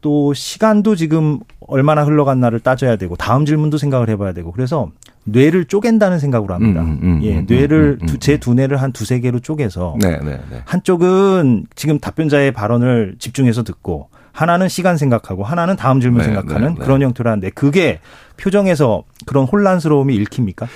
[0.02, 4.92] 또 시간도 지금 얼마나 흘러갔나를 따져야 되고 다음 질문도 생각을 해봐야 되고 그래서
[5.24, 6.80] 뇌를 쪼갠다는 생각으로 합니다.
[6.82, 10.20] 음, 음, 음 예, 음, 뇌를 음, 음, 제 두뇌를 한 두세 개로 쪼개서 네,
[10.20, 10.62] 네, 네.
[10.64, 16.78] 한쪽은 지금 답변자의 발언을 집중해서 듣고 하나는 시간 생각하고 하나는 다음 질문 네, 생각하는 네,
[16.80, 16.84] 네.
[16.84, 18.00] 그런 형태로 하는데 그게
[18.36, 20.66] 표정에서 그런 혼란스러움이 읽힙니까?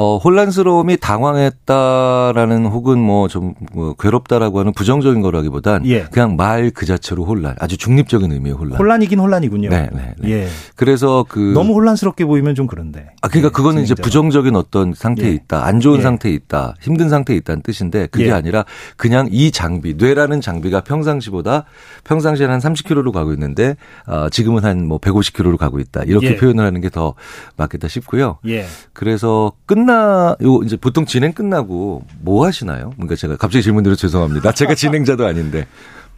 [0.00, 6.04] 어, 혼란스러움이 당황했다라는 혹은 뭐좀 뭐 괴롭다라고 하는 부정적인 거라기보단 예.
[6.04, 8.78] 그냥 말 그 자체로 혼란, 아주 중립적인 의미의 혼란.
[8.78, 9.70] 혼란이긴 혼란이군요.
[9.70, 10.30] 네, 네, 네.
[10.30, 10.48] 예.
[10.76, 13.08] 그래서 그 너무 혼란스럽게 보이면 좀 그런데.
[13.22, 13.82] 아, 그러니까 예, 그거는.
[13.82, 15.32] 이제 부정적인 어떤 상태에 예.
[15.32, 16.02] 있다, 안 좋은 예.
[16.02, 18.32] 상태에 있다, 힘든 상태에 있다는 뜻인데 그게 예.
[18.32, 18.64] 아니라
[18.96, 21.64] 그냥 이 장비, 뇌라는 장비가 평상시보다
[22.04, 23.74] 평상시에는 한 30km로 가고 있는데
[24.06, 26.02] 어, 지금은 한 뭐 150km로 가고 있다.
[26.04, 26.36] 이렇게 예.
[26.36, 27.14] 표현을 하는 게 더
[27.56, 28.38] 맞겠다 싶고요.
[28.46, 28.64] 예.
[28.92, 32.90] 그래서 끝나 요 이제 보통 진행 끝나고 뭐 하시나요?
[32.90, 34.52] 그러니까 제가 갑자기 질문드려 죄송합니다.
[34.52, 35.66] 제가 진행자도 아닌데.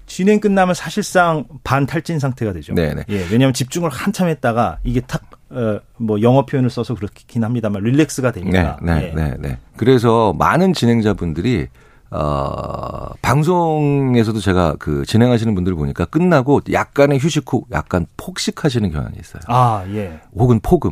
[0.07, 2.75] 진행 끝나면 사실상 반탈진 상태가 되죠.
[2.75, 3.05] 네네.
[3.09, 8.33] 예, 왜냐하면 집중을 한참 했다가 이게 탁, 어, 뭐 영어 표현을 써서 그렇긴 합니다만 릴렉스가
[8.33, 8.77] 되니까.
[8.83, 9.14] 네, 네, 예.
[9.14, 9.59] 네, 네.
[9.77, 11.68] 그래서 많은 진행자분들이
[12.11, 19.43] 어, 방송에서도 제가 그 진행하시는 분들 보니까 끝나고 약간의 휴식 후 약간 폭식하시는 경향이 있어요.
[19.47, 20.18] 아, 예.
[20.35, 20.91] 혹은 폭음.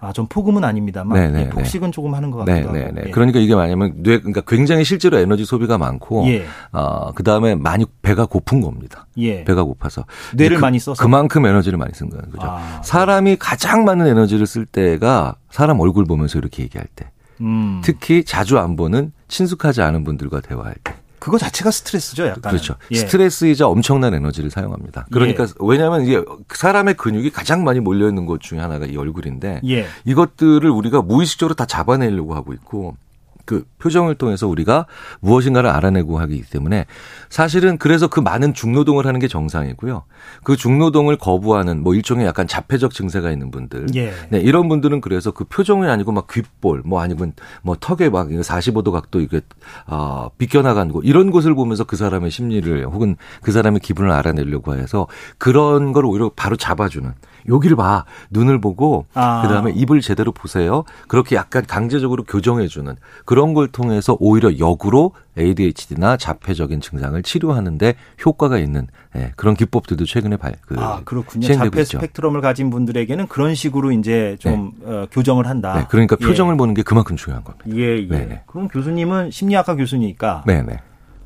[0.00, 3.00] 아, 전 폭음은 아닙니다만 네네, 예, 폭식은 조금 하는 것 같기도 네네, 하고.
[3.06, 3.10] 예.
[3.10, 6.46] 그러니까 이게 뭐냐면 뇌 그러니까 굉장히 실제로 에너지 소비가 많고 예.
[6.72, 9.06] 어, 그다음에 많이 배가 고픈 겁니다.
[9.18, 9.44] 예.
[9.44, 12.22] 배가 고파서 뇌를 그, 많이 써서 그만큼 에너지를 많이 쓴 거예요.
[12.30, 12.46] 그죠?
[12.46, 17.10] 아, 사람이 가장 많은 에너지를 쓸 때가 사람 얼굴 보면서 이렇게 얘기할 때.
[17.42, 17.80] 음.
[17.84, 20.94] 특히 자주 안 보는 친숙하지 않은 분들과 대화할 때.
[21.20, 22.50] 그거 자체가 스트레스죠, 약간.
[22.50, 22.74] 그렇죠.
[22.90, 22.96] 예.
[22.96, 25.06] 스트레스이자 엄청난 에너지를 사용합니다.
[25.12, 25.48] 그러니까 예.
[25.60, 29.86] 왜냐하면 이게 사람의 근육이 가장 많이 몰려 있는 것 중에 하나가 이 얼굴인데 예.
[30.06, 32.96] 이것들을 우리가 무의식적으로 다 잡아내려고 하고 있고
[33.50, 34.86] 그 표정을 통해서 우리가
[35.18, 36.86] 무엇인가를 알아내고 하기 때문에
[37.30, 40.04] 사실은 그래서 그 많은 중노동을 하는 게 정상이고요.
[40.44, 43.88] 그 중노동을 거부하는 뭐 일종의 약간 자폐적 증세가 있는 분들.
[43.96, 44.12] 예.
[44.28, 47.32] 네, 이런 분들은 그래서 그 표정이 아니고 막 귓볼 뭐 아니면
[47.62, 49.40] 뭐 턱에 막 45도 각도 이게
[49.86, 55.08] 아 비껴나가는 거 이런 것을 보면서 그 사람의 심리를 혹은 그 사람의 기분을 알아내려고 해서
[55.38, 57.12] 그런 걸 오히려 바로 잡아주는
[57.48, 58.04] 여기를 봐.
[58.30, 59.42] 눈을 보고 아.
[59.42, 60.84] 그다음에 입을 제대로 보세요.
[61.08, 67.94] 그렇게 약간 강제적으로 교정해 주는 그런 걸 통해서 오히려 역으로 ADHD나 자폐적인 증상을 치료하는데
[68.24, 68.86] 효과가 있는
[69.16, 71.46] 예, 그런 기법들도 최근에 발, 그 아, 그렇군요.
[71.46, 71.84] 자폐.
[71.84, 74.92] 스펙트럼을 가진 분들에게는 그런 식으로 이제 좀 네.
[74.92, 75.74] 어, 교정을 한다.
[75.74, 76.24] 네, 그러니까 예.
[76.26, 77.64] 표정을 보는 게 그만큼 중요한 겁니다.
[77.74, 78.06] 예, 예.
[78.06, 78.42] 네네.
[78.46, 80.78] 그럼 교수님은 심리학과 교수니까 네네.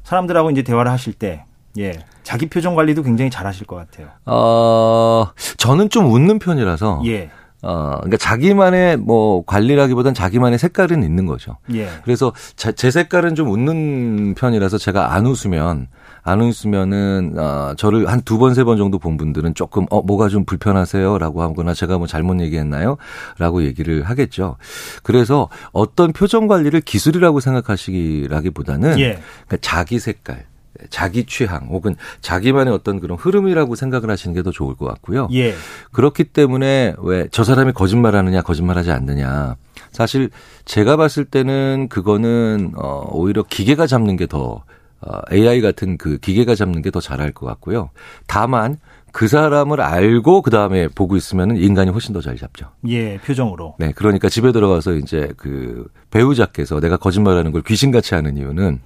[0.05, 1.45] 사람들하고 이제 대화를 하실 때
[1.79, 1.93] 예.
[2.23, 4.09] 자기 표정 관리도 굉장히 잘 하실 것 같아요.
[4.27, 5.27] 어,
[5.57, 7.03] 저는 좀 웃는 편이라서.
[7.07, 7.31] 예.
[7.67, 11.57] 어, 그러니까 자기만의 뭐 관리라기보단 자기만의 색깔은 있는 거죠.
[11.73, 11.89] 예.
[12.05, 15.89] 그래서 제, 제 색깔은 좀 웃는 편이라서 제가 안 웃으면
[16.23, 20.45] 안 웃으면은 어, 저를 한 두 번 세번 정도 본 분들은 조금 어 뭐가 좀
[20.45, 24.57] 불편하세요라고 하거나 제가 뭐 잘못 얘기했나요?라고 얘기를 하겠죠.
[25.03, 29.19] 그래서 어떤 표정 관리를 기술이라고 생각하시기라기보다는 예.
[29.47, 30.45] 그러니까 자기 색깔
[30.91, 35.29] 자기 취향 혹은 자기만의 어떤 그런 흐름이라고 생각을 하시는 게 더 좋을 것 같고요.
[35.33, 35.55] 예.
[35.93, 39.57] 그렇기 때문에 왜 저 사람이 거짓말하느냐 거짓말하지 않느냐
[39.93, 40.31] 사실
[40.65, 44.65] 제가 봤을 때는 그거는 어 오히려 기계가 잡는 게더
[45.01, 47.91] 어, AI 같은 그 기계가 잡는 게 더 잘할 것 같고요.
[48.27, 48.77] 다만
[49.13, 52.67] 그 사람을 알고 그 다음에 보고 있으면 인간이 훨씬 더 잘 잡죠.
[52.89, 53.77] 예, 표정으로.
[53.79, 58.81] 네, 그러니까 집에 들어가서 이제 그 배우자께서 내가 거짓말하는 걸 귀신같이 하는 이유는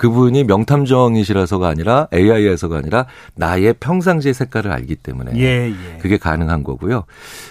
[0.00, 3.04] 그분이 명탐정이시라서가 아니라 AI에서가 아니라
[3.34, 5.98] 나의 평상시의 색깔을 알기 때문에 예, 예.
[5.98, 7.04] 그게 가능한 거고요.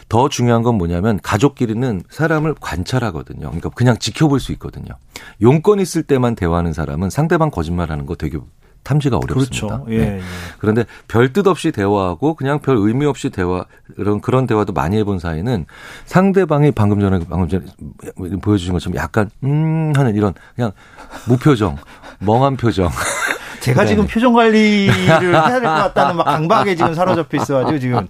[0.09, 3.41] 더 중요한 건 뭐냐면 가족끼리는 사람을 관찰하거든요.
[3.41, 4.87] 그러니까 그냥 지켜볼 수 있거든요.
[5.43, 8.39] 용건 있을 때만 대화하는 사람은 상대방 거짓말하는 거 되게
[8.83, 9.81] 탐지가 어렵습니다.
[9.81, 9.85] 그렇죠.
[9.89, 10.05] 예, 네.
[10.17, 10.21] 예.
[10.57, 13.65] 그런데 별 뜻 없이 대화하고 그냥 별 의미 없이 대화
[13.95, 15.65] 그런 그런 대화도 많이 해본 사이는
[16.05, 17.65] 상대방이 방금 전에 방금 전에
[18.41, 20.71] 보여주신 것처럼 약간 음 하는 이런 그냥
[21.27, 21.77] 무표정,
[22.19, 22.89] 멍한 표정.
[23.61, 23.87] 제가 네.
[23.89, 28.07] 지금 표정 관리를 해야 될 것 같다는 막 강박에 지금 사로잡혀 있어가지고 지금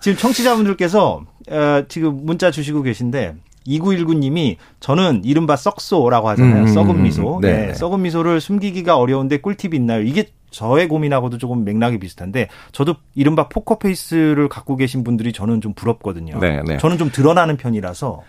[0.00, 3.34] 지금 청취자분들께서 어, 지금 문자 주시고 계신데
[3.66, 6.62] 2919님이 저는 이른바 썩소라고 하잖아요.
[6.64, 7.38] 음, 썩은 미소.
[7.40, 7.68] 네.
[7.68, 7.74] 네.
[7.74, 10.02] 썩은 미소를 숨기기가 어려운데 꿀팁이 있나요?
[10.02, 16.38] 이게 저의 고민하고도 조금 맥락이 비슷한데 저도 이른바 포커페이스를 갖고 계신 분들이 저는 좀 부럽거든요.
[16.38, 16.76] 네, 네.
[16.76, 18.20] 저는 좀 드러나는 편이라서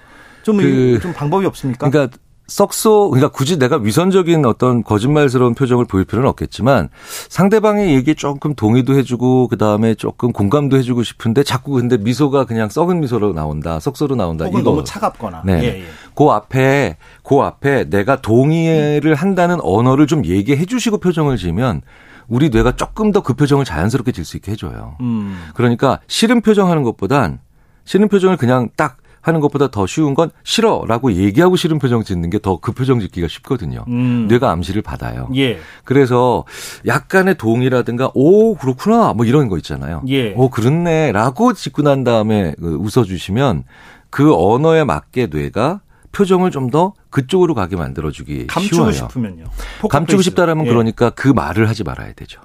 [0.43, 1.89] 좀, 그, 좀 방법이 없습니까?
[1.89, 2.17] 그러니까
[2.53, 6.89] 썩소 그러니까 굳이 내가 위선적인 어떤 거짓말스러운 표정을 보일 필요는 없겠지만
[7.29, 12.69] 상대방의 얘기에 조금 동의도 해주고 그 다음에 조금 공감도 해주고 싶은데 자꾸 근데 미소가 그냥
[12.69, 15.63] 썩은 미소로 나온다 썩소로 나온다 이거 너무 차갑거나 네.
[15.63, 15.83] 예, 예.
[16.13, 21.81] 그 앞에 그 앞에 내가 동의를 한다는 언어를 좀 얘기해 주시고 표정을 지으면
[22.27, 24.95] 우리 뇌가 조금 더 그 표정을 자연스럽게 질 수 있게 해줘요.
[25.01, 25.39] 음.
[25.55, 27.39] 그러니까 싫은 표정하는 것보단
[27.85, 32.37] 싫은 표정을 그냥 딱 하는 것보다 더 쉬운 건 싫어라고 얘기하고 싫은 표정 짓는 게
[32.39, 33.85] 더 그 표정 짓기가 쉽거든요.
[33.87, 34.27] 음.
[34.29, 35.29] 뇌가 암시를 받아요.
[35.35, 35.57] 예.
[35.85, 36.43] 그래서
[36.85, 40.03] 약간의 동의라든가 오 그렇구나 뭐 이런 거 있잖아요.
[40.09, 40.33] 예.
[40.35, 43.63] 오 그렇네라고 짓고 난 다음에 그 웃어주시면
[44.11, 45.79] 그 언어에 맞게 뇌가
[46.11, 48.91] 표정을 좀 더 그쪽으로 가게 만들어주기 감추고 쉬워요.
[48.91, 49.45] 싶으면요.
[49.89, 50.69] 감추고 싶다라면 예.
[50.69, 52.41] 그러니까 그 말을 하지 말아야 되죠.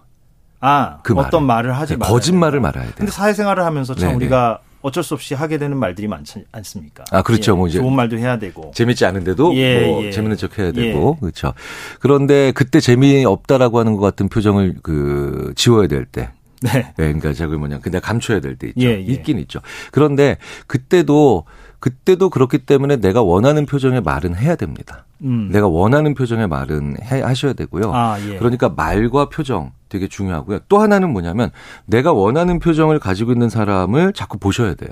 [0.60, 2.94] 아, 그 어떤 말을, 말을 하지 네, 말아야 거짓말을 말아야 돼요.
[2.96, 4.16] 근데 사회생활을 하면서 참 네네.
[4.16, 7.04] 우리가 어쩔 수 없이 하게 되는 말들이 많지 않습니까?
[7.10, 7.52] 아 그렇죠.
[7.52, 10.10] 예, 뭐 이제 좋은 말도 해야 되고 재밌지 않은데도 예, 뭐 예.
[10.10, 11.20] 재밌는 척 해야 되고 예.
[11.20, 11.52] 그렇죠.
[12.00, 16.30] 그런데 그때 재미 없다라고 하는 것 같은 표정을 그 지워야 될 때.
[16.60, 16.72] 네.
[16.72, 16.92] 네.
[16.96, 18.80] 그러니까 저기 뭐냐 근데 감춰야 될 때 있죠.
[18.80, 18.98] 예, 예.
[19.00, 19.60] 있긴 있죠.
[19.92, 21.44] 그런데 그때도
[21.80, 25.04] 그때도 그렇기 때문에 내가 원하는 표정의 말은 해야 됩니다.
[25.22, 25.50] 음.
[25.52, 27.92] 내가 원하는 표정의 말은 해, 하셔야 되고요.
[27.94, 28.36] 아, 예.
[28.38, 30.60] 그러니까 말과 표정 되게 중요하고요.
[30.68, 31.50] 또 하나는 뭐냐면
[31.86, 34.90] 내가 원하는 표정을 가지고 있는 사람을 자꾸 보셔야 돼요.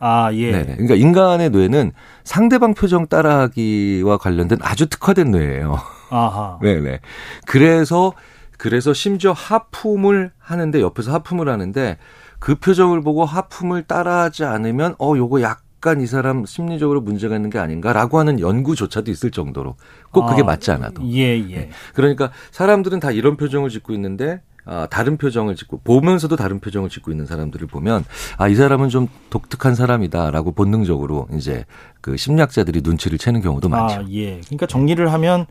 [0.00, 0.50] 아, 예.
[0.50, 1.92] 네 그러니까 인간의 뇌는
[2.24, 5.78] 상대방 표정 따라하기와 관련된 아주 특화된 뇌예요.
[6.10, 6.58] 아하.
[6.62, 7.00] 네네.
[7.46, 8.12] 그래서
[8.56, 11.98] 그래서 심지어 하품을 하는데 옆에서 하품을 하는데
[12.38, 17.48] 그 표정을 보고 하품을 따라하지 않으면 어 요거 약 약간 이 사람 심리적으로 문제가 있는
[17.48, 19.76] 게 아닌가라고 하는 연구조차도 있을 정도로
[20.10, 21.02] 꼭 그게 아, 맞지 않아도.
[21.10, 21.56] 예, 예.
[21.56, 21.70] 네.
[21.94, 27.10] 그러니까 사람들은 다 이런 표정을 짓고 있는데 아, 다른 표정을 짓고 보면서도 다른 표정을 짓고
[27.10, 28.04] 있는 사람들을 보면
[28.36, 31.64] 아, 이 사람은 좀 독특한 사람이다라고 본능적으로 이제
[32.02, 34.00] 그 심리학자들이 눈치를 채는 경우도 많죠.
[34.00, 34.40] 아, 예.
[34.40, 35.46] 그러니까 정리를 하면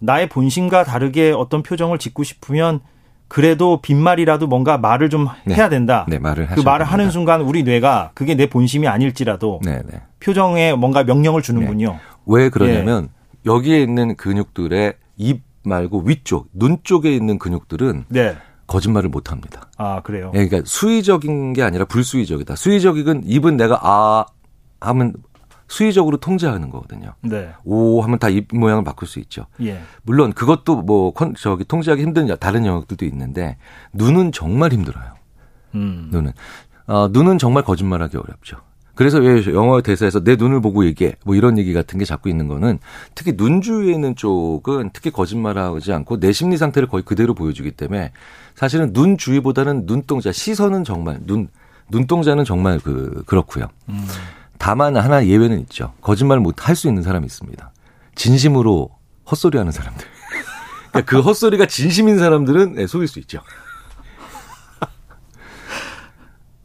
[0.00, 2.80] 나의 본심과 다르게 어떤 표정을 짓고 싶으면
[3.28, 5.54] 그래도 빈말이라도 뭔가 말을 좀 네.
[5.54, 6.06] 해야 된다.
[6.08, 6.84] 네, 말을 그 말을 됩니다.
[6.84, 10.00] 하는 순간 우리 뇌가 그게 내 본심이 아닐지라도 네, 네.
[10.20, 11.92] 표정에 뭔가 명령을 주는군요.
[11.92, 11.98] 네.
[12.26, 13.50] 왜 그러냐면 예.
[13.50, 18.36] 여기에 있는 근육들의 입 말고 위쪽, 눈 쪽에 있는 근육들은 네.
[18.66, 19.68] 거짓말을 못 합니다.
[19.76, 20.30] 아, 그래요?
[20.32, 22.56] 네, 그러니까 수의적인 게 아니라 불수의적이다.
[22.56, 24.26] 수의적인 입은 내가 아
[24.80, 25.14] 하면
[25.68, 27.14] 수의적으로 통제하는 거거든요.
[27.22, 27.52] 네.
[27.64, 29.46] 오 하면 다 입 모양을 바꿀 수 있죠.
[29.62, 29.80] 예.
[30.02, 33.56] 물론 그것도 뭐 저기 통제하기 힘든 다른 영역들도 있는데
[33.92, 35.14] 눈은 정말 힘들어요.
[35.74, 36.08] 음.
[36.12, 36.32] 눈은
[36.86, 38.58] 어, 눈은 정말 거짓말하기 어렵죠.
[38.94, 42.48] 그래서 왜 영어 대사에서 내 눈을 보고 얘기해 뭐 이런 얘기 같은 게 자꾸 있는
[42.48, 42.78] 거는
[43.14, 48.12] 특히 눈 주위에 있는 쪽은 특히 거짓말하지 않고 내 심리 상태를 거의 그대로 보여주기 때문에
[48.54, 51.48] 사실은 눈 주위보다는 눈동자 시선은 정말 눈
[51.90, 53.68] 눈동자는 정말 그 그렇고요.
[53.90, 54.06] 음.
[54.58, 55.92] 다만 하나 예외는 있죠.
[56.00, 57.70] 거짓말 못 할 수 있는 사람이 있습니다.
[58.14, 58.90] 진심으로
[59.30, 60.06] 헛소리 하는 사람들.
[60.92, 63.40] 그러니까 그 헛소리가 진심인 사람들은 네, 속일 수 있죠.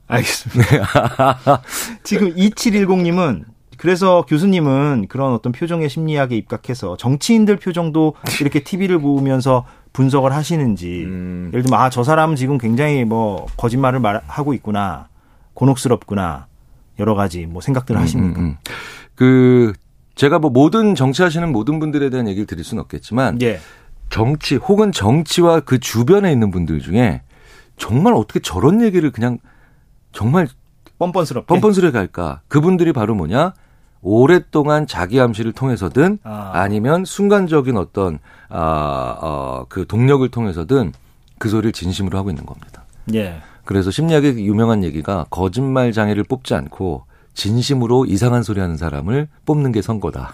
[0.08, 1.62] 알겠습니다.
[2.04, 3.46] 지금 2710님은
[3.78, 11.50] 그래서 교수님은 그런 어떤 표정의 심리학에 입각해서 정치인들 표정도 이렇게 TV를 보면서 분석을 하시는지 음.
[11.52, 15.08] 예를 들면 아 저 사람은 지금 굉장히 뭐 거짓말을 말 하고 있구나
[15.56, 16.48] 곤혹스럽구나
[17.00, 18.40] 여러 가지 뭐 생각들을 음, 하십니까?
[18.40, 18.58] 음, 음.
[19.16, 19.74] 그
[20.16, 23.60] 제가 뭐 모든 정치하시는 모든 분들에 대한 얘기를 드릴 수는 없겠지만 예.
[24.10, 27.22] 정치 혹은 정치와 그 주변에 있는 분들 중에
[27.78, 29.40] 정말 어떻게 저런 얘기를 그냥
[30.12, 30.48] 정말
[31.00, 32.42] 뻔뻔스럽게 뻔뻔스럽게 할까?
[32.48, 33.54] 그분들이 바로 뭐냐?
[34.04, 36.68] 오랫동안 자기 암시를 통해서든 아.
[36.68, 38.20] 니면 순간적인 어떤
[38.50, 40.92] 아, 어, 그 동력을 통해서든
[41.38, 42.84] 그 소리를 진심으로 하고 있는 겁니다.
[43.14, 43.42] 예.
[43.66, 49.82] 그래서 심리학의 유명한 얘기가 거짓말 장애를 뽑지 않고 진심으로 이상한 소리 하는 사람을 뽑는 게
[49.82, 50.34] 선거다.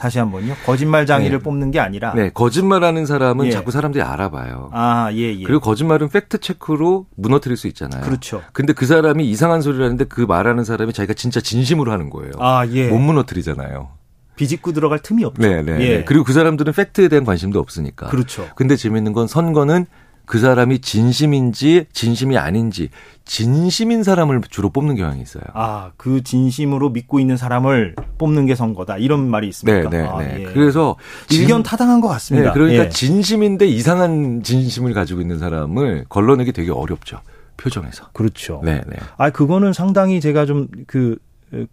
[0.00, 0.54] 다시 한 번요.
[0.64, 1.42] 거짓말 장애를 네.
[1.44, 2.14] 뽑는 게 아니라.
[2.14, 3.50] 네, 거짓말하는 사람은 예.
[3.50, 4.70] 자꾸 사람들이 알아봐요.
[4.72, 5.42] 아, 예, 예.
[5.44, 8.00] 그리고 거짓말은 팩트 체크로 무너뜨릴 수 있잖아요.
[8.02, 8.42] 그렇죠.
[8.54, 12.32] 근데 그 사람이 이상한 소리를 하는데 그 말하는 사람이 자기가 진짜 진심으로 하는 거예요.
[12.38, 12.88] 아, 예.
[12.88, 13.90] 못 무너뜨리잖아요.
[14.36, 15.42] 비집고 들어갈 틈이 없죠.
[15.42, 15.72] 네, 네.
[15.72, 15.98] 예.
[15.98, 16.04] 네.
[16.04, 18.06] 그리고 그 사람들은 팩트에 대한 관심도 없으니까.
[18.06, 18.48] 그렇죠.
[18.54, 19.84] 근데 재밌는 건 선거는
[20.30, 22.90] 그 사람이 진심인지 진심이 아닌지
[23.24, 25.42] 진심인 사람을 주로 뽑는 경향이 있어요.
[25.54, 28.96] 아, 그 진심으로 믿고 있는 사람을 뽑는 게 선거다.
[28.98, 29.90] 이런 말이 있습니까?
[29.90, 30.36] 네, 네, 아, 네.
[30.38, 30.44] 예.
[30.44, 30.94] 그래서
[31.32, 32.50] 일견 타당한 것 같습니다.
[32.50, 32.88] 네, 그러니까 예.
[32.90, 37.18] 진심인데 이상한 진심을 가지고 있는 사람을 걸러내기 되게 어렵죠.
[37.56, 38.10] 표정에서.
[38.12, 38.62] 그렇죠.
[38.64, 38.98] 네, 네.
[39.16, 41.18] 아, 그거는 상당히 제가 좀 그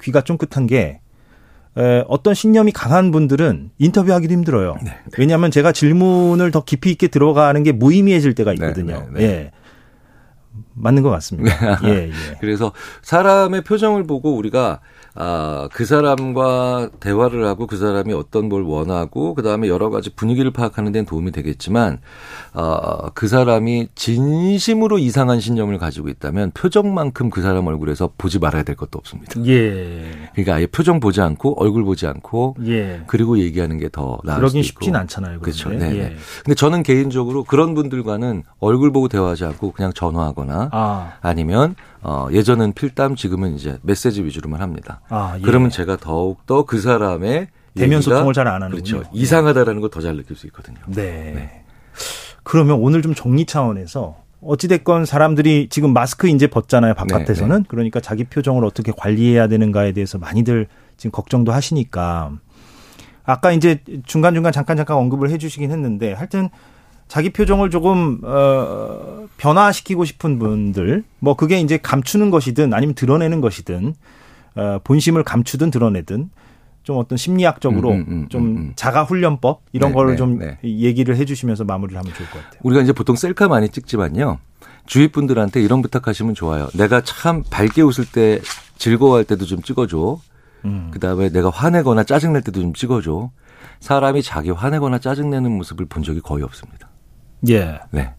[0.01, 0.99] 귀가 쫑긋한 게 에,
[2.07, 4.75] 어떤 신념이 강한 분들은 인터뷰하기도 힘들어요.
[4.83, 4.97] 네, 네.
[5.17, 9.07] 왜냐하면 제가 질문을 더 깊이 있게 들어가는 게 무의미해질 때가 네, 있거든요.
[9.13, 9.51] 네, 네, 예.
[10.73, 11.79] 맞는 것 같습니다.
[11.81, 11.89] 네.
[11.89, 12.11] 예, 예.
[12.39, 12.71] 그래서
[13.01, 14.79] 사람의 표정을 보고 우리가
[15.19, 20.51] 아, 그 사람과 대화를 하고 그 사람이 어떤 뭘 원하고 그 다음에 여러 가지 분위기를
[20.51, 21.99] 파악하는 데는 도움이 되겠지만
[22.53, 28.75] 어, 그 사람이 진심으로 이상한 신념을 가지고 있다면 표정만큼 그 사람 얼굴에서 보지 말아야 될
[28.75, 29.33] 것도 없습니다.
[29.45, 30.29] 예.
[30.33, 33.01] 그러니까 아예 표정 보지 않고 얼굴 보지 않고 예.
[33.07, 35.39] 그리고 얘기하는 게 더 나을 그러긴 쉽진 않잖아요.
[35.39, 35.69] 그렇죠.
[35.69, 35.85] 네.
[35.95, 36.15] 예.
[36.43, 41.13] 근데 저는 개인적으로 그런 분들과는 얼굴 보고 대화하지 않고 그냥 전화하거나 아.
[41.21, 45.01] 아니면 어, 예전은 필담, 지금은 이제 메시지 위주로만 합니다.
[45.09, 45.41] 아, 예.
[45.41, 49.03] 그러면 제가 더욱 더 그 사람의 대면 소통을 잘 안 하는 그렇죠.
[49.13, 50.77] 이상하다라는 걸 더 잘 느낄 수 있거든요.
[50.87, 51.33] 네.
[51.35, 51.63] 네.
[52.43, 57.55] 그러면 오늘 좀 정리 차원에서 어찌됐건 사람들이 지금 마스크 이제 벗잖아요, 바깥에서는.
[57.55, 57.65] 네, 네.
[57.67, 62.31] 그러니까 자기 표정을 어떻게 관리해야 되는가에 대해서 많이들 지금 걱정도 하시니까.
[63.25, 66.49] 아까 이제 중간중간 잠깐 잠깐 언급을 해 주시긴 했는데 하여튼
[67.07, 73.93] 자기 표정을 조금 어 변화시키고 싶은 분들 뭐 그게 이제 감추는 것이든 아니면 드러내는 것이든
[74.55, 76.29] 어 본심을 감추든 드러내든
[76.83, 78.73] 좀 어떤 심리학적으로 음, 음, 음, 좀 음, 음.
[78.77, 80.57] 자가 훈련법 이런 네, 거를 네, 좀 네.
[80.63, 82.61] 얘기를 해 주시면서 마무리를 하면 좋을 것 같아요.
[82.63, 84.39] 우리가 이제 보통 셀카 많이 찍지만요.
[84.85, 86.69] 주위 분들한테 이런 부탁하시면 좋아요.
[86.73, 88.39] 내가 참 밝게 웃을 때
[88.77, 90.19] 즐거워할 때도 좀 찍어줘.
[90.63, 90.89] 음.
[90.93, 93.31] 그 다음에 내가 화내거나 짜증낼 때도 좀 찍어줘.
[93.81, 96.86] 사람이 자기 화내거나 짜증내는 모습을 본 적이 거의 없습니다.
[97.49, 97.79] 예.
[97.91, 98.13] 네.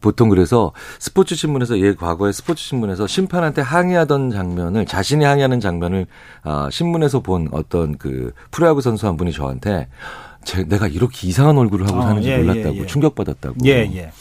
[0.00, 6.06] 보통 그래서 스포츠 신문에서 예 과거에 스포츠 신문에서 심판한테 항의하던 장면을 자신이 항의하는 장면을
[6.42, 9.88] 아 신문에서 본 어떤 그 프로야구 선수 한 분이 저한테
[10.44, 12.86] 제, 내가 이렇게 이상한 얼굴을 하고 아, 사는지 예, 몰랐다고 예, 예.
[12.86, 13.56] 충격받았다고.
[13.66, 14.12] 예, 예.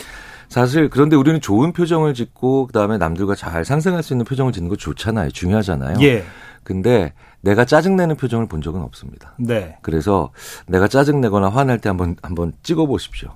[0.49, 4.75] 사실 그런데 우리는 좋은 표정을 짓고 그다음에 남들과 잘 상생할 수 있는 표정을 짓는 거
[4.75, 5.29] 좋잖아요.
[5.31, 6.01] 중요하잖아요.
[6.01, 6.25] 예.
[6.63, 9.33] 근데 내가 짜증내는 표정을 본 적은 없습니다.
[9.37, 9.77] 네.
[9.81, 10.31] 그래서
[10.67, 13.29] 내가 짜증내거나 화낼 때 한번 한번 찍어 보십시오.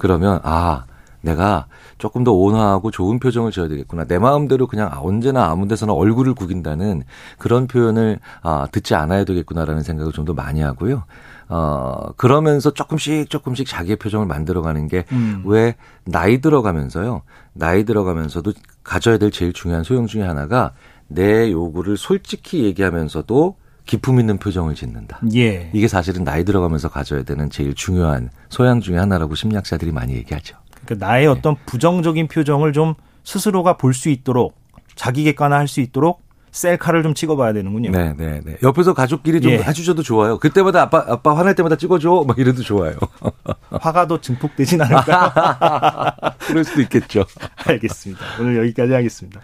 [0.00, 0.84] 그러면 아
[1.20, 1.66] 내가
[1.98, 4.04] 조금 더 온화하고 좋은 표정을 지어야 되겠구나.
[4.04, 7.04] 내 마음대로 그냥 아, 언제나 아무 데서나 얼굴을 구긴다는
[7.38, 11.04] 그런 표현을 아, 듣지 않아야 되겠구나라는 생각을 좀 더 많이 하고요.
[11.48, 15.72] 어, 그러면서 조금씩 조금씩 자기의 표정을 만들어가는 게왜 음.
[16.04, 17.22] 나이 들어가면서요.
[17.52, 18.52] 나이 들어가면서도
[18.84, 20.72] 가져야 될 제일 중요한 소용 중에 하나가
[21.08, 23.56] 내 요구를 솔직히 얘기하면서도
[23.90, 25.18] 기품 있는 표정을 짓는다.
[25.34, 25.68] 예.
[25.72, 30.56] 이게 사실은 나이 들어가면서 가져야 되는 제일 중요한 소양 중의 하나라고 심리학자들이 많이 얘기하죠.
[30.84, 31.26] 그러니까 나의 네.
[31.32, 32.94] 어떤 부정적인 표정을 좀
[33.24, 34.54] 스스로가 볼 수 있도록
[34.94, 36.22] 자기 객관화할 수 있도록
[36.52, 37.90] 셀카를 좀 찍어봐야 되는군요.
[37.90, 38.58] 네, 네, 네.
[38.62, 39.58] 옆에서 가족끼리 좀 예.
[39.58, 40.38] 해주셔도 좋아요.
[40.38, 42.94] 그때마다 아빠 아빠 화날 때마다 찍어줘, 막 이래도 좋아요.
[43.70, 46.14] 화가 더 증폭되진 않을까?
[46.46, 47.24] 그럴 수도 있겠죠.
[47.66, 48.20] 알겠습니다.
[48.38, 49.40] 오늘 여기까지 하겠습니다.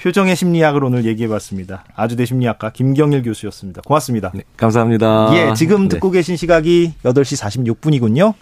[0.00, 1.84] 표정의 심리학을 오늘 얘기해봤습니다.
[1.94, 3.82] 아주대 심리학과 김경일 교수였습니다.
[3.82, 4.32] 고맙습니다.
[4.34, 5.30] 네, 감사합니다.
[5.34, 6.18] 예, 지금 듣고 네.
[6.18, 8.34] 계신 시각이 8시 46분이군요.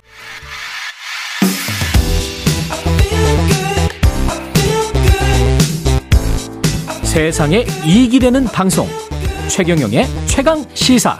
[7.04, 8.88] 세상에 이익이 되는 방송
[9.48, 11.18] 최경영의 최강 시사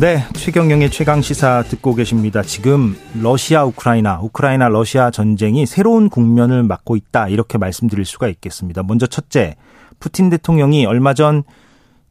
[0.00, 2.40] 네, 최경영의 최강 시사 듣고 계십니다.
[2.44, 8.84] 지금 러시아 우크라이나, 우크라이나 러시아 전쟁이 새로운 국면을 맞고 있다 이렇게 말씀드릴 수가 있겠습니다.
[8.84, 9.56] 먼저 첫째,
[9.98, 11.42] 푸틴 대통령이 얼마 전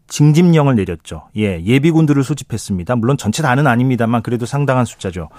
[0.08, 1.30] 징집령을 내렸죠.
[1.38, 2.98] 예, 예비군들을 소집했습니다.
[2.98, 5.30] 물론 전체 다는 아닙니다만 그래도 상당한 숫자죠.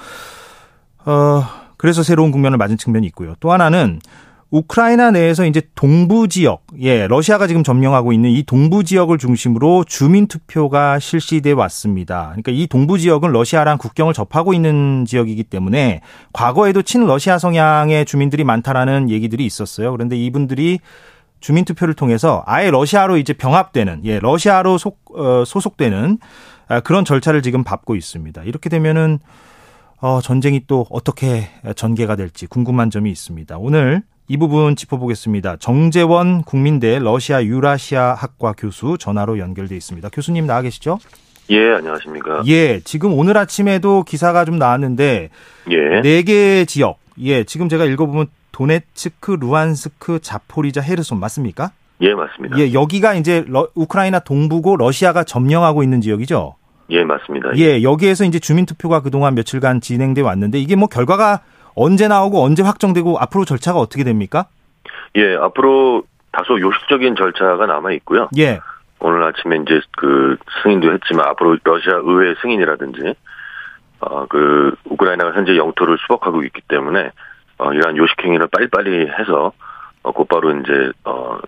[1.05, 1.45] 어,
[1.77, 3.35] 그래서 새로운 국면을 맞은 측면이 있고요.
[3.41, 4.01] 또 하나는
[4.51, 10.27] 우크라이나 내에서 이제 동부 지역, 예, 러시아가 지금 점령하고 있는 이 동부 지역을 중심으로 주민
[10.27, 12.29] 투표가 실시돼 왔습니다.
[12.29, 16.01] 그러니까 이 동부 지역은 러시아랑 국경을 접하고 있는 지역이기 때문에
[16.33, 19.93] 과거에도 친러시아 성향의 주민들이 많다라는 얘기들이 있었어요.
[19.93, 20.79] 그런데 이분들이
[21.41, 26.19] 주민 투표를 통해서 아예 러시아로 이제 병합되는, 예, 러시아로 속, 어, 소속되는
[26.69, 28.43] 아, 그런 절차를 지금 밟고 있습니다.
[28.45, 29.19] 이렇게 되면은
[30.01, 33.59] 어, 전쟁이 또 어떻게 전개가 될지 궁금한 점이 있습니다.
[33.59, 35.56] 오늘 이 부분 짚어보겠습니다.
[35.56, 40.10] 정재원 국민대 러시아 유라시아 학과 교수 전화로 연결돼 있습니다.
[40.12, 40.98] 교수님 나와 계시죠?
[41.48, 42.42] 예, 안녕하십니까.
[42.46, 45.30] 예, 지금 오늘 아침에도 기사가 좀 나왔는데
[45.70, 46.00] 예.
[46.02, 46.98] 네개 지역.
[47.20, 51.72] 예, 지금 제가 읽어 보면 도네츠크, 루안스크, 자포리자, 헤르손 맞습니까?
[52.02, 52.59] 예, 맞습니다.
[52.59, 56.55] 예, 여기가 이제 러, 우크라이나 동부고 러시아가 점령하고 있는 지역이죠?
[56.90, 57.56] 예, 맞습니다.
[57.56, 61.40] 예, 여기에서 이제 주민 투표가 그동안 며칠간 진행돼 왔는데 이게 뭐 결과가
[61.80, 64.46] 언제 나오고 언제 확정되고 앞으로 절차가 어떻게 됩니까?
[65.16, 66.02] 예, 앞으로
[66.32, 68.28] 다소 요식적인 절차가 남아 있고요.
[68.36, 68.60] 예.
[69.00, 73.14] 오늘 아침에 이제 그 승인도 했지만 앞으로 러시아 의회 승인이라든지
[74.00, 77.10] 어그 우크라이나가 현재 영토를 수복하고 있기 때문에
[77.59, 79.52] 어 이러한 요식 행위를 빨리빨리 해서
[80.02, 81.38] 어 곧바로 이제 어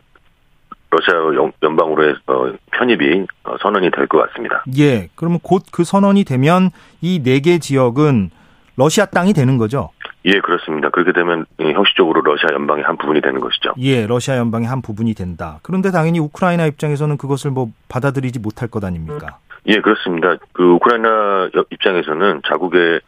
[0.90, 1.14] 러시아
[1.62, 4.64] 연방으로의 어, 편입이 어, 선언이 될 것 같습니다.
[4.78, 5.08] 예.
[5.14, 6.70] 그러면 곧 그 선언이 되면
[7.00, 8.30] 이 네 개 지역은
[8.76, 9.90] 러시아 땅이 되는 거죠?
[10.26, 10.90] 예, 그렇습니다.
[10.90, 13.72] 그렇게 되면 형식적으로 러시아 연방의 한 부분이 되는 것이죠.
[13.78, 15.58] 예, 러시아 연방의 한 부분이 된다.
[15.62, 19.38] 그런데 당연히 우크라이나 입장에서는 그것을 뭐 받아들이지 못할 것 아닙니까?
[19.66, 20.36] 예, 그렇습니다.
[20.52, 23.00] 그 우크라이나 입장에서는 자국의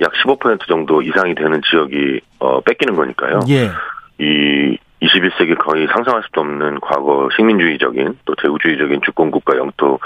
[0.00, 3.40] 약 15% 정도 이상이 되는 지역이 어, 뺏기는 거니까요.
[3.48, 3.70] 예.
[4.18, 9.98] 이 21세기 거의 상상할 수도 없는 과거 식민주의적인 또 대우주의적인 주권국가 영토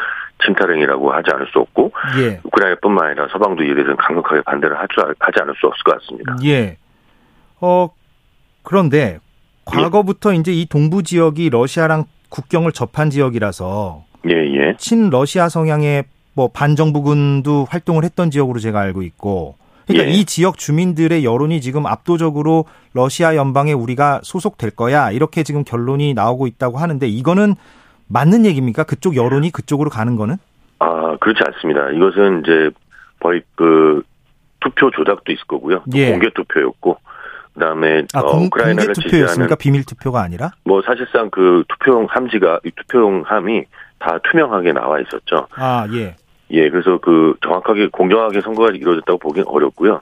[0.44, 2.40] 침탈행위라고 하지 않을 수 없고 예.
[2.44, 6.36] 우크라이나뿐만 아니라 서방도 이에 대해서는 강력하게 반대를 하지 않을 수 없을 것 같습니다.
[6.44, 6.76] 예.
[7.60, 7.88] 어
[8.62, 9.18] 그런데
[9.64, 10.36] 과거부터 예.
[10.36, 14.76] 이제 이 동부 지역이 러시아랑 국경을 접한 지역이라서 예, 예.
[14.78, 16.04] 친러시아 성향의
[16.34, 19.56] 뭐 반정부군도 활동을 했던 지역으로 제가 알고 있고
[19.86, 20.14] 그러니까 예.
[20.14, 26.46] 이 지역 주민들의 여론이 지금 압도적으로 러시아 연방에 우리가 소속될 거야 이렇게 지금 결론이 나오고
[26.46, 27.54] 있다고 하는데 이거는
[28.08, 28.84] 맞는 얘기입니까?
[28.84, 30.36] 그쪽 여론이 그쪽으로 가는 거는?
[30.78, 31.90] 아 그렇지 않습니다.
[31.90, 32.70] 이것은 이제
[33.20, 34.02] 거의 그
[34.60, 35.82] 투표 조작도 있을 거고요.
[35.94, 36.10] 예.
[36.10, 36.98] 공개 투표였고
[37.54, 39.56] 그다음에 아, 공, 어, 우크라이나를 공개 투표였습니까?
[39.56, 40.52] 비밀 투표가 아니라?
[40.64, 43.64] 뭐 사실상 그 투표용 함지가 투표용 함이
[43.98, 45.46] 다 투명하게 나와 있었죠.
[45.56, 46.16] 아 예.
[46.50, 50.00] 예, 그래서 그 정확하게 공정하게 선거가 이루어졌다고 보기는 어렵고요.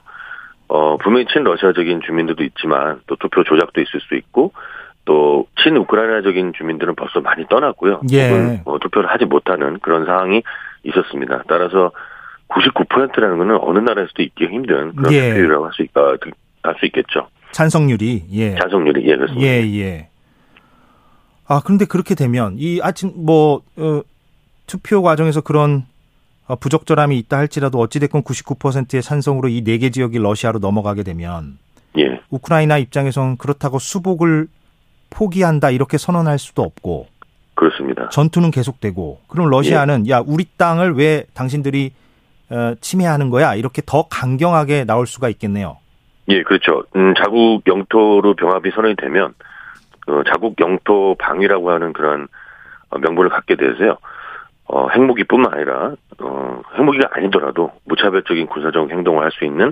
[0.67, 4.51] 어, 분명히 친러시아적인 주민들도 있지만 또 투표 조작도 있을 수 있고
[5.05, 8.01] 또 친우크라이나적인 주민들은 벌써 많이 떠났고요.
[8.11, 8.61] 예.
[8.65, 10.41] 어, 투표를 하지 못하는 그런 상황이
[10.83, 11.43] 있었습니다.
[11.47, 11.91] 따라서
[12.49, 15.29] 99%라는 것은 어느 나라에서도 있기 힘든 그런 예.
[15.29, 16.17] 투표율이라고 할 수, 어,
[16.63, 17.27] 할수 있겠죠.
[17.51, 18.55] 찬성률이, 예.
[18.55, 19.47] 찬성률이, 예, 그렇습니다.
[19.47, 20.09] 예, 예.
[21.47, 24.01] 아, 그런데 그렇게 되면 이 아침 뭐, 어,
[24.67, 25.83] 투표 과정에서 그런
[26.47, 31.57] 어, 부적절함이 있다 할지라도 어찌됐건 99%의 찬성으로 이 네 개 지역이 러시아로 넘어가게 되면
[31.97, 32.19] 예.
[32.29, 34.47] 우크라이나 입장에선 그렇다고 수복을
[35.15, 37.07] 포기한다 이렇게 선언할 수도 없고
[37.55, 38.09] 그렇습니다.
[38.09, 40.11] 전투는 계속되고 그럼 러시아는 예.
[40.11, 41.93] 야 우리 땅을 왜 당신들이
[42.49, 45.77] 어, 침해하는 거야 이렇게 더 강경하게 나올 수가 있겠네요.
[46.27, 46.83] 예, 그렇죠.
[46.95, 49.33] 음, 자국 영토로 병합이 선언이 되면
[50.07, 52.27] 어, 자국 영토 방위라고 하는 그런
[52.89, 53.97] 어, 명분을 갖게 되세요.
[54.65, 59.71] 어, 핵무기뿐만 아니라 어, 핵무기가 아니더라도 무차별적인 군사적 행동을 할 수 있는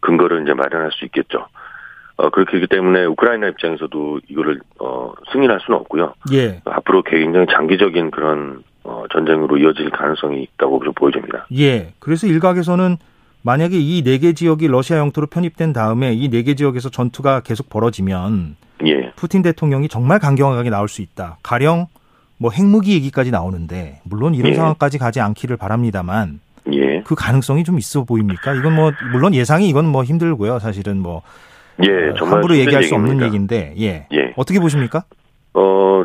[0.00, 1.46] 근거를 이제 마련할 수 있겠죠.
[2.16, 6.14] 어, 그렇기 때문에 우크라이나 입장에서도 이거를, 어, 승인할 수는 없고요.
[6.32, 6.60] 예.
[6.64, 11.46] 앞으로 굉장히 장기적인 그런, 어, 전쟁으로 이어질 가능성이 있다고 좀 보여집니다.
[11.56, 11.92] 예.
[11.98, 12.96] 그래서 일각에서는
[13.42, 17.68] 만약에 이 네 개 지역이 러시아 영토로 편입된 다음에 이 네 개 지역에서 전투가 계속
[17.68, 18.56] 벌어지면.
[18.86, 19.10] 예.
[19.16, 21.38] 푸틴 대통령이 정말 강경하게 나올 수 있다.
[21.42, 21.86] 가령
[22.38, 24.54] 뭐 핵무기 얘기까지 나오는데, 물론 이런 예.
[24.54, 26.40] 상황까지 가지 않기를 바랍니다만.
[26.72, 27.00] 예.
[27.02, 28.54] 그 가능성이 좀 있어 보입니까?
[28.54, 30.60] 이건 뭐, 물론 예상이 이건 뭐 힘들고요.
[30.60, 31.22] 사실은 뭐.
[31.82, 33.12] 예, 정말 함부로 얘기할 수 얘기입니다.
[33.12, 34.06] 없는 얘기인데, 예.
[34.12, 34.32] 예.
[34.36, 35.04] 어떻게 보십니까?
[35.54, 36.04] 어,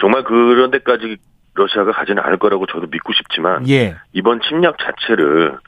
[0.00, 1.16] 정말 그런 데까지
[1.54, 3.96] 러시아가 가지는 않을 거라고 저도 믿고 싶지만, 예.
[4.12, 5.58] 이번 침략 자체를,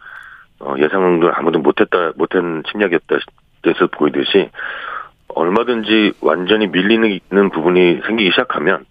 [0.60, 3.16] 어, 예상도 아무도 못했다, 못한 침략이었다,
[3.66, 4.50] 해서 보이듯이,
[5.28, 8.84] 얼마든지 완전히 밀리는 부분이 생기기 시작하면,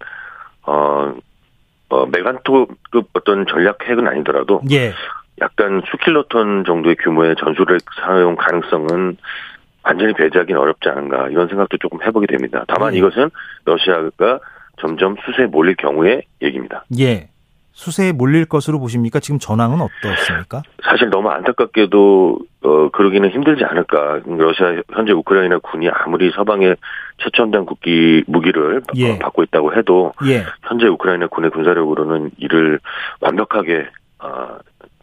[0.63, 1.13] 어,
[1.89, 4.93] 어, 메간토급 어떤 전략 핵은 아니더라도, 예.
[5.41, 9.17] 약간 수킬로톤 정도의 규모의 전술핵 사용 가능성은
[9.83, 12.63] 완전히 배제하기는 어렵지 않은가 이런 생각도 조금 해보게 됩니다.
[12.67, 12.97] 다만 네.
[12.97, 13.29] 이것은
[13.65, 14.39] 러시아가
[14.79, 16.85] 점점 수세에 몰릴 경우의 얘기입니다.
[16.99, 17.29] 예.
[17.71, 19.21] 수세에 몰릴 것으로 보십니까?
[19.21, 20.63] 지금 전황은 어떻습니까?
[20.83, 24.19] 사실 너무 안타깝게도 어 그러기는 힘들지 않을까.
[24.25, 26.75] 러시아 현재 우크라이나 군이 아무리 서방의
[27.19, 29.17] 최첨단 국기 무기를 예.
[29.19, 30.43] 받고 있다고 해도 예.
[30.63, 32.79] 현재 우크라이나 군의 군사력으로는 이를
[33.21, 33.87] 완벽하게
[34.19, 34.57] 어,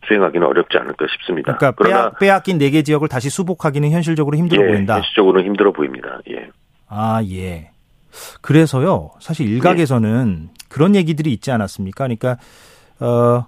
[0.07, 1.57] 수행하기는 어렵지 않을까 싶습니다.
[1.57, 4.97] 그러니까 그러나 빼앗, 긴 4개 지역을 다시 수복하기는 현실적으로 힘들어 예, 보인다.
[4.97, 6.21] 현실적으로는 힘들어 보입니다.
[6.31, 6.49] 예.
[6.89, 7.71] 아, 예.
[8.41, 9.11] 그래서요.
[9.21, 10.55] 사실 일각에서는 예.
[10.69, 12.05] 그런 얘기들이 있지 않았습니까?
[12.05, 12.39] 그러니까
[13.01, 13.47] 어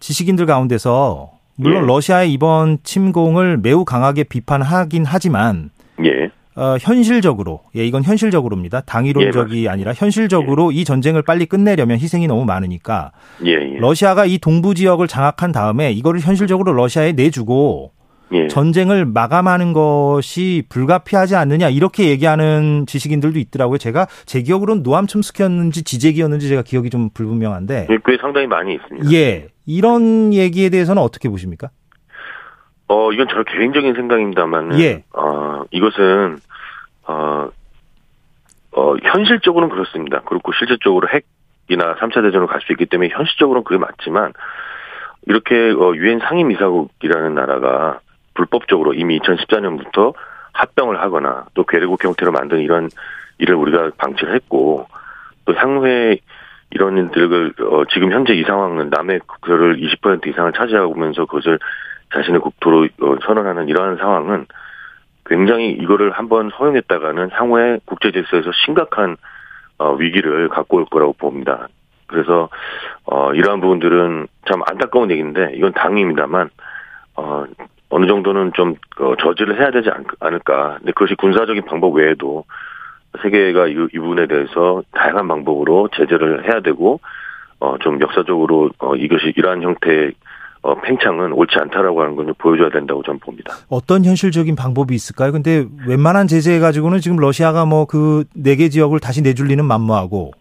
[0.00, 1.86] 지식인들 가운데서 물론 예.
[1.86, 5.70] 러시아의 이번 침공을 매우 강하게 비판하긴 하지만
[6.04, 6.30] 예.
[6.54, 8.82] 어, 현실적으로, 예, 이건 현실적으로입니다.
[8.82, 10.80] 당위론적이 예, 아니라 현실적으로 예.
[10.80, 13.12] 이 전쟁을 빨리 끝내려면 희생이 너무 많으니까
[13.44, 13.78] 예, 예.
[13.78, 17.92] 러시아가 이 동부 지역을 장악한 다음에 이거를 현실적으로 러시아에 내주고
[18.32, 18.48] 예.
[18.48, 23.78] 전쟁을 마감하는 것이 불가피하지 않느냐 이렇게 얘기하는 지식인들도 있더라고요.
[23.78, 27.88] 제가 제 기억으로는 노암 첨스키였는지 지재기였는지 제가 기억이 좀 불분명한데.
[27.90, 29.12] 예, 꽤 상당히 많이 있습니다.
[29.12, 31.70] 예, 이런 얘기에 대해서는 어떻게 보십니까?
[32.92, 35.02] 어, 이건 저 개인적인 생각입니다만, 예.
[35.14, 36.36] 어, 이것은
[37.06, 37.48] 어,
[38.72, 40.20] 어, 현실적으로는 그렇습니다.
[40.20, 44.34] 그렇고 실질적으로 핵이나 3차 대전으로 갈 수 있기 때문에 현실적으로는 그게 맞지만
[45.26, 48.00] 이렇게 어, 유엔 상임이사국이라는 나라가
[48.34, 50.12] 불법적으로 이미 2014년부터
[50.52, 52.90] 합병을 하거나 또 괴뢰국 형태로 만든 이런
[53.38, 54.86] 일을 우리가 방치를 했고
[55.46, 56.18] 또 향후에
[56.70, 61.58] 이런 일들을 어, 지금 현재 이 상황은 남의 국토를 20% 이상을 차지하면서 그것을
[62.12, 64.46] 자신의 국토로 어, 선언하는 이러한 상황은
[65.26, 69.16] 굉장히 이거를 한번 허용했다가는 향후에 국제 질서에서 심각한
[69.78, 71.68] 어, 위기를 갖고 올 거라고 봅니다.
[72.06, 72.48] 그래서
[73.04, 76.50] 어, 이러한 부분들은 참 안타까운 얘기인데 이건 당입니다만
[77.16, 77.44] 어,
[77.88, 79.90] 어느 정도는 좀 어, 저지를 해야 되지
[80.20, 80.76] 않을까.
[80.78, 82.44] 근데 그것이 군사적인 방법 외에도
[83.22, 87.00] 세계가 이, 이 부분에 대해서 다양한 방법으로 제재를 해야 되고
[87.60, 90.12] 어, 좀 역사적으로 어, 이것이 이러한 형태의
[90.62, 93.52] 어, 팽창은 옳지 않다라고 하는 걸 보여줘야 된다고 저는 봅니다.
[93.68, 95.32] 어떤 현실적인 방법이 있을까요?
[95.32, 100.32] 근데 웬만한 제재 가지고는 지금 러시아가 뭐 그 네 개 지역을 다시 내줄리는 만무하고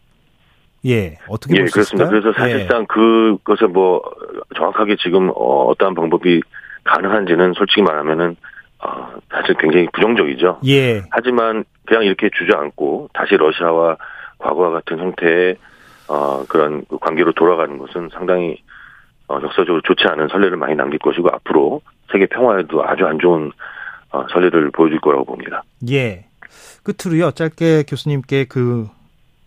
[0.85, 2.09] 예 어떻게 예 그렇습니다.
[2.09, 2.33] 그래서 예.
[2.33, 2.85] 사실상 예.
[2.87, 4.01] 그것을 뭐
[4.55, 6.41] 정확하게 지금 어, 어떠한 방법이
[6.83, 8.35] 가능한지는 솔직히 말하면은
[8.83, 10.59] 어, 사실 굉장히 부정적이죠.
[10.67, 11.01] 예.
[11.11, 13.97] 하지만 그냥 이렇게 주저앉고 다시 러시아와
[14.39, 15.55] 과거와 같은 형태의
[16.07, 18.57] 어, 그런 관계로 돌아가는 것은 상당히 어,
[19.41, 21.81] 역사적으로 좋지 않은 선례를 많이 남길 것이고 앞으로
[22.11, 23.51] 세계 평화에도 아주 안 좋은
[24.11, 25.63] 어, 선례를 보여줄 거라고 봅니다.
[25.89, 26.25] 예.
[26.83, 28.87] 끝으로요, 짧게 교수님께 그,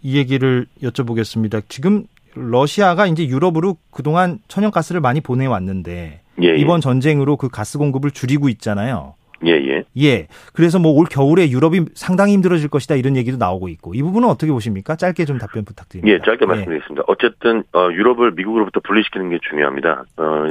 [0.02, 1.62] 이 얘기를 여쭤보겠습니다.
[1.69, 2.05] 지금
[2.35, 6.56] 러시아가 이제 유럽으로 그동안 천연가스를 많이 보내왔는데, 예, 예.
[6.56, 9.15] 이번 전쟁으로 그 가스 공급을 줄이고 있잖아요.
[9.47, 9.85] 예, 예.
[10.03, 10.29] 예.
[10.53, 14.53] 그래서 뭐 올 겨울에 유럽이 상당히 힘들어질 것이다 이런 얘기도 나오고 있고 이 부분은 어떻게
[14.53, 14.95] 보십니까?
[14.97, 16.15] 짧게 좀 답변 부탁드립니다.
[16.15, 16.47] 예, 짧게 예.
[16.47, 17.01] 말씀드리겠습니다.
[17.01, 17.05] 예.
[17.09, 20.05] 어쨌든 어, 유럽을 미국으로부터 분리시키는 게 중요합니다.
[20.16, 20.47] 어,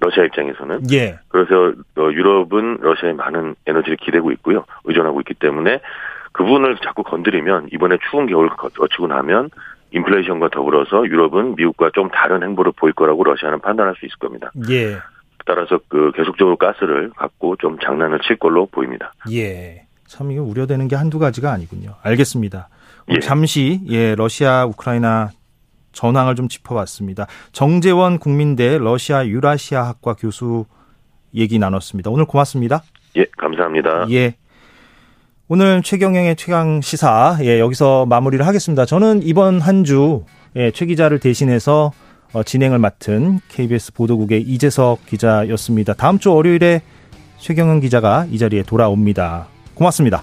[0.00, 0.90] 러시아 입장에서는.
[0.92, 1.18] 예.
[1.28, 4.64] 그래서 어, 유럽은 러시아에 많은 에너지를 기대고 있고요.
[4.84, 5.80] 의존하고 있기 때문에
[6.32, 9.48] 그 부분을 자꾸 건드리면 이번에 추운 겨울 거치고 나면
[9.92, 14.50] 인플레이션과 더불어서 유럽은 미국과 좀 다른 행보를 보일 거라고 러시아는 판단할 수 있을 겁니다.
[14.68, 14.96] 예.
[15.46, 19.14] 따라서 그 계속적으로 가스를 갖고 좀 장난을 칠 걸로 보입니다.
[19.30, 19.86] 예.
[20.06, 21.94] 참 이게 우려되는 게 한두 가지가 아니군요.
[22.02, 22.68] 알겠습니다.
[23.10, 23.20] 예.
[23.20, 25.30] 잠시 예, 러시아 우크라이나
[25.92, 27.26] 전황을 좀 짚어봤습니다.
[27.52, 30.66] 정재원 국민대 러시아 유라시아 학과 교수
[31.34, 32.10] 얘기 나눴습니다.
[32.10, 32.82] 오늘 고맙습니다.
[33.16, 34.06] 예, 감사합니다.
[34.10, 34.34] 예.
[35.48, 38.84] 오늘 최경영의 최강 시사 예, 여기서 마무리를 하겠습니다.
[38.84, 40.24] 저는 이번 한주
[40.56, 42.05] 예, 최 기자를 대신해서 어,
[42.44, 45.94] 진행을 맡은 KBS 보도국의 이재석 기자였습니다.
[45.94, 46.82] 다음 주 월요일에
[47.38, 49.48] 최경영 기자가 이 자리에 돌아옵니다.
[49.74, 50.22] 고맙습니다.